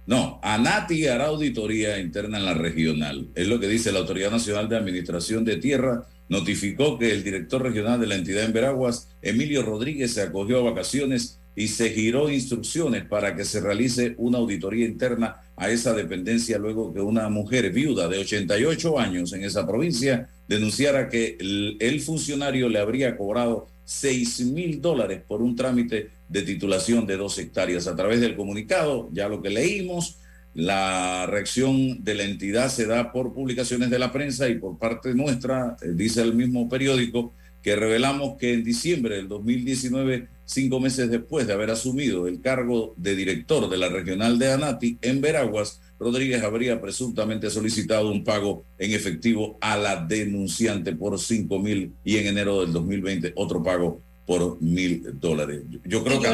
no, 0.05 0.39
ANATI 0.43 1.07
hará 1.07 1.27
auditoría 1.27 1.97
interna 1.97 2.37
en 2.37 2.45
la 2.45 2.53
regional. 2.53 3.29
Es 3.35 3.47
lo 3.47 3.59
que 3.59 3.67
dice 3.67 3.91
la 3.91 3.99
Autoridad 3.99 4.31
Nacional 4.31 4.67
de 4.67 4.75
Administración 4.75 5.45
de 5.45 5.57
Tierra. 5.57 6.07
Notificó 6.27 6.97
que 6.99 7.11
el 7.11 7.23
director 7.23 7.61
regional 7.61 8.01
de 8.01 8.07
la 8.07 8.15
entidad 8.15 8.43
en 8.43 8.53
Veraguas, 8.53 9.09
Emilio 9.21 9.61
Rodríguez, 9.61 10.13
se 10.13 10.21
acogió 10.21 10.59
a 10.59 10.71
vacaciones 10.71 11.39
y 11.55 11.67
se 11.67 11.91
giró 11.91 12.29
instrucciones 12.29 13.05
para 13.05 13.35
que 13.35 13.45
se 13.45 13.61
realice 13.61 14.15
una 14.17 14.39
auditoría 14.39 14.85
interna 14.85 15.35
a 15.55 15.69
esa 15.69 15.93
dependencia 15.93 16.57
luego 16.57 16.93
que 16.93 16.99
una 16.99 17.29
mujer 17.29 17.71
viuda 17.71 18.07
de 18.07 18.17
88 18.17 18.99
años 18.99 19.33
en 19.33 19.43
esa 19.43 19.67
provincia 19.67 20.29
denunciara 20.47 21.09
que 21.09 21.37
el, 21.39 21.77
el 21.79 22.01
funcionario 22.01 22.69
le 22.69 22.79
habría 22.79 23.15
cobrado 23.15 23.67
6 23.85 24.41
mil 24.47 24.81
dólares 24.81 25.21
por 25.27 25.41
un 25.41 25.55
trámite 25.55 26.11
de 26.29 26.41
titulación 26.41 27.05
de 27.05 27.17
dos 27.17 27.37
hectáreas. 27.37 27.87
A 27.87 27.95
través 27.95 28.21
del 28.21 28.35
comunicado, 28.35 29.09
ya 29.11 29.27
lo 29.27 29.41
que 29.41 29.49
leímos, 29.49 30.17
la 30.53 31.25
reacción 31.25 32.03
de 32.03 32.13
la 32.13 32.23
entidad 32.23 32.69
se 32.69 32.85
da 32.85 33.11
por 33.11 33.33
publicaciones 33.33 33.89
de 33.89 33.99
la 33.99 34.11
prensa 34.11 34.49
y 34.49 34.55
por 34.55 34.77
parte 34.77 35.13
nuestra, 35.15 35.77
eh, 35.81 35.89
dice 35.93 36.21
el 36.21 36.35
mismo 36.35 36.69
periódico, 36.69 37.33
que 37.63 37.75
revelamos 37.75 38.37
que 38.37 38.53
en 38.53 38.63
diciembre 38.63 39.15
del 39.15 39.27
2019, 39.29 40.27
cinco 40.45 40.79
meses 40.79 41.09
después 41.09 41.47
de 41.47 41.53
haber 41.53 41.71
asumido 41.71 42.27
el 42.27 42.41
cargo 42.41 42.93
de 42.97 43.15
director 43.15 43.69
de 43.69 43.77
la 43.77 43.89
regional 43.89 44.37
de 44.37 44.51
Anati 44.51 44.97
en 45.01 45.21
Veraguas, 45.21 45.81
Rodríguez 46.03 46.43
habría 46.43 46.79
presuntamente 46.81 47.49
solicitado 47.49 48.11
un 48.11 48.23
pago 48.23 48.65
en 48.77 48.91
efectivo 48.91 49.57
a 49.61 49.77
la 49.77 49.95
denunciante 49.95 50.93
por 50.93 51.19
cinco 51.19 51.59
mil 51.59 51.93
y 52.03 52.17
en 52.17 52.27
enero 52.27 52.61
del 52.61 52.73
2020 52.73 53.33
otro 53.35 53.63
pago 53.63 54.01
por 54.25 54.61
mil 54.61 55.19
dólares. 55.19 55.63
Yo 55.85 56.03
creo 56.03 56.21
que 56.21 56.27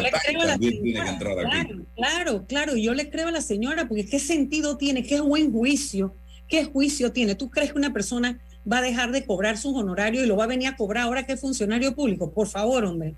también 0.47 0.81
tiene 0.81 1.03
que 1.03 1.09
entrar 1.09 1.33
claro, 1.35 1.49
aquí. 1.49 1.73
Claro, 1.95 2.45
claro, 2.47 2.75
yo 2.75 2.93
le 2.93 3.09
creo 3.09 3.27
a 3.27 3.31
la 3.31 3.41
señora 3.41 3.87
porque 3.87 4.05
qué 4.05 4.19
sentido 4.19 4.77
tiene, 4.77 5.03
qué 5.03 5.21
buen 5.21 5.51
juicio, 5.51 6.13
qué 6.47 6.65
juicio 6.65 7.11
tiene. 7.11 7.35
¿Tú 7.35 7.49
crees 7.49 7.71
que 7.71 7.79
una 7.79 7.93
persona 7.93 8.39
va 8.71 8.79
a 8.79 8.81
dejar 8.81 9.11
de 9.11 9.25
cobrar 9.25 9.57
sus 9.57 9.75
honorarios 9.75 10.23
y 10.23 10.27
lo 10.27 10.37
va 10.37 10.43
a 10.43 10.47
venir 10.47 10.67
a 10.67 10.75
cobrar 10.75 11.05
ahora 11.05 11.25
que 11.25 11.33
es 11.33 11.39
funcionario 11.39 11.95
público? 11.95 12.31
Por 12.31 12.47
favor, 12.47 12.85
hombre. 12.85 13.15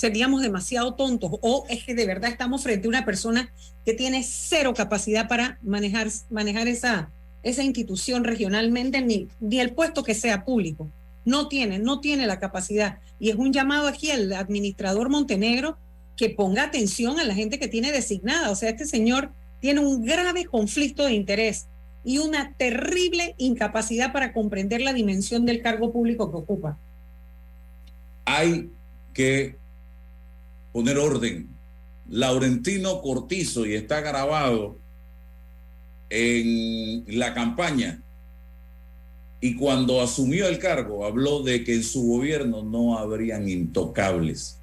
Seríamos 0.00 0.40
demasiado 0.40 0.94
tontos 0.94 1.30
o 1.42 1.66
es 1.68 1.84
que 1.84 1.94
de 1.94 2.06
verdad 2.06 2.30
estamos 2.30 2.62
frente 2.62 2.86
a 2.86 2.88
una 2.88 3.04
persona 3.04 3.52
que 3.84 3.92
tiene 3.92 4.24
cero 4.24 4.72
capacidad 4.74 5.28
para 5.28 5.58
manejar, 5.60 6.08
manejar 6.30 6.68
esa, 6.68 7.10
esa 7.42 7.62
institución 7.62 8.24
regionalmente 8.24 9.02
ni, 9.02 9.28
ni 9.40 9.60
el 9.60 9.74
puesto 9.74 10.02
que 10.02 10.14
sea 10.14 10.46
público. 10.46 10.90
No 11.26 11.48
tiene, 11.48 11.78
no 11.78 12.00
tiene 12.00 12.26
la 12.26 12.38
capacidad. 12.38 13.00
Y 13.18 13.28
es 13.28 13.36
un 13.36 13.52
llamado 13.52 13.88
aquí 13.88 14.10
al 14.10 14.32
administrador 14.32 15.10
Montenegro 15.10 15.76
que 16.16 16.30
ponga 16.30 16.62
atención 16.62 17.20
a 17.20 17.24
la 17.24 17.34
gente 17.34 17.58
que 17.58 17.68
tiene 17.68 17.92
designada. 17.92 18.50
O 18.50 18.56
sea, 18.56 18.70
este 18.70 18.86
señor 18.86 19.32
tiene 19.60 19.80
un 19.80 20.02
grave 20.02 20.46
conflicto 20.46 21.04
de 21.04 21.12
interés 21.12 21.66
y 22.06 22.16
una 22.16 22.54
terrible 22.54 23.34
incapacidad 23.36 24.14
para 24.14 24.32
comprender 24.32 24.80
la 24.80 24.94
dimensión 24.94 25.44
del 25.44 25.60
cargo 25.60 25.92
público 25.92 26.30
que 26.30 26.38
ocupa. 26.38 26.78
Hay 28.24 28.70
que 29.12 29.59
poner 30.72 30.98
orden. 30.98 31.48
Laurentino 32.08 33.00
Cortizo, 33.02 33.66
y 33.66 33.74
está 33.74 34.00
grabado 34.00 34.78
en 36.08 37.04
la 37.06 37.34
campaña, 37.34 38.02
y 39.40 39.56
cuando 39.56 40.02
asumió 40.02 40.48
el 40.48 40.58
cargo 40.58 41.04
habló 41.06 41.42
de 41.42 41.64
que 41.64 41.74
en 41.74 41.82
su 41.82 42.02
gobierno 42.02 42.62
no 42.62 42.98
habrían 42.98 43.48
intocables. 43.48 44.58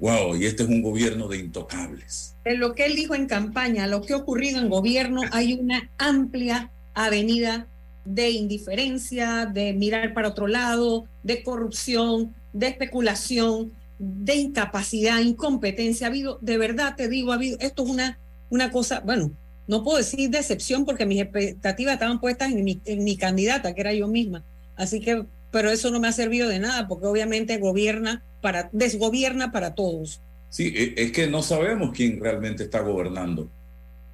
Wow, 0.00 0.36
y 0.36 0.46
este 0.46 0.62
es 0.62 0.68
un 0.68 0.80
gobierno 0.80 1.28
de 1.28 1.38
intocables. 1.38 2.34
En 2.44 2.60
lo 2.60 2.74
que 2.74 2.86
él 2.86 2.94
dijo 2.94 3.14
en 3.14 3.26
campaña, 3.26 3.86
lo 3.86 4.00
que 4.00 4.12
ha 4.12 4.16
ocurrido 4.16 4.60
en 4.60 4.70
gobierno, 4.70 5.22
hay 5.32 5.54
una 5.54 5.90
amplia 5.98 6.70
avenida 6.94 7.66
de 8.04 8.30
indiferencia, 8.30 9.44
de 9.44 9.74
mirar 9.74 10.14
para 10.14 10.28
otro 10.28 10.46
lado, 10.46 11.04
de 11.22 11.42
corrupción, 11.42 12.34
de 12.52 12.68
especulación, 12.68 13.72
de 13.98 14.36
incapacidad, 14.36 15.20
incompetencia. 15.20 16.06
Ha 16.06 16.10
habido, 16.10 16.38
de 16.40 16.58
verdad 16.58 16.94
te 16.96 17.08
digo, 17.08 17.32
ha 17.32 17.36
habido, 17.36 17.58
esto 17.60 17.84
es 17.84 17.90
una, 17.90 18.18
una 18.50 18.70
cosa, 18.70 19.00
bueno, 19.00 19.32
no 19.66 19.84
puedo 19.84 19.98
decir 19.98 20.30
decepción 20.30 20.84
porque 20.84 21.06
mis 21.06 21.20
expectativas 21.20 21.94
estaban 21.94 22.20
puestas 22.20 22.52
en 22.52 22.64
mi, 22.64 22.80
en 22.84 23.04
mi 23.04 23.16
candidata, 23.16 23.74
que 23.74 23.80
era 23.80 23.92
yo 23.92 24.08
misma. 24.08 24.44
Así 24.76 25.00
que, 25.00 25.24
pero 25.50 25.70
eso 25.70 25.90
no 25.90 26.00
me 26.00 26.08
ha 26.08 26.12
servido 26.12 26.48
de 26.48 26.58
nada 26.58 26.88
porque 26.88 27.06
obviamente 27.06 27.58
gobierna 27.58 28.22
para, 28.40 28.70
desgobierna 28.72 29.52
para 29.52 29.74
todos. 29.74 30.20
Sí, 30.48 30.72
e, 30.74 30.94
es 30.96 31.12
que 31.12 31.26
no 31.26 31.42
sabemos 31.42 31.92
quién 31.94 32.20
realmente 32.20 32.64
está 32.64 32.80
gobernando. 32.80 33.50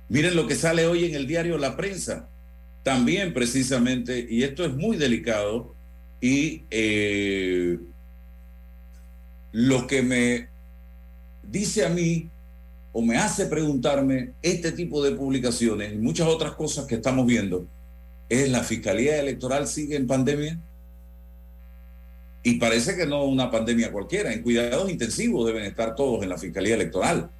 Miren 0.09 0.35
lo 0.35 0.47
que 0.47 0.57
sale 0.57 0.87
hoy 0.87 1.05
en 1.05 1.14
el 1.14 1.26
diario 1.26 1.59
La 1.59 1.76
Prensa. 1.76 2.28
También 2.82 3.32
precisamente, 3.32 4.26
y 4.28 4.43
esto 4.43 4.64
es 4.64 4.74
muy 4.74 4.97
delicado, 4.97 5.74
y 6.20 6.62
eh, 6.70 7.78
lo 9.55 9.86
que 9.86 10.02
me 10.02 10.48
dice 11.44 11.84
a 11.84 11.88
mí 11.88 12.28
o 12.92 13.00
me 13.00 13.16
hace 13.18 13.46
preguntarme 13.46 14.32
este 14.42 14.72
tipo 14.72 15.00
de 15.00 15.12
publicaciones 15.12 15.92
y 15.92 15.96
muchas 15.96 16.26
otras 16.26 16.55
cosas 16.55 16.86
que 16.86 16.96
estamos 16.96 17.24
viendo 17.24 17.64
es 18.28 18.48
la 18.48 18.64
Fiscalía 18.64 19.20
Electoral 19.20 19.68
sigue 19.68 19.94
en 19.94 20.09
pandemia 20.09 20.59
y 22.42 22.55
parece 22.55 22.96
que 22.96 23.07
no 23.07 23.24
una 23.26 23.48
pandemia 23.48 23.92
cualquiera. 23.92 24.32
En 24.32 24.42
cuidados 24.42 24.90
intensivos 24.90 25.46
deben 25.46 25.62
estar 25.62 25.94
todos 25.94 26.24
en 26.24 26.30
la 26.30 26.38
Fiscalía 26.38 26.74
Electoral 26.74 27.30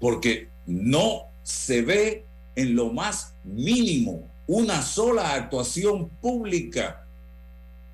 porque 0.00 0.48
no 0.66 1.26
se 1.44 1.82
ve 1.82 2.24
en 2.56 2.74
lo 2.74 2.92
más 2.92 3.34
mínimo 3.44 4.28
una 4.48 4.82
sola 4.82 5.34
actuación 5.34 6.08
pública 6.20 7.06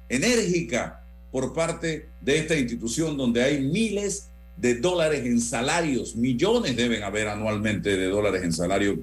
enérgica 0.09 0.98
por 1.39 1.53
parte 1.53 2.09
de 2.21 2.37
esta 2.37 2.57
institución 2.57 3.17
donde 3.17 3.45
hay 3.45 3.61
miles 3.61 4.29
de 4.57 4.75
dólares 4.75 5.25
en 5.25 5.41
salarios, 5.41 6.17
millones 6.17 6.75
deben 6.75 7.05
haber 7.05 7.29
anualmente 7.29 7.97
de 7.97 8.07
dólares 8.07 8.43
en 8.43 8.53
salario 8.53 8.99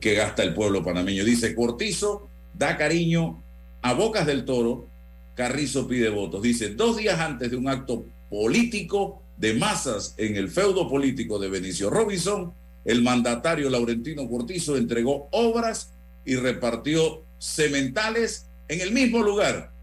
que 0.00 0.14
gasta 0.14 0.42
el 0.42 0.52
pueblo 0.52 0.82
panameño. 0.82 1.24
Dice 1.24 1.54
Cortizo 1.54 2.28
da 2.52 2.76
cariño 2.76 3.40
a 3.82 3.92
Bocas 3.92 4.26
del 4.26 4.44
Toro, 4.44 4.88
Carrizo 5.36 5.86
pide 5.86 6.08
votos. 6.08 6.42
Dice, 6.42 6.70
dos 6.70 6.96
días 6.96 7.20
antes 7.20 7.52
de 7.52 7.56
un 7.56 7.68
acto 7.68 8.04
político 8.28 9.22
de 9.36 9.54
masas 9.54 10.14
en 10.16 10.34
el 10.34 10.48
feudo 10.48 10.88
político 10.88 11.38
de 11.38 11.50
Benicio 11.50 11.88
Robinson, 11.88 12.52
el 12.84 13.00
mandatario 13.00 13.70
Laurentino 13.70 14.28
Cortizo 14.28 14.76
entregó 14.76 15.28
obras 15.30 15.92
y 16.24 16.34
repartió 16.34 17.22
cementales 17.38 18.46
en 18.66 18.80
el 18.80 18.90
mismo 18.90 19.22
lugar. 19.22 19.75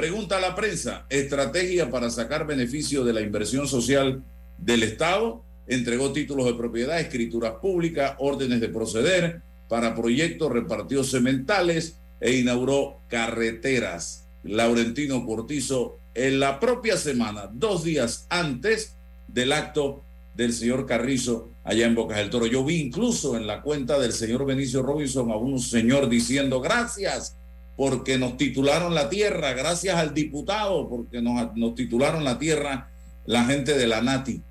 Pregunta 0.00 0.38
a 0.38 0.40
la 0.40 0.54
prensa, 0.54 1.04
estrategia 1.10 1.90
para 1.90 2.08
sacar 2.08 2.46
beneficio 2.46 3.04
de 3.04 3.12
la 3.12 3.20
inversión 3.20 3.68
social 3.68 4.24
del 4.56 4.82
Estado, 4.82 5.44
entregó 5.66 6.10
títulos 6.10 6.46
de 6.46 6.54
propiedad, 6.54 6.98
escrituras 6.98 7.56
públicas, 7.60 8.14
órdenes 8.18 8.62
de 8.62 8.70
proceder 8.70 9.42
para 9.68 9.94
proyectos, 9.94 10.52
repartió 10.52 11.04
cementales 11.04 11.98
e 12.18 12.32
inauguró 12.32 13.00
carreteras. 13.08 14.26
Laurentino 14.42 15.26
Cortizo 15.26 15.98
en 16.14 16.40
la 16.40 16.60
propia 16.60 16.96
semana, 16.96 17.50
dos 17.52 17.84
días 17.84 18.24
antes 18.30 18.96
del 19.28 19.52
acto 19.52 20.02
del 20.34 20.54
señor 20.54 20.86
Carrizo 20.86 21.50
allá 21.62 21.84
en 21.84 21.94
Bocas 21.94 22.16
del 22.16 22.30
Toro. 22.30 22.46
Yo 22.46 22.64
vi 22.64 22.80
incluso 22.80 23.36
en 23.36 23.46
la 23.46 23.60
cuenta 23.60 23.98
del 23.98 24.14
señor 24.14 24.46
Benicio 24.46 24.80
Robinson 24.80 25.30
a 25.30 25.36
un 25.36 25.60
señor 25.60 26.08
diciendo 26.08 26.62
gracias 26.62 27.36
porque 27.80 28.18
nos 28.18 28.36
titularon 28.36 28.94
la 28.94 29.08
tierra, 29.08 29.54
gracias 29.54 29.96
al 29.96 30.12
diputado 30.12 30.86
porque 30.86 31.22
nos, 31.22 31.74
titularon 31.74 32.24
la 32.24 32.38
tierra 32.38 32.90
la 33.24 33.46
gente 33.46 33.72
de 33.72 33.86
la 33.86 34.02
Nati. 34.02 34.42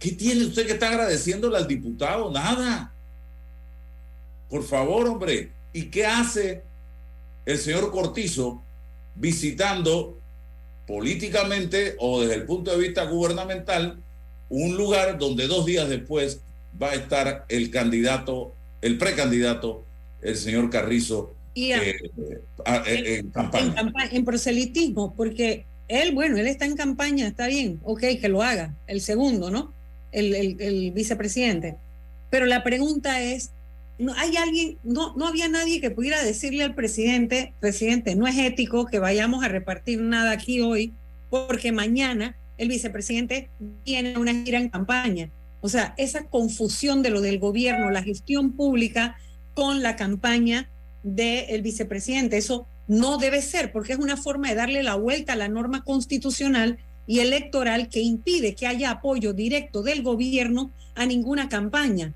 ¿Qué 0.00 0.10
tiene 0.10 0.46
usted 0.46 0.66
que 0.66 0.72
estar 0.72 0.92
agradeciéndole 0.92 1.58
al 1.58 1.68
diputado? 1.68 2.32
Nada. 2.32 2.92
Por 4.50 4.64
favor, 4.64 5.06
hombre. 5.06 5.52
¿Y 5.72 5.90
qué 5.90 6.06
hace 6.06 6.64
el 7.46 7.58
señor 7.58 7.92
Cortizo 7.92 8.60
visitando 9.14 10.18
políticamente 10.84 11.94
o 12.00 12.22
desde 12.22 12.34
el 12.34 12.46
punto 12.46 12.72
de 12.72 12.78
vista 12.78 13.04
gubernamental 13.04 13.96
un 14.48 14.76
lugar 14.76 15.18
donde 15.18 15.46
dos 15.46 15.66
días 15.66 15.88
después 15.88 16.40
va 16.82 16.90
a 16.90 16.94
estar 16.94 17.46
el 17.48 17.70
candidato, 17.70 18.52
el 18.80 18.98
precandidato, 18.98 19.84
el 20.20 20.36
señor 20.36 20.68
Carrizo, 20.68 21.36
Y 21.54 21.72
a- 21.72 21.82
eh, 21.82 21.96
a- 22.64 22.82
en, 22.86 23.06
en 23.06 23.30
campaña. 23.30 23.66
en, 23.66 23.72
campa- 23.74 24.08
en 24.10 24.24
proselitismo, 24.24 25.14
porque 25.14 25.66
él, 25.88 26.12
bueno, 26.14 26.38
él 26.38 26.46
está 26.46 26.64
en 26.64 26.76
campaña, 26.76 27.26
está 27.26 27.46
bien, 27.46 27.78
ok, 27.82 28.00
que 28.20 28.28
lo 28.28 28.42
haga, 28.42 28.74
el 28.86 29.00
segundo, 29.00 29.50
¿no? 29.50 29.72
El, 30.12 30.34
el- 30.34 30.60
el 30.60 30.90
vicepresidente. 30.92 31.76
Pero 32.30 32.46
la 32.46 32.62
pregunta 32.64 33.20
es, 33.22 33.50
¿no 33.98 34.14
hay 34.14 34.36
alguien, 34.36 34.78
no, 34.82 35.14
no 35.16 35.26
había 35.26 35.48
nadie 35.48 35.80
que 35.80 35.90
pudiera 35.90 36.22
decirle 36.24 36.64
al 36.64 36.74
presidente, 36.74 37.52
presidente, 37.60 38.14
no 38.16 38.26
es 38.26 38.38
ético 38.38 38.86
que 38.86 38.98
vayamos 38.98 39.44
a 39.44 39.48
repartir 39.48 40.00
nada 40.00 40.30
aquí 40.32 40.60
hoy, 40.60 40.92
porque 41.28 41.72
mañana 41.72 42.34
el 42.58 42.68
vicepresidente 42.68 43.48
tiene 43.84 44.16
una 44.18 44.32
gira 44.44 44.58
en 44.58 44.68
campaña. 44.70 45.28
O 45.60 45.68
sea, 45.68 45.94
esa 45.96 46.24
confusión 46.24 47.02
de 47.02 47.10
lo 47.10 47.20
del 47.20 47.38
gobierno, 47.38 47.90
la 47.90 48.02
gestión 48.02 48.52
pública 48.52 49.16
con 49.54 49.82
la 49.82 49.96
campaña 49.96 50.68
del 51.02 51.62
vicepresidente, 51.62 52.36
eso 52.36 52.66
no 52.88 53.18
debe 53.18 53.42
ser, 53.42 53.72
porque 53.72 53.92
es 53.92 53.98
una 53.98 54.16
forma 54.16 54.48
de 54.48 54.54
darle 54.54 54.82
la 54.82 54.94
vuelta 54.94 55.32
a 55.32 55.36
la 55.36 55.48
norma 55.48 55.84
constitucional 55.84 56.78
y 57.06 57.20
electoral 57.20 57.88
que 57.88 58.00
impide 58.00 58.54
que 58.54 58.66
haya 58.66 58.90
apoyo 58.90 59.32
directo 59.32 59.82
del 59.82 60.02
gobierno 60.02 60.70
a 60.94 61.06
ninguna 61.06 61.48
campaña. 61.48 62.12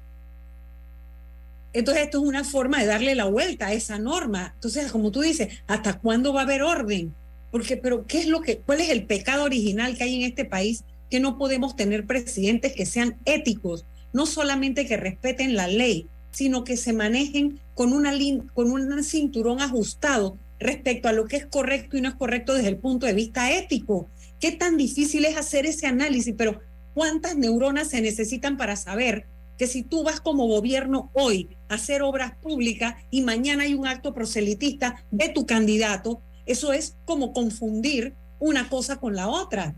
Entonces, 1.73 2.05
esto 2.05 2.19
es 2.23 2.29
una 2.29 2.45
forma 2.45 2.81
de 2.81 2.87
darle 2.87 3.15
la 3.15 3.27
vuelta 3.27 3.67
a 3.67 3.73
esa 3.73 3.99
norma. 3.99 4.53
Entonces, 4.55 4.91
como 4.91 5.11
tú 5.11 5.21
dices, 5.21 5.49
¿hasta 5.67 5.99
cuándo 5.99 6.33
va 6.33 6.41
a 6.41 6.45
haber 6.45 6.63
orden? 6.63 7.15
Porque, 7.51 7.77
pero, 7.77 8.07
¿qué 8.07 8.21
es 8.21 8.27
lo 8.29 8.41
que, 8.41 8.59
cuál 8.59 8.81
es 8.81 8.91
el 8.91 9.05
pecado 9.05 9.45
original 9.45 9.97
que 9.97 10.05
hay 10.05 10.17
en 10.17 10.23
este 10.23 10.45
país 10.45 10.85
que 11.11 11.21
no 11.21 11.39
podemos 11.39 11.77
tener 11.77 12.07
presidentes 12.07 12.73
que 12.73 12.87
sean 12.87 13.17
éticos, 13.25 13.85
no 14.13 14.27
solamente 14.27 14.87
que 14.87 14.97
respeten 14.97 15.55
la 15.55 15.69
ley, 15.69 16.07
sino 16.37 16.65
que 16.65 16.77
se 16.77 16.93
manejen 16.93 17.63
con, 17.73 17.95
una 17.95 18.13
un 18.55 19.05
cinturón 19.05 19.63
ajustado 19.63 20.37
respecto 20.59 21.09
a 21.09 21.15
lo 21.15 21.25
que 21.25 21.37
es 21.37 21.47
correcto 21.47 21.97
y 21.97 22.03
no 22.03 22.11
es 22.11 22.15
correcto 22.15 22.53
desde 22.53 22.69
el 22.69 22.77
punto 22.77 23.07
de 23.07 23.15
vista 23.15 23.57
ético. 23.57 24.11
¿Qué 24.39 24.53
tan 24.53 24.77
difícil 24.77 25.25
es 25.25 25.39
hacer 25.39 25.65
ese 25.65 25.87
análisis? 25.87 26.35
Pero 26.37 26.61
¿cuántas 26.93 27.37
neuronas 27.39 27.89
se 27.89 28.03
necesitan 28.03 28.59
para 28.59 28.77
saber 28.77 29.25
que 29.57 29.67
si 29.67 29.83
tú 29.83 30.03
vas 30.03 30.21
como 30.21 30.47
gobierno 30.47 31.11
hoy 31.15 31.57
a 31.71 31.77
hacer 31.77 32.03
obras 32.03 32.35
públicas 32.37 32.97
y 33.11 33.23
mañana 33.23 33.63
hay 33.63 33.73
un 33.73 33.87
acto 33.87 34.13
proselitista 34.13 35.03
de 35.11 35.31
tu 35.31 35.47
candidato, 35.47 36.21
eso 36.45 36.75
es 36.75 36.97
como 37.07 37.33
confundir 37.33 38.13
una 38.41 38.69
cosa 38.69 38.97
con 38.97 39.17
la 39.17 39.29
otra? 39.29 39.75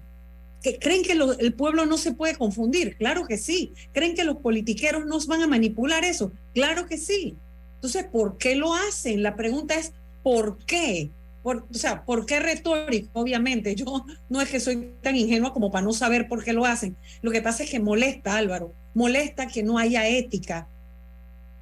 Que 0.62 0.78
creen 0.78 1.02
que 1.02 1.12
el 1.12 1.54
pueblo 1.54 1.86
no 1.86 1.98
se 1.98 2.12
puede 2.12 2.36
confundir, 2.36 2.96
claro 2.96 3.26
que 3.26 3.38
sí. 3.38 3.72
Creen 3.92 4.14
que 4.14 4.24
los 4.24 4.38
politiqueros 4.38 5.06
nos 5.06 5.26
van 5.26 5.42
a 5.42 5.46
manipular 5.46 6.04
eso, 6.04 6.32
claro 6.54 6.86
que 6.86 6.98
sí. 6.98 7.36
Entonces, 7.76 8.04
¿por 8.04 8.38
qué 8.38 8.56
lo 8.56 8.74
hacen? 8.74 9.22
La 9.22 9.36
pregunta 9.36 9.76
es, 9.76 9.92
¿por 10.22 10.58
qué? 10.66 11.10
Por, 11.44 11.64
o 11.70 11.74
sea, 11.74 12.04
¿por 12.04 12.26
qué 12.26 12.40
retórico? 12.40 13.08
Obviamente, 13.12 13.76
yo 13.76 14.04
no 14.28 14.40
es 14.40 14.48
que 14.48 14.58
soy 14.58 14.94
tan 15.00 15.16
ingenua 15.16 15.52
como 15.52 15.70
para 15.70 15.84
no 15.84 15.92
saber 15.92 16.28
por 16.28 16.42
qué 16.42 16.52
lo 16.52 16.64
hacen. 16.64 16.96
Lo 17.22 17.30
que 17.30 17.40
pasa 17.40 17.62
es 17.62 17.70
que 17.70 17.78
molesta, 17.78 18.36
Álvaro, 18.36 18.72
molesta 18.94 19.46
que 19.46 19.62
no 19.62 19.78
haya 19.78 20.08
ética. 20.08 20.68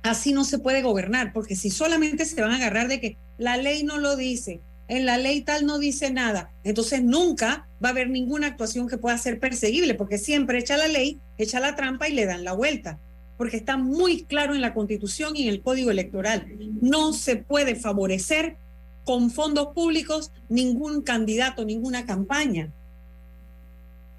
Así 0.03 0.33
no 0.33 0.45
se 0.45 0.59
puede 0.59 0.83
gobernar, 0.83 1.33
porque 1.33 1.57
si 1.57 1.69
solamente 1.69 2.25
se 2.25 2.41
van 2.41 2.53
a 2.53 2.57
agarrar 2.57 2.89
de 2.89 3.01
que 3.01 3.17
la 3.39 3.57
ley 3.57 3.83
no 3.83 3.99
lo 3.99 4.17
dice, 4.17 4.61
en 4.89 5.05
la 5.07 5.18
ley 5.18 5.41
tal 5.41 5.66
no 5.66 5.78
dice 5.78 6.11
nada, 6.11 6.51
entonces 6.64 7.03
nunca 7.03 7.68
va 7.84 7.89
a 7.89 7.93
haber 7.93 8.09
ninguna 8.09 8.47
actuación 8.47 8.89
que 8.89 8.99
pueda 8.99 9.18
ser 9.18 9.41
perseguible, 9.41 9.95
porque 9.95 10.18
siempre 10.18 10.59
echa 10.59 10.76
la 10.76 10.89
ley, 10.89 11.18
echa 11.39 11.61
la 11.61 11.74
trampa 11.76 12.09
y 12.09 12.12
le 12.14 12.24
dan 12.26 12.45
la 12.45 12.53
vuelta, 12.53 12.99
porque 13.37 13.57
está 13.57 13.76
muy 13.76 14.24
claro 14.24 14.55
en 14.55 14.61
la 14.61 14.72
constitución 14.74 15.37
y 15.37 15.43
en 15.43 15.49
el 15.49 15.61
código 15.61 15.91
electoral. 15.91 16.47
No 16.80 17.12
se 17.12 17.37
puede 17.37 17.74
favorecer 17.74 18.57
con 19.05 19.30
fondos 19.30 19.68
públicos 19.74 20.30
ningún 20.49 21.03
candidato, 21.03 21.64
ninguna 21.64 22.07
campaña. 22.07 22.72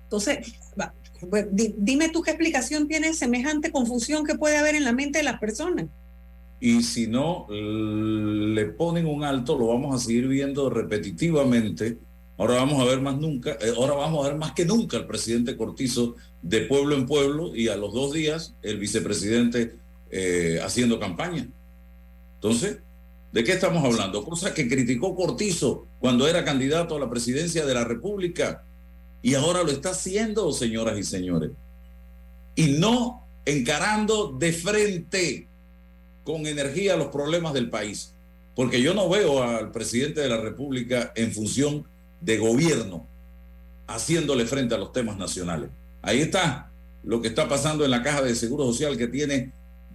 Entonces, 0.03 0.53
pues, 1.29 1.47
di- 1.51 1.73
dime 1.77 2.09
tú 2.09 2.21
qué 2.21 2.31
explicación 2.31 2.87
tiene 2.87 3.13
semejante 3.13 3.71
confusión 3.71 4.25
que 4.25 4.35
puede 4.35 4.57
haber 4.57 4.75
en 4.75 4.83
la 4.83 4.93
mente 4.93 5.17
de 5.19 5.23
las 5.23 5.39
personas. 5.39 5.87
Y 6.59 6.81
si 6.81 7.07
no 7.07 7.47
le 7.49 8.65
ponen 8.65 9.05
un 9.05 9.23
alto, 9.23 9.57
lo 9.57 9.67
vamos 9.67 9.95
a 9.95 10.03
seguir 10.03 10.27
viendo 10.27 10.69
repetitivamente. 10.69 11.97
Ahora 12.37 12.55
vamos 12.55 12.81
a 12.81 12.85
ver 12.85 13.01
más 13.01 13.17
nunca, 13.17 13.51
eh, 13.53 13.73
ahora 13.75 13.95
vamos 13.95 14.25
a 14.25 14.29
ver 14.29 14.37
más 14.37 14.51
que 14.53 14.65
nunca 14.65 14.97
al 14.97 15.07
presidente 15.07 15.57
Cortizo 15.57 16.15
de 16.41 16.61
pueblo 16.61 16.95
en 16.95 17.07
pueblo 17.07 17.55
y 17.55 17.67
a 17.67 17.75
los 17.75 17.93
dos 17.93 18.13
días 18.13 18.53
el 18.61 18.77
vicepresidente 18.77 19.75
eh, 20.11 20.59
haciendo 20.63 20.99
campaña. 20.99 21.47
Entonces, 22.35 22.77
¿de 23.31 23.43
qué 23.43 23.53
estamos 23.53 23.83
hablando? 23.83 24.23
Cosa 24.23 24.53
que 24.53 24.67
criticó 24.67 25.15
Cortizo 25.15 25.87
cuando 25.99 26.27
era 26.27 26.45
candidato 26.45 26.95
a 26.95 26.99
la 26.99 27.09
presidencia 27.09 27.65
de 27.65 27.73
la 27.73 27.83
República 27.83 28.63
y 29.23 29.33
ahora 29.33 29.63
lo 29.63 29.71
está 29.71 29.89
haciendo, 29.91 30.51
señoras 30.51 30.97
y 30.99 31.03
señores. 31.03 31.51
Y 32.55 32.67
no 32.73 33.23
encarando 33.45 34.31
de 34.31 34.53
frente 34.53 35.47
con 36.27 36.45
energía 36.45 36.97
los 36.97 37.07
problemas 37.07 37.53
del 37.53 37.69
país. 37.69 38.11
Porque 38.53 38.81
yo 38.81 38.93
no 38.93 39.07
veo 39.07 39.41
al 39.41 39.71
presidente 39.71 40.19
de 40.19 40.27
la 40.27 40.35
República 40.35 41.13
en 41.15 41.31
función 41.31 41.85
de 42.19 42.37
gobierno 42.37 43.07
haciéndole 43.87 44.45
frente 44.45 44.75
a 44.75 44.77
los 44.77 44.91
temas 44.91 45.15
nacionales. 45.15 45.69
Ahí 46.01 46.19
está 46.19 46.69
lo 47.05 47.21
que 47.21 47.29
está 47.29 47.47
pasando 47.47 47.85
en 47.85 47.91
la 47.91 48.03
caja 48.03 48.21
de 48.21 48.35
seguro 48.35 48.65
social 48.65 48.97
que 48.97 49.07
tiene 49.07 49.53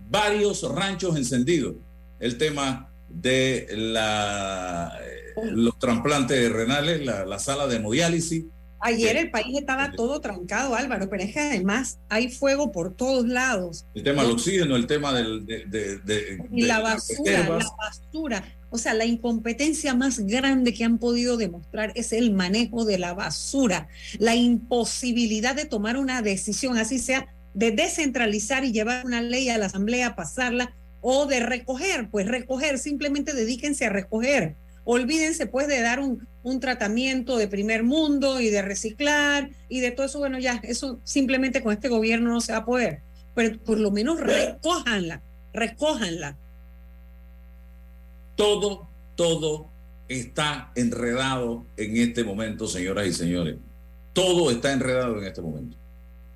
varios 0.09 0.63
ranchos 0.75 1.19
encendidos. 1.19 1.75
El 2.19 2.39
tema 2.39 2.89
de 3.11 3.69
la, 3.77 4.91
eh, 5.03 5.51
los 5.51 5.79
trasplantes 5.79 6.51
renales, 6.51 7.05
la, 7.05 7.27
la 7.27 7.39
sala 7.39 7.67
de 7.67 7.77
hemodiálisis. 7.77 8.45
Ayer 8.85 9.17
el 9.17 9.31
país 9.31 9.57
estaba 9.57 9.93
todo 9.93 10.21
trancado, 10.21 10.75
Álvaro, 10.75 11.09
pero 11.09 11.23
es 11.23 11.33
que 11.33 11.39
además 11.39 12.01
hay 12.09 12.31
fuego 12.31 12.73
por 12.73 12.95
todos 12.95 13.27
lados. 13.29 13.87
El 13.95 14.03
tema 14.03 14.23
del 14.25 14.33
oxígeno, 14.33 14.75
el 14.75 14.89
tema 14.89 15.13
del, 15.13 15.47
de, 15.47 16.39
la 16.51 16.81
basura, 16.81 17.49
la 17.49 17.71
basura. 17.77 18.45
O 18.71 18.79
sea, 18.79 18.93
la 18.95 19.05
incompetencia 19.05 19.95
más 19.95 20.19
grande 20.21 20.75
que 20.75 20.83
han 20.83 20.99
podido 20.99 21.37
demostrar 21.37 21.93
es 21.95 22.13
el 22.13 22.33
manejo 22.33 22.85
de 22.85 22.99
la 22.99 23.15
basura, 23.15 23.87
la 24.19 24.35
imposibilidad 24.35 25.55
de 25.55 25.65
tomar 25.65 25.97
una 25.97 26.21
decisión, 26.21 26.77
así 26.77 26.99
sea 26.99 27.29
de 27.55 27.71
descentralizar 27.71 28.65
y 28.65 28.73
llevar 28.73 29.07
una 29.07 29.23
ley 29.23 29.49
a 29.49 29.59
la 29.59 29.67
asamblea, 29.67 30.17
pasarla, 30.17 30.75
o 31.03 31.27
de 31.27 31.41
recoger, 31.41 32.09
pues 32.11 32.27
recoger, 32.27 32.79
simplemente 32.79 33.33
dedíquense 33.35 33.87
a 33.87 33.91
recoger. 33.91 34.57
Olvídense 34.85 35.47
pues 35.47 35.69
de 35.69 35.81
dar 35.81 36.01
un, 36.01 36.27
un 36.43 36.61
tratamiento 36.61 37.37
de 37.37 37.49
primer 37.49 37.85
mundo 37.85 38.41
y 38.41 38.51
de 38.51 38.63
reciclar 38.63 39.51
y 39.69 39.81
de 39.81 39.91
todo 39.93 40.07
eso, 40.07 40.19
bueno, 40.19 40.39
ya, 40.39 40.61
eso 40.65 41.01
simplemente 41.05 41.63
con 41.63 41.73
este 41.73 41.89
gobierno 41.89 42.31
no 42.31 42.41
se 42.41 42.53
va 42.53 42.59
a 42.59 42.65
poder, 42.65 43.01
pero 43.35 43.59
por 43.61 43.79
lo 43.79 43.91
menos 43.91 44.21
recójanla, 44.21 45.23
recójanla. 45.53 46.37
todo, 48.37 48.89
todo 49.15 49.67
está 50.09 50.73
enredado 50.75 51.65
en 51.77 51.97
este 51.97 52.25
momento, 52.25 52.67
señoras 52.67 53.07
y 53.07 53.13
señores. 53.13 53.57
Todo 54.13 54.51
está 54.51 54.73
enredado 54.73 55.19
en 55.19 55.25
este 55.25 55.41
momento. 55.41 55.77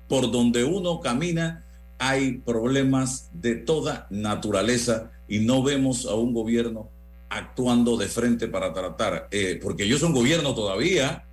Por 0.07 0.31
donde 0.31 0.63
uno 0.63 0.99
camina 0.99 1.65
hay 1.99 2.37
problemas 2.37 3.29
de 3.33 3.55
toda 3.55 4.07
naturaleza 4.09 5.11
y 5.27 5.39
no 5.39 5.61
vemos 5.63 6.05
a 6.05 6.15
un 6.15 6.33
gobierno 6.33 6.89
actuando 7.29 7.97
de 7.97 8.07
frente 8.07 8.47
para 8.47 8.73
tratar, 8.73 9.27
eh, 9.31 9.59
porque 9.61 9.83
ellos 9.83 9.99
son 9.99 10.13
gobierno 10.13 10.55
todavía. 10.55 11.23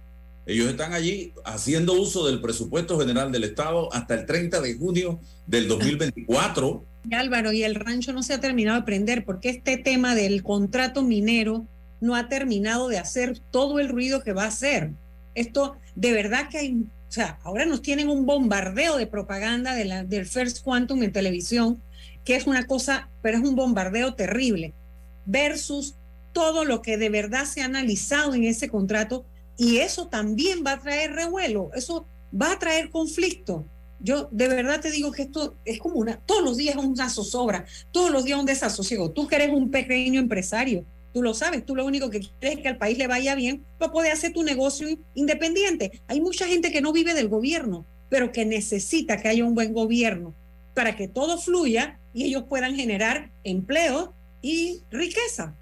Ellos 0.47 0.69
están 0.69 0.93
allí 0.93 1.33
haciendo 1.45 1.95
uso 1.95 2.27
del 2.27 2.41
presupuesto 2.41 2.99
general 2.99 3.33
del 3.33 3.45
Estado 3.45 3.93
hasta 3.93 4.15
el 4.15 4.27
30 4.27 4.61
de 4.61 4.75
junio 4.75 5.21
del 5.47 5.69
2024. 5.69 6.85
Y 7.09 7.15
Álvaro, 7.15 7.53
y 7.53 7.63
el 7.63 7.75
rancho 7.75 8.13
no 8.13 8.23
se 8.23 8.35
ha 8.35 8.41
terminado 8.41 8.79
de 8.79 8.85
prender 8.85 9.25
porque 9.25 9.49
este 9.51 9.79
tema 9.79 10.15
del 10.15 10.43
contrato 10.43 11.03
minero 11.03 11.67
no 12.01 12.15
ha 12.15 12.29
terminado 12.29 12.89
de 12.89 12.99
hacer 12.99 13.39
todo 13.51 13.79
el 13.79 13.89
ruido 13.89 14.23
que 14.23 14.33
va 14.33 14.45
a 14.45 14.49
hacer. 14.49 14.91
Esto, 15.35 15.77
de 15.95 16.13
verdad 16.13 16.49
que 16.51 16.59
hay, 16.59 16.85
sea, 17.15 17.39
ahora 17.45 17.65
nos 17.65 17.81
tienen 17.81 18.09
un 18.09 18.27
bombardeo 18.27 18.97
de 18.97 19.07
propaganda 19.07 19.75
de 19.75 19.85
la, 19.85 20.05
del 20.05 20.27
First 20.27 20.63
Quantum 20.65 21.03
en 21.03 21.13
televisión, 21.13 21.81
que 22.25 22.35
es 22.35 22.47
una 22.47 22.67
cosa, 22.67 23.09
pero 23.23 23.39
es 23.39 23.45
un 23.45 23.55
bombardeo 23.55 24.15
terrible, 24.15 24.75
versus 25.27 25.95
todo 26.33 26.65
lo 26.65 26.83
que 26.83 26.97
de 26.97 27.09
verdad 27.09 27.45
se 27.45 27.63
ha 27.63 27.67
analizado 27.67 28.35
en 28.35 28.45
ese 28.45 28.69
contrato 28.69 29.25
y 29.57 29.79
eso 29.79 30.09
también 30.09 30.65
va 30.67 30.73
a 30.73 30.81
traer 30.81 31.13
revuelo, 31.13 31.71
eso 31.75 32.07
va 32.41 32.53
a 32.53 32.59
traer 32.59 32.91
conflicto. 32.91 33.65
Yo 34.01 34.29
de 34.33 34.49
verdad 34.49 34.81
te 34.81 34.91
digo 34.91 35.13
que 35.13 35.23
esto 35.23 35.57
es 35.65 35.79
como 35.79 35.95
una, 35.97 36.17
todos 36.17 36.43
los 36.43 36.57
días 36.57 36.77
una 36.77 37.09
zozobra, 37.09 37.65
todos 37.93 38.11
los 38.11 38.25
días 38.25 38.39
un 38.39 38.47
desasosiego. 38.47 39.13
Tú 39.13 39.27
que 39.27 39.37
eres 39.37 39.51
un 39.51 39.71
pequeño 39.71 40.21
empresario, 40.21 40.85
tú 41.13 41.23
lo 41.23 41.33
sabes, 41.33 41.65
tú 41.65 41.77
lo 41.77 41.87
único 41.87 42.11
que 42.11 42.21
quieres 42.21 42.59
es 42.59 42.63
que 42.63 42.69
al 42.69 42.77
país 42.77 42.99
le 42.99 43.07
vaya 43.07 43.35
bien, 43.35 43.65
para 43.79 43.93
poder 43.93 44.13
hacer 44.13 44.33
tu 44.33 44.43
negocio 44.43 44.89
independiente. 45.15 46.03
Hay 46.09 46.21
mucha 46.21 46.47
gente 46.47 46.73
que 46.73 46.83
no 46.83 46.93
vive 46.93 47.15
del 47.15 47.29
gobierno, 47.29 47.87
pero 48.11 48.33
que 48.33 48.45
necesita 48.45 49.17
que 49.17 49.29
haya 49.29 49.45
un 49.45 49.55
buen 49.55 49.73
gobierno 49.73 50.35
para 50.75 50.97
que 50.97 51.09
todo 51.09 51.39
fluya 51.39 51.99
y 52.13 52.25
ellos 52.25 52.45
puedan 52.49 52.75
generar 52.75 53.31
empleo 53.45 54.13
y 54.45 54.83
riqueza. 54.91 55.55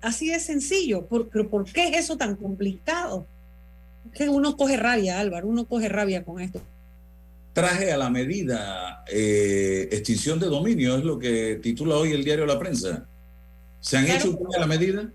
Así 0.00 0.28
de 0.30 0.38
sencillo. 0.38 1.06
¿Por, 1.06 1.28
pero 1.28 1.50
¿por 1.50 1.64
qué 1.64 1.88
es 1.88 2.04
eso 2.04 2.16
tan 2.16 2.36
complicado? 2.36 3.26
Que 4.14 4.28
uno 4.28 4.56
coge 4.56 4.76
rabia, 4.76 5.18
Álvaro, 5.18 5.48
uno 5.48 5.64
coge 5.64 5.88
rabia 5.88 6.24
con 6.24 6.40
esto. 6.40 6.62
Traje 7.52 7.90
a 7.90 7.96
la 7.96 8.10
medida 8.10 9.04
eh, 9.10 9.88
extinción 9.90 10.38
de 10.38 10.46
dominio, 10.46 10.96
es 10.96 11.04
lo 11.04 11.18
que 11.18 11.58
titula 11.60 11.96
hoy 11.96 12.12
el 12.12 12.22
diario 12.22 12.46
La 12.46 12.60
Prensa. 12.60 13.06
¿Se 13.80 13.96
han 13.96 14.08
hecho 14.08 14.38
a 14.56 14.60
la 14.60 14.66
medida? 14.66 15.10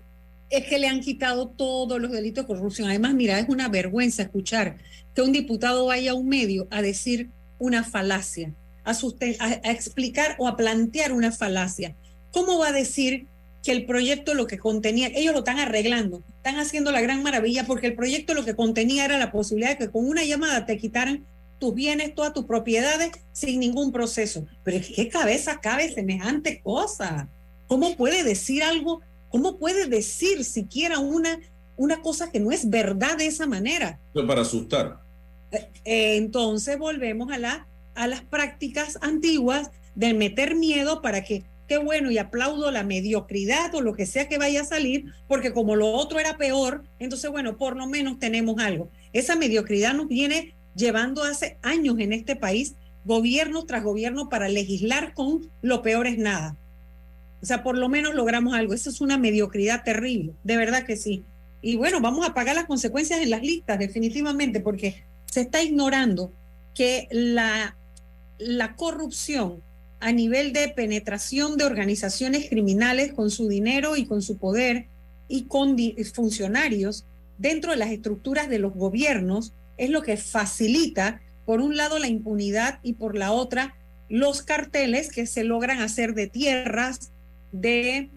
Es 0.50 0.66
que 0.66 0.78
le 0.78 0.86
han 0.86 1.00
quitado 1.00 1.48
todos 1.48 1.98
los 2.00 2.12
delitos 2.12 2.44
de 2.44 2.54
corrupción. 2.54 2.90
Además, 2.90 3.14
mira, 3.14 3.38
es 3.38 3.48
una 3.48 3.68
vergüenza 3.68 4.22
escuchar 4.22 4.76
que 5.14 5.22
un 5.22 5.32
diputado 5.32 5.86
vaya 5.86 6.10
a 6.10 6.14
un 6.14 6.28
medio 6.28 6.68
a 6.70 6.82
decir 6.82 7.30
una 7.58 7.84
falacia, 7.84 8.52
a, 8.84 8.92
a 8.92 9.70
explicar 9.72 10.36
o 10.38 10.46
a 10.46 10.58
plantear 10.58 11.12
una 11.12 11.32
falacia. 11.32 11.94
¿Cómo 12.32 12.58
va 12.58 12.68
a 12.68 12.72
decir 12.72 13.26
que 13.62 13.72
el 13.72 13.86
proyecto 13.86 14.34
lo 14.34 14.46
que 14.46 14.58
contenía, 14.58 15.08
ellos 15.08 15.32
lo 15.32 15.40
están 15.40 15.58
arreglando, 15.58 16.22
están 16.36 16.58
haciendo 16.58 16.92
la 16.92 17.00
gran 17.00 17.22
maravilla 17.22 17.66
porque 17.66 17.86
el 17.86 17.94
proyecto 17.94 18.34
lo 18.34 18.44
que 18.44 18.54
contenía 18.54 19.04
era 19.04 19.18
la 19.18 19.32
posibilidad 19.32 19.70
de 19.70 19.78
que 19.78 19.90
con 19.90 20.08
una 20.08 20.24
llamada 20.24 20.64
te 20.64 20.78
quitaran 20.78 21.24
tus 21.58 21.74
bienes, 21.74 22.14
todas 22.14 22.32
tus 22.32 22.44
propiedades 22.44 23.10
sin 23.32 23.60
ningún 23.60 23.92
proceso. 23.92 24.46
Pero 24.62 24.84
¿qué 24.94 25.08
cabeza 25.08 25.60
cabe 25.60 25.92
semejante 25.92 26.60
cosa? 26.60 27.28
¿Cómo 27.66 27.96
puede 27.96 28.22
decir 28.22 28.62
algo? 28.62 29.00
¿Cómo 29.28 29.58
puede 29.58 29.86
decir 29.86 30.44
siquiera 30.44 31.00
una, 31.00 31.38
una 31.76 32.00
cosa 32.00 32.30
que 32.30 32.40
no 32.40 32.52
es 32.52 32.70
verdad 32.70 33.16
de 33.18 33.26
esa 33.26 33.46
manera? 33.46 33.98
Para 34.14 34.42
asustar. 34.42 35.00
Eh, 35.50 35.68
eh, 35.84 36.16
entonces 36.16 36.78
volvemos 36.78 37.30
a, 37.32 37.38
la, 37.38 37.66
a 37.94 38.06
las 38.06 38.22
prácticas 38.22 38.98
antiguas 39.00 39.70
de 39.94 40.14
meter 40.14 40.54
miedo 40.54 41.02
para 41.02 41.24
que 41.24 41.44
qué 41.68 41.78
bueno 41.78 42.10
y 42.10 42.18
aplaudo 42.18 42.70
la 42.70 42.82
mediocridad 42.82 43.74
o 43.74 43.82
lo 43.82 43.94
que 43.94 44.06
sea 44.06 44.26
que 44.26 44.38
vaya 44.38 44.62
a 44.62 44.64
salir, 44.64 45.12
porque 45.28 45.52
como 45.52 45.76
lo 45.76 45.92
otro 45.92 46.18
era 46.18 46.38
peor, 46.38 46.82
entonces 46.98 47.30
bueno, 47.30 47.58
por 47.58 47.76
lo 47.76 47.86
menos 47.86 48.18
tenemos 48.18 48.58
algo. 48.60 48.90
Esa 49.12 49.36
mediocridad 49.36 49.94
nos 49.94 50.08
viene 50.08 50.54
llevando 50.74 51.22
hace 51.22 51.58
años 51.62 51.98
en 51.98 52.12
este 52.12 52.36
país, 52.36 52.74
gobierno 53.04 53.64
tras 53.64 53.84
gobierno, 53.84 54.28
para 54.28 54.48
legislar 54.48 55.12
con 55.12 55.50
lo 55.60 55.82
peor 55.82 56.06
es 56.06 56.18
nada. 56.18 56.56
O 57.42 57.46
sea, 57.46 57.62
por 57.62 57.76
lo 57.76 57.88
menos 57.88 58.14
logramos 58.14 58.54
algo. 58.54 58.74
Eso 58.74 58.90
es 58.90 59.00
una 59.00 59.18
mediocridad 59.18 59.84
terrible, 59.84 60.32
de 60.42 60.56
verdad 60.56 60.84
que 60.84 60.96
sí. 60.96 61.24
Y 61.60 61.76
bueno, 61.76 62.00
vamos 62.00 62.26
a 62.26 62.34
pagar 62.34 62.54
las 62.56 62.64
consecuencias 62.64 63.20
en 63.20 63.30
las 63.30 63.42
listas, 63.42 63.78
definitivamente, 63.78 64.60
porque 64.60 65.04
se 65.26 65.42
está 65.42 65.62
ignorando 65.62 66.32
que 66.74 67.08
la, 67.10 67.76
la 68.38 68.74
corrupción 68.74 69.62
a 70.00 70.12
nivel 70.12 70.52
de 70.52 70.68
penetración 70.68 71.56
de 71.56 71.64
organizaciones 71.64 72.48
criminales 72.48 73.12
con 73.12 73.30
su 73.30 73.48
dinero 73.48 73.96
y 73.96 74.06
con 74.06 74.22
su 74.22 74.38
poder 74.38 74.86
y 75.28 75.44
con 75.44 75.76
funcionarios 76.14 77.04
dentro 77.38 77.72
de 77.72 77.78
las 77.78 77.90
estructuras 77.90 78.48
de 78.48 78.58
los 78.58 78.74
gobiernos 78.74 79.54
es 79.76 79.90
lo 79.90 80.02
que 80.02 80.16
facilita, 80.16 81.20
por 81.46 81.60
un 81.60 81.76
lado, 81.76 81.98
la 81.98 82.08
impunidad 82.08 82.80
y 82.82 82.94
por 82.94 83.16
la 83.16 83.32
otra, 83.32 83.74
los 84.08 84.42
carteles 84.42 85.10
que 85.10 85.26
se 85.26 85.44
logran 85.44 85.80
hacer 85.80 86.14
de 86.14 86.26
tierras, 86.26 87.12
de 87.52 88.10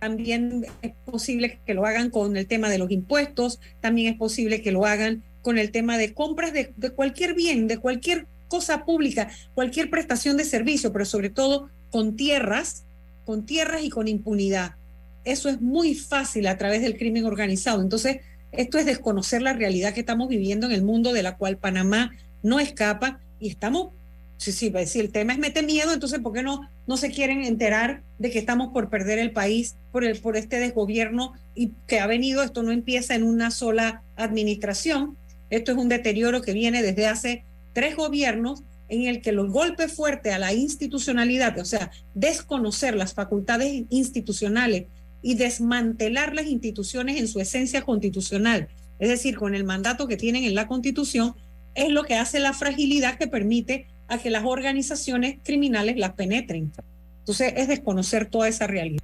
también 0.00 0.66
es 0.82 0.92
posible 1.06 1.60
que 1.64 1.72
lo 1.72 1.86
hagan 1.86 2.10
con 2.10 2.36
el 2.36 2.46
tema 2.46 2.68
de 2.68 2.78
los 2.78 2.90
impuestos, 2.90 3.60
también 3.80 4.12
es 4.12 4.18
posible 4.18 4.60
que 4.60 4.72
lo 4.72 4.84
hagan 4.84 5.22
con 5.40 5.56
el 5.56 5.70
tema 5.70 5.96
de 5.96 6.12
compras 6.12 6.52
de, 6.52 6.74
de 6.76 6.90
cualquier 6.90 7.34
bien, 7.34 7.68
de 7.68 7.78
cualquier 7.78 8.26
cosa 8.54 8.84
pública, 8.84 9.28
cualquier 9.52 9.90
prestación 9.90 10.36
de 10.36 10.44
servicio, 10.44 10.92
pero 10.92 11.04
sobre 11.04 11.28
todo 11.28 11.70
con 11.90 12.14
tierras, 12.14 12.84
con 13.26 13.46
tierras 13.46 13.82
y 13.82 13.90
con 13.90 14.06
impunidad. 14.06 14.76
Eso 15.24 15.48
es 15.48 15.60
muy 15.60 15.96
fácil 15.96 16.46
a 16.46 16.56
través 16.56 16.80
del 16.80 16.96
crimen 16.96 17.24
organizado. 17.24 17.82
Entonces, 17.82 18.18
esto 18.52 18.78
es 18.78 18.86
desconocer 18.86 19.42
la 19.42 19.54
realidad 19.54 19.92
que 19.92 19.98
estamos 19.98 20.28
viviendo 20.28 20.66
en 20.66 20.72
el 20.72 20.84
mundo 20.84 21.12
de 21.12 21.24
la 21.24 21.36
cual 21.36 21.56
Panamá 21.56 22.12
no 22.44 22.60
escapa 22.60 23.18
y 23.40 23.48
estamos, 23.48 23.88
sí, 24.36 24.52
sí, 24.52 24.72
si 24.86 25.00
el 25.00 25.10
tema 25.10 25.32
es 25.32 25.40
meter 25.40 25.66
miedo, 25.66 25.92
entonces 25.92 26.20
¿por 26.20 26.32
qué 26.32 26.44
no, 26.44 26.60
no 26.86 26.96
se 26.96 27.10
quieren 27.10 27.42
enterar 27.42 28.02
de 28.20 28.30
que 28.30 28.38
estamos 28.38 28.72
por 28.72 28.88
perder 28.88 29.18
el 29.18 29.32
país 29.32 29.74
por, 29.90 30.04
el, 30.04 30.20
por 30.20 30.36
este 30.36 30.60
desgobierno 30.60 31.32
y 31.56 31.72
que 31.88 31.98
ha 31.98 32.06
venido, 32.06 32.44
esto 32.44 32.62
no 32.62 32.70
empieza 32.70 33.16
en 33.16 33.24
una 33.24 33.50
sola 33.50 34.04
administración, 34.14 35.16
esto 35.50 35.72
es 35.72 35.78
un 35.78 35.88
deterioro 35.88 36.40
que 36.40 36.52
viene 36.52 36.82
desde 36.82 37.08
hace 37.08 37.44
tres 37.74 37.96
gobiernos 37.96 38.62
en 38.88 39.06
el 39.06 39.20
que 39.20 39.32
los 39.32 39.50
golpes 39.50 39.92
fuertes 39.92 40.32
a 40.32 40.38
la 40.38 40.54
institucionalidad, 40.54 41.58
o 41.58 41.64
sea, 41.64 41.90
desconocer 42.14 42.94
las 42.94 43.12
facultades 43.12 43.84
institucionales 43.90 44.86
y 45.20 45.34
desmantelar 45.34 46.34
las 46.34 46.46
instituciones 46.46 47.18
en 47.18 47.28
su 47.28 47.40
esencia 47.40 47.82
constitucional, 47.82 48.68
es 48.98 49.08
decir, 49.08 49.36
con 49.36 49.54
el 49.54 49.64
mandato 49.64 50.06
que 50.06 50.16
tienen 50.16 50.44
en 50.44 50.54
la 50.54 50.66
constitución, 50.66 51.34
es 51.74 51.88
lo 51.90 52.04
que 52.04 52.14
hace 52.14 52.40
la 52.40 52.52
fragilidad 52.52 53.18
que 53.18 53.26
permite 53.26 53.86
a 54.06 54.18
que 54.18 54.30
las 54.30 54.44
organizaciones 54.44 55.38
criminales 55.42 55.96
las 55.96 56.12
penetren. 56.12 56.72
Entonces, 57.20 57.54
es 57.56 57.68
desconocer 57.68 58.26
toda 58.26 58.48
esa 58.48 58.66
realidad. 58.66 59.02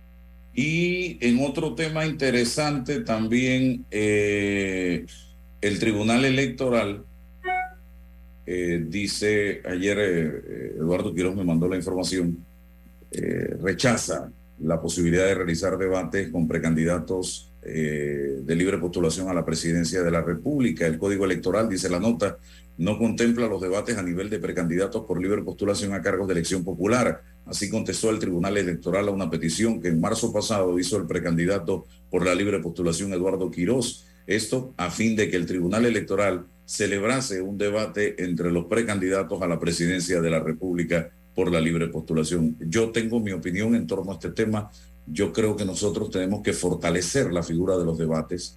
Y 0.55 1.17
en 1.27 1.43
otro 1.43 1.75
tema 1.75 2.07
interesante 2.07 3.01
también, 3.01 3.87
eh, 3.91 5.07
el 5.63 5.79
Tribunal 5.79 6.25
Electoral 6.25 7.05
eh, 8.53 8.85
dice, 8.89 9.63
ayer 9.65 9.97
eh, 10.01 10.75
Eduardo 10.77 11.15
Quiroz 11.15 11.37
me 11.37 11.45
mandó 11.45 11.69
la 11.69 11.77
información, 11.77 12.45
rechaza 13.63 14.31
la 14.61 14.81
posibilidad 14.81 15.27
de 15.27 15.35
realizar 15.35 15.77
debates 15.79 16.31
con 16.31 16.49
precandidatos 16.49 17.51
eh, 17.63 18.41
de 18.43 18.57
libre 18.57 18.79
postulación 18.79 19.29
a 19.29 19.35
la 19.35 19.45
presidencia 19.45 20.03
de 20.03 20.11
la 20.11 20.23
República. 20.23 20.87
El 20.87 20.99
Código 20.99 21.27
Electoral, 21.27 21.69
dice 21.69 21.91
la 21.91 22.01
nota, 22.01 22.39
no 22.79 22.99
contempla 22.99 23.47
los 23.47 23.61
debates 23.61 23.99
a 23.99 24.03
nivel 24.03 24.31
de 24.31 24.39
precandidatos 24.39 25.05
por 25.05 25.21
libre 25.21 25.43
postulación 25.43 25.93
a 25.93 26.01
cargos 26.01 26.27
de 26.27 26.33
elección 26.33 26.65
popular. 26.65 27.23
Así 27.45 27.69
contestó 27.69 28.11
el 28.11 28.19
Tribunal 28.19 28.57
Electoral 28.57 29.09
a 29.09 29.11
una 29.13 29.29
petición 29.29 29.81
que 29.81 29.89
en 29.89 30.01
marzo 30.01 30.33
pasado 30.33 30.79
hizo 30.79 30.97
el 30.97 31.07
precandidato 31.07 31.87
por 32.11 32.25
la 32.25 32.35
libre 32.35 32.61
postulación 32.61 33.13
Eduardo 33.13 33.51
Quirós. 33.51 34.07
Esto 34.27 34.75
a 34.77 34.91
fin 34.91 35.17
de 35.17 35.31
que 35.31 35.37
el 35.37 35.47
Tribunal 35.47 35.87
Electoral 35.87 36.47
celebrase 36.65 37.43
un 37.43 37.59
debate 37.59 38.23
entre 38.23 38.53
los 38.53 38.67
precandidatos 38.67 39.43
a 39.43 39.49
la 39.49 39.59
presidencia 39.59 40.21
de 40.21 40.31
la 40.31 40.39
República 40.39 41.11
por 41.35 41.51
la 41.51 41.61
libre 41.61 41.89
postulación. 41.89 42.57
Yo 42.61 42.91
tengo 42.91 43.19
mi 43.19 43.33
opinión 43.33 43.75
en 43.75 43.87
torno 43.87 44.13
a 44.13 44.15
este 44.15 44.31
tema. 44.31 44.71
Yo 45.07 45.33
creo 45.33 45.57
que 45.57 45.65
nosotros 45.65 46.11
tenemos 46.11 46.43
que 46.43 46.53
fortalecer 46.53 47.33
la 47.33 47.43
figura 47.43 47.77
de 47.77 47.85
los 47.85 47.99
debates. 47.99 48.57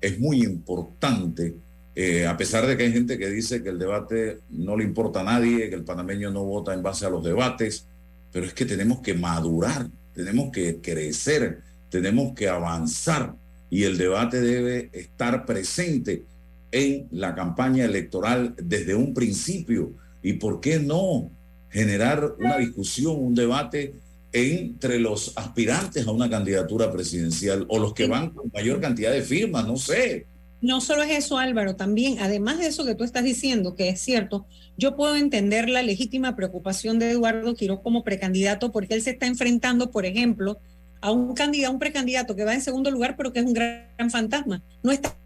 Es 0.00 0.18
muy 0.18 0.42
importante, 0.42 1.54
eh, 1.94 2.26
a 2.26 2.36
pesar 2.36 2.66
de 2.66 2.76
que 2.76 2.84
hay 2.84 2.92
gente 2.92 3.18
que 3.18 3.28
dice 3.28 3.62
que 3.62 3.68
el 3.68 3.78
debate 3.78 4.38
no 4.48 4.76
le 4.76 4.84
importa 4.84 5.20
a 5.20 5.24
nadie, 5.24 5.68
que 5.68 5.76
el 5.76 5.84
panameño 5.84 6.30
no 6.30 6.44
vota 6.44 6.72
en 6.72 6.82
base 6.82 7.04
a 7.04 7.10
los 7.10 7.22
debates, 7.22 7.86
pero 8.32 8.46
es 8.46 8.54
que 8.54 8.64
tenemos 8.64 9.00
que 9.00 9.12
madurar, 9.12 9.88
tenemos 10.14 10.50
que 10.50 10.80
crecer, 10.80 11.60
tenemos 11.90 12.34
que 12.34 12.48
avanzar 12.48 13.34
y 13.70 13.84
el 13.84 13.96
debate 13.96 14.40
debe 14.40 14.90
estar 14.92 15.46
presente 15.46 16.24
en 16.72 17.08
la 17.10 17.34
campaña 17.34 17.84
electoral 17.84 18.54
desde 18.62 18.94
un 18.94 19.14
principio. 19.14 19.92
¿Y 20.22 20.34
por 20.34 20.60
qué 20.60 20.78
no? 20.78 21.30
generar 21.70 22.34
una 22.38 22.58
discusión, 22.58 23.16
un 23.16 23.34
debate 23.34 23.94
entre 24.32 24.98
los 24.98 25.32
aspirantes 25.36 26.06
a 26.06 26.10
una 26.10 26.28
candidatura 26.28 26.92
presidencial 26.92 27.64
o 27.68 27.78
los 27.78 27.94
que 27.94 28.06
van 28.06 28.30
con 28.30 28.50
mayor 28.52 28.80
cantidad 28.80 29.12
de 29.12 29.22
firmas, 29.22 29.66
no 29.66 29.76
sé. 29.76 30.26
No 30.60 30.80
solo 30.80 31.02
es 31.02 31.10
eso, 31.24 31.38
Álvaro, 31.38 31.74
también, 31.74 32.18
además 32.20 32.58
de 32.58 32.66
eso 32.66 32.84
que 32.84 32.94
tú 32.94 33.02
estás 33.02 33.24
diciendo, 33.24 33.74
que 33.74 33.88
es 33.88 34.00
cierto, 34.00 34.46
yo 34.76 34.94
puedo 34.94 35.16
entender 35.16 35.68
la 35.70 35.82
legítima 35.82 36.36
preocupación 36.36 36.98
de 36.98 37.10
Eduardo 37.10 37.54
Quiroz 37.54 37.80
como 37.80 38.04
precandidato, 38.04 38.70
porque 38.70 38.94
él 38.94 39.02
se 39.02 39.10
está 39.10 39.26
enfrentando, 39.26 39.90
por 39.90 40.04
ejemplo, 40.04 40.58
a 41.00 41.10
un 41.10 41.34
candidato, 41.34 41.72
un 41.72 41.78
precandidato 41.78 42.36
que 42.36 42.44
va 42.44 42.54
en 42.54 42.60
segundo 42.60 42.90
lugar, 42.90 43.16
pero 43.16 43.32
que 43.32 43.40
es 43.40 43.46
un 43.46 43.54
gran, 43.54 44.10
fantasma. 44.10 44.62
No 44.82 44.92
está 44.92 45.16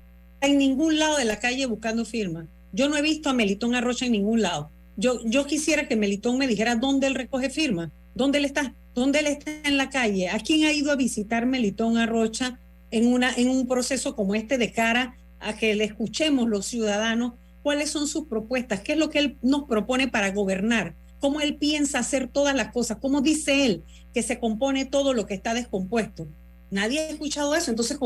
en 0.41 0.59
ningún 0.59 0.99
lado 0.99 1.17
de 1.17 1.25
la 1.25 1.39
calle 1.39 1.65
buscando 1.67 2.05
firmas 2.05 2.47
Yo 2.73 2.89
no 2.89 2.97
he 2.97 3.03
visto 3.03 3.31
a 3.31 3.33
Melitón 3.33 3.75
Arrocha 3.75 4.07
en 4.07 4.13
ningún 4.13 4.43
lado. 4.43 4.71
Yo, 4.97 5.21
yo 5.25 5.47
quisiera 5.47 5.89
que 5.89 5.97
Melitón 5.97 6.39
me 6.39 6.47
dijera 6.47 6.77
dónde 6.77 7.07
él 7.07 7.15
recoge 7.15 7.51
firma, 7.51 7.91
dónde 8.15 8.39
él 8.39 8.45
está, 8.45 8.75
dónde 8.95 9.21
él 9.21 9.27
está 9.27 9.51
en 9.65 9.77
la 9.77 9.91
calle, 9.91 10.29
a 10.29 10.39
quién 10.39 10.65
ha 10.65 10.73
ido 10.73 10.93
a 10.93 10.97
visitar 10.97 11.47
Melitón 11.47 11.99
Arrocha 11.99 12.59
en, 12.91 13.13
una, 13.13 13.35
en 13.35 13.49
un 13.49 13.67
proceso 13.67 14.15
como 14.15 14.35
este 14.35 14.57
de 14.59 14.71
cara 14.71 15.17
a 15.41 15.57
que 15.57 15.75
le 15.75 15.85
escuchemos 15.85 16.49
los 16.49 16.67
ciudadanos 16.67 17.33
cuáles 17.65 17.91
son 17.91 18.07
sus 18.07 18.27
propuestas, 18.27 18.81
qué 18.81 18.93
es 18.93 18.99
lo 18.99 19.11
que 19.11 19.19
él 19.19 19.37
nos 19.43 19.65
propone 19.65 20.07
para 20.07 20.31
gobernar, 20.31 20.95
cómo 21.25 21.41
él 21.41 21.57
piensa 21.57 22.01
hacer 22.01 22.29
todas 22.29 22.55
las 22.55 22.71
cosas, 22.71 22.99
cómo 23.01 23.23
dice 23.23 23.65
él 23.65 23.83
que 24.13 24.23
se 24.23 24.39
compone 24.39 24.85
todo 24.85 25.15
lo 25.15 25.25
que 25.25 25.33
está 25.33 25.55
descompuesto. 25.55 26.29
Nadie 26.71 27.01
ha 27.01 27.09
escuchado 27.09 27.55
eso, 27.55 27.71
entonces 27.71 27.97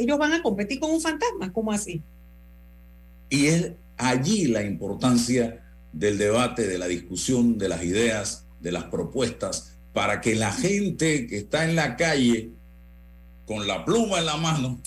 ellos 0.00 0.16
van 0.18 0.32
a 0.32 0.42
competir 0.42 0.80
con 0.80 0.92
un 0.92 1.02
fantasma, 1.02 1.52
¿cómo 1.52 1.72
así? 1.72 2.00
Y 3.28 3.48
es 3.48 3.72
allí 3.98 4.46
la 4.46 4.62
importancia 4.62 5.62
del 5.92 6.16
debate, 6.16 6.66
de 6.66 6.78
la 6.78 6.86
discusión, 6.86 7.58
de 7.58 7.68
las 7.68 7.84
ideas, 7.84 8.46
de 8.60 8.72
las 8.72 8.84
propuestas, 8.84 9.76
para 9.92 10.22
que 10.22 10.34
la 10.34 10.52
gente 10.52 11.26
que 11.26 11.36
está 11.36 11.68
en 11.68 11.76
la 11.76 11.98
calle 11.98 12.52
con 13.44 13.66
la 13.66 13.84
pluma 13.84 14.20
en 14.20 14.24
la 14.24 14.38
mano 14.38 14.80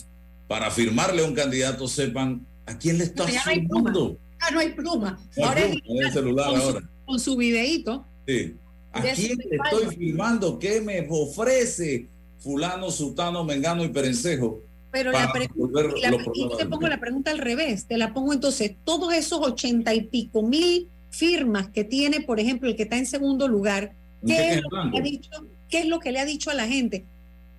para 0.47 0.71
firmarle 0.71 1.23
a 1.23 1.27
un 1.27 1.35
candidato 1.35 1.87
sepan 1.87 2.43
a 2.65 2.75
quién 2.79 2.97
le 2.97 3.03
está 3.03 3.27
firmando. 3.27 4.17
Ya 4.41 4.49
no 4.49 4.59
hay 4.61 4.73
pluma. 4.73 5.19
ahora 5.37 5.61
el 5.61 6.11
celular 6.11 6.47
ahora. 6.47 6.89
Con 7.05 7.19
su 7.19 7.35
videíto. 7.35 8.05
Sí. 8.27 8.55
¿A 8.91 9.01
quién 9.01 9.37
estoy 9.41 9.95
firmando? 9.95 10.57
¿Qué 10.57 10.81
me 10.81 11.05
ofrece 11.09 12.07
fulano, 12.39 12.89
sutano, 12.89 13.43
mengano 13.43 13.83
y 13.83 13.89
perencejo? 13.89 14.61
Pero 14.91 15.11
la 15.11 15.29
pregunta, 15.31 15.81
y, 15.97 16.01
la, 16.01 16.17
y 16.33 16.57
te 16.57 16.65
pongo 16.65 16.87
la 16.87 16.99
pregunta 17.01 17.31
al 17.31 17.39
revés, 17.39 17.85
te 17.85 17.97
la 17.97 18.13
pongo 18.13 18.31
entonces, 18.31 18.75
todos 18.85 19.13
esos 19.13 19.39
ochenta 19.41 19.93
y 19.93 20.03
pico 20.03 20.41
mil 20.41 20.87
firmas 21.09 21.67
que 21.67 21.83
tiene, 21.83 22.21
por 22.21 22.39
ejemplo, 22.39 22.69
el 22.69 22.77
que 22.77 22.83
está 22.83 22.97
en 22.97 23.05
segundo 23.05 23.49
lugar, 23.49 23.91
¿qué 24.25 24.53
es, 24.53 24.61
lo 24.61 24.69
que 24.69 24.89
le 24.91 24.97
ha 24.97 25.01
dicho, 25.01 25.29
¿qué 25.69 25.79
es 25.79 25.85
lo 25.87 25.99
que 25.99 26.11
le 26.13 26.19
ha 26.19 26.25
dicho 26.25 26.49
a 26.49 26.53
la 26.53 26.65
gente? 26.65 27.03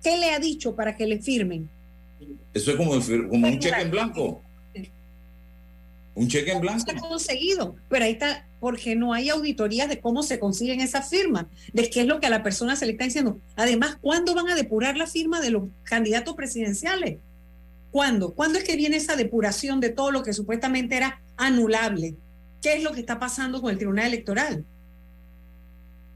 ¿Qué 0.03 0.17
le 0.17 0.31
ha 0.31 0.39
dicho 0.39 0.75
para 0.75 0.95
que 0.95 1.05
le 1.05 1.19
firmen? 1.19 1.69
Eso 2.53 2.71
es 2.71 2.77
como, 2.77 2.91
como 3.29 3.47
un 3.47 3.59
cheque 3.59 3.81
en 3.81 3.91
blanco. 3.91 4.41
Un 6.17 6.27
cheque 6.27 6.51
en 6.51 6.61
blanco. 6.61 6.83
Se 6.83 6.97
ha 6.97 6.99
conseguido, 6.99 7.75
pero 7.89 8.03
ahí 8.03 8.13
está, 8.13 8.47
porque 8.59 8.95
no 8.95 9.13
hay 9.13 9.29
auditorías 9.29 9.87
de 9.87 9.99
cómo 9.99 10.23
se 10.23 10.39
consiguen 10.39 10.81
esas 10.81 11.07
firmas, 11.11 11.45
de 11.73 11.91
qué 11.91 12.01
es 12.01 12.07
lo 12.07 12.19
que 12.19 12.25
a 12.25 12.31
la 12.31 12.41
persona 12.41 12.75
se 12.75 12.87
le 12.87 12.93
está 12.93 13.03
diciendo. 13.03 13.39
Además, 13.55 13.99
¿cuándo 14.01 14.33
van 14.33 14.49
a 14.49 14.55
depurar 14.55 14.97
la 14.97 15.05
firma 15.05 15.41
de 15.41 15.51
los 15.51 15.65
candidatos 15.83 16.33
presidenciales? 16.33 17.19
¿Cuándo? 17.91 18.33
¿Cuándo 18.33 18.57
es 18.57 18.63
que 18.63 18.75
viene 18.75 18.97
esa 18.97 19.15
depuración 19.15 19.79
de 19.79 19.89
todo 19.89 20.09
lo 20.09 20.23
que 20.23 20.33
supuestamente 20.33 20.97
era 20.97 21.21
anulable? 21.37 22.15
¿Qué 22.63 22.73
es 22.73 22.83
lo 22.83 22.93
que 22.93 23.01
está 23.01 23.19
pasando 23.19 23.61
con 23.61 23.69
el 23.69 23.77
Tribunal 23.77 24.07
Electoral? 24.07 24.65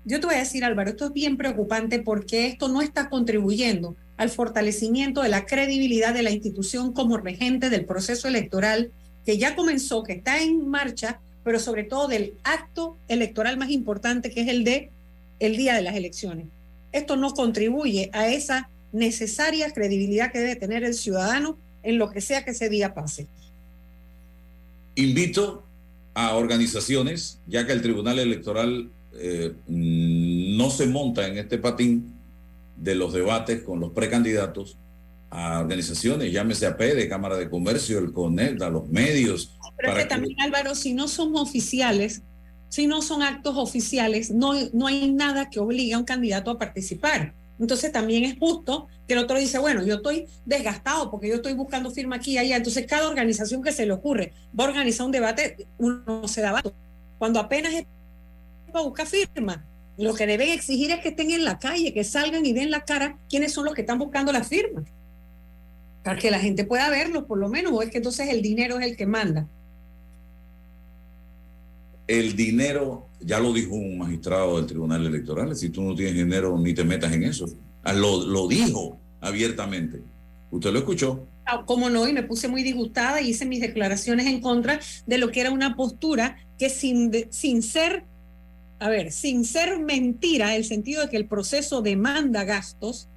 Yo 0.04 0.20
te 0.20 0.26
voy 0.26 0.36
a 0.36 0.39
decir, 0.39 0.66
Álvaro, 0.66 0.89
esto 0.89 1.06
es 1.06 1.14
bien 1.14 1.38
preocupante 1.38 1.99
porque 1.99 2.47
esto 2.47 2.70
no 2.70 2.82
está 2.82 3.08
contribuyendo 3.08 3.95
al 4.18 4.32
fortalecimiento 4.32 5.22
de 5.22 5.30
la 5.30 5.45
credibilidad 5.45 6.12
de 6.12 6.24
la 6.24 6.32
institución 6.32 6.91
como 6.91 7.18
regente 7.18 7.70
del 7.70 7.86
proceso 7.86 8.28
electoral 8.28 8.91
que 9.26 9.38
ya 9.38 9.56
comenzó, 9.56 10.04
que 10.04 10.14
está 10.14 10.42
en 10.42 10.68
marcha, 10.70 11.20
pero 11.44 11.60
sobre 11.60 11.84
todo 11.84 12.08
del 12.08 12.34
acto 12.44 12.98
electoral 13.08 13.58
más 13.58 13.70
importante 13.70 14.32
que 14.32 14.42
es 14.42 14.48
el 14.48 14.64
de 14.64 14.90
el 15.40 15.58
día 15.58 15.76
de 15.76 15.82
las 15.82 15.96
elecciones. 15.96 16.48
Esto 16.92 17.16
no 17.16 17.34
contribuye 17.34 18.10
a 18.14 18.28
esa 18.28 18.70
necesaria 18.92 19.72
credibilidad 19.72 20.32
que 20.32 20.40
debe 20.40 20.56
tener 20.56 20.84
el 20.84 20.94
ciudadano 20.94 21.58
en 21.84 21.98
lo 21.98 22.12
que 22.12 22.22
sea 22.22 22.44
que 22.44 22.52
ese 22.52 22.70
día 22.70 22.94
pase. 22.94 23.28
Invito 24.96 25.64
a 26.14 26.36
organizaciones, 26.36 27.40
ya 27.48 27.66
que 27.66 27.72
el 27.72 27.82
Tribunal 27.82 28.20
Electoral 28.20 28.90
eh, 29.14 29.54
no 29.68 30.70
se 30.70 30.86
monta 30.88 31.28
en 31.28 31.38
este 31.38 31.58
patín 31.58 32.14
de 32.76 32.96
los 32.96 33.14
debates 33.14 33.64
con 33.64 33.80
los 33.80 33.92
precandidatos, 33.92 34.78
a 35.32 35.62
organizaciones, 35.62 36.32
llámese 36.32 36.66
a 36.66 36.76
de 36.76 37.08
Cámara 37.08 37.38
de 37.38 37.50
Comercio, 37.50 38.00
el 38.00 38.12
CONET, 38.12 38.62
a 38.62 38.70
los 38.70 38.90
medios. 38.90 39.58
Pero 39.78 39.94
es 39.94 40.04
que 40.04 40.10
también, 40.10 40.40
Álvaro, 40.42 40.76
si 40.76 40.94
no 40.94 41.08
son 41.08 41.36
oficiales, 41.38 42.22
si 42.68 42.86
no 42.86 43.02
son 43.02 43.24
actos 43.24 43.56
oficiales, 43.58 44.30
no, 44.30 44.54
no 44.74 44.88
hay 44.88 45.10
nada 45.12 45.50
que 45.50 45.62
obligue 45.62 45.94
a 45.94 45.98
un 45.98 46.04
candidato 46.04 46.52
a 46.52 46.58
participar. 46.58 47.34
Entonces 47.60 47.92
también 47.94 48.26
es 48.26 48.38
justo 48.38 48.88
que 49.08 49.14
el 49.14 49.20
otro 49.20 49.38
dice, 49.38 49.58
bueno, 49.58 49.86
yo 49.86 49.96
estoy 49.96 50.26
desgastado 50.46 51.10
porque 51.10 51.30
yo 51.30 51.36
estoy 51.36 51.54
buscando 51.54 51.92
firma 51.92 52.18
aquí 52.18 52.32
y 52.32 52.38
allá. 52.38 52.58
Entonces 52.58 52.86
cada 52.86 53.08
organización 53.08 53.64
que 53.64 53.72
se 53.72 53.86
le 53.86 53.94
ocurre 53.94 54.34
va 54.60 54.66
a 54.66 54.68
organizar 54.68 55.06
un 55.06 55.12
debate, 55.12 55.68
uno 55.78 56.28
se 56.28 56.42
da 56.42 56.62
Cuando 57.18 57.40
apenas 57.40 57.74
es 57.74 57.86
para 58.72 58.84
buscar 58.84 59.08
firma, 59.08 59.66
lo 59.98 60.14
que 60.14 60.28
deben 60.28 60.50
exigir 60.50 60.92
es 60.92 61.00
que 61.02 61.10
estén 61.10 61.32
en 61.32 61.44
la 61.44 61.60
calle, 61.60 61.94
que 61.94 62.04
salgan 62.04 62.46
y 62.46 62.52
den 62.52 62.72
la 62.72 62.84
cara 62.84 63.18
quiénes 63.30 63.54
son 63.54 63.66
los 63.66 63.76
que 63.76 63.82
están 63.82 64.00
buscando 64.00 64.32
la 64.32 64.44
firma 64.44 64.84
para 66.04 66.18
que 66.18 66.32
la 66.32 66.39
gente 66.39 66.64
pueda 66.64 66.89
verlo, 66.89 67.28
por 67.28 67.38
lo 67.38 67.49
menos, 67.49 67.72
o 67.74 67.82
es 67.82 67.89
que 67.89 67.97
entonces 67.97 68.30
el 68.30 68.41
dinero 68.41 68.80
es 68.80 68.86
el 68.86 68.95
que 68.95 69.06
manda. 69.06 69.47
El 72.08 72.36
dinero, 72.36 73.08
ya 73.22 73.39
lo 73.39 73.54
dijo 73.54 73.76
un 73.76 73.99
magistrado 73.99 74.58
del 74.58 74.66
Tribunal 74.66 75.06
Electoral, 75.06 75.56
si 75.56 75.70
tú 75.70 75.82
no 75.82 75.95
tienes 75.95 76.16
dinero 76.16 76.58
ni 76.58 76.74
te 76.74 76.84
metas 76.84 77.14
en 77.14 77.24
eso. 77.24 77.45
Ah, 77.84 77.93
lo, 77.93 78.26
lo 78.26 78.47
dijo 78.47 78.99
abiertamente. 79.22 80.02
¿Usted 80.49 80.72
lo 80.72 80.80
escuchó? 80.80 81.26
Ah, 81.45 81.64
cómo 81.66 81.89
no, 81.89 82.08
y 82.08 82.14
me 82.14 82.24
puse 82.24 82.47
muy 82.47 82.64
disgustada 82.64 83.22
y 83.22 83.30
hice 83.30 83.45
mis 83.45 83.62
declaraciones 83.62 84.28
en 84.28 84.41
contra 84.41 84.80
de 85.06 85.18
lo 85.18 85.32
que 85.32 85.41
era 85.41 85.52
una 85.52 85.76
postura 85.76 86.38
que 86.58 86.70
sin, 86.70 87.12
sin 87.32 87.64
ser, 87.64 88.04
a 88.80 88.89
ver, 88.89 89.12
sin 89.12 89.45
ser 89.45 89.80
mentira, 89.80 90.56
el 90.56 90.66
sentido 90.66 91.04
de 91.04 91.10
que 91.10 91.18
el 91.18 91.28
proceso 91.28 91.82
demanda 91.82 92.43
gastos, 92.43 93.08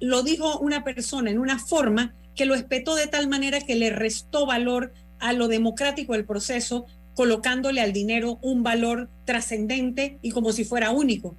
lo 0.00 0.22
dijo 0.22 0.58
una 0.58 0.82
persona 0.82 1.30
en 1.30 1.38
una 1.38 1.58
forma 1.58 2.14
que 2.34 2.46
lo 2.46 2.54
espetó 2.54 2.94
de 2.94 3.06
tal 3.06 3.28
manera 3.28 3.60
que 3.60 3.74
le 3.74 3.90
restó 3.90 4.46
valor 4.46 4.92
a 5.18 5.32
lo 5.32 5.48
democrático 5.48 6.14
del 6.14 6.24
proceso, 6.24 6.86
colocándole 7.14 7.80
al 7.80 7.92
dinero 7.92 8.38
un 8.42 8.62
valor 8.62 9.08
trascendente 9.24 10.18
y 10.22 10.30
como 10.30 10.52
si 10.52 10.64
fuera 10.64 10.90
único. 10.90 11.36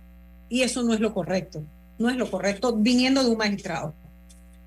Y 0.49 0.61
eso 0.61 0.83
no 0.83 0.93
es 0.93 0.99
lo 0.99 1.13
correcto, 1.13 1.63
no 1.97 2.09
es 2.09 2.17
lo 2.17 2.29
correcto 2.29 2.75
viniendo 2.75 3.23
de 3.23 3.29
un 3.29 3.37
magistrado. 3.37 3.93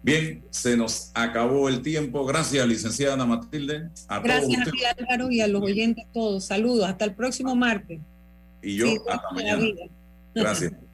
Bien, 0.02 0.44
se 0.50 0.76
nos 0.76 1.10
acabó 1.14 1.68
el 1.70 1.80
tiempo. 1.80 2.26
Gracias, 2.26 2.66
licenciada 2.68 3.14
Ana 3.14 3.24
Matilde. 3.24 3.88
Gracias 4.22 4.68
a 4.68 4.70
ti, 4.70 4.78
Álvaro, 4.98 5.30
y 5.30 5.40
a 5.40 5.46
los 5.46 5.62
oyentes 5.62 6.04
todos. 6.12 6.44
Saludos. 6.44 6.86
Hasta 6.86 7.06
el 7.06 7.14
próximo 7.14 7.56
martes. 7.56 8.00
Y 8.60 8.76
yo, 8.76 8.86
hasta 9.08 9.30
mañana. 9.32 9.64
Gracias. 10.34 10.72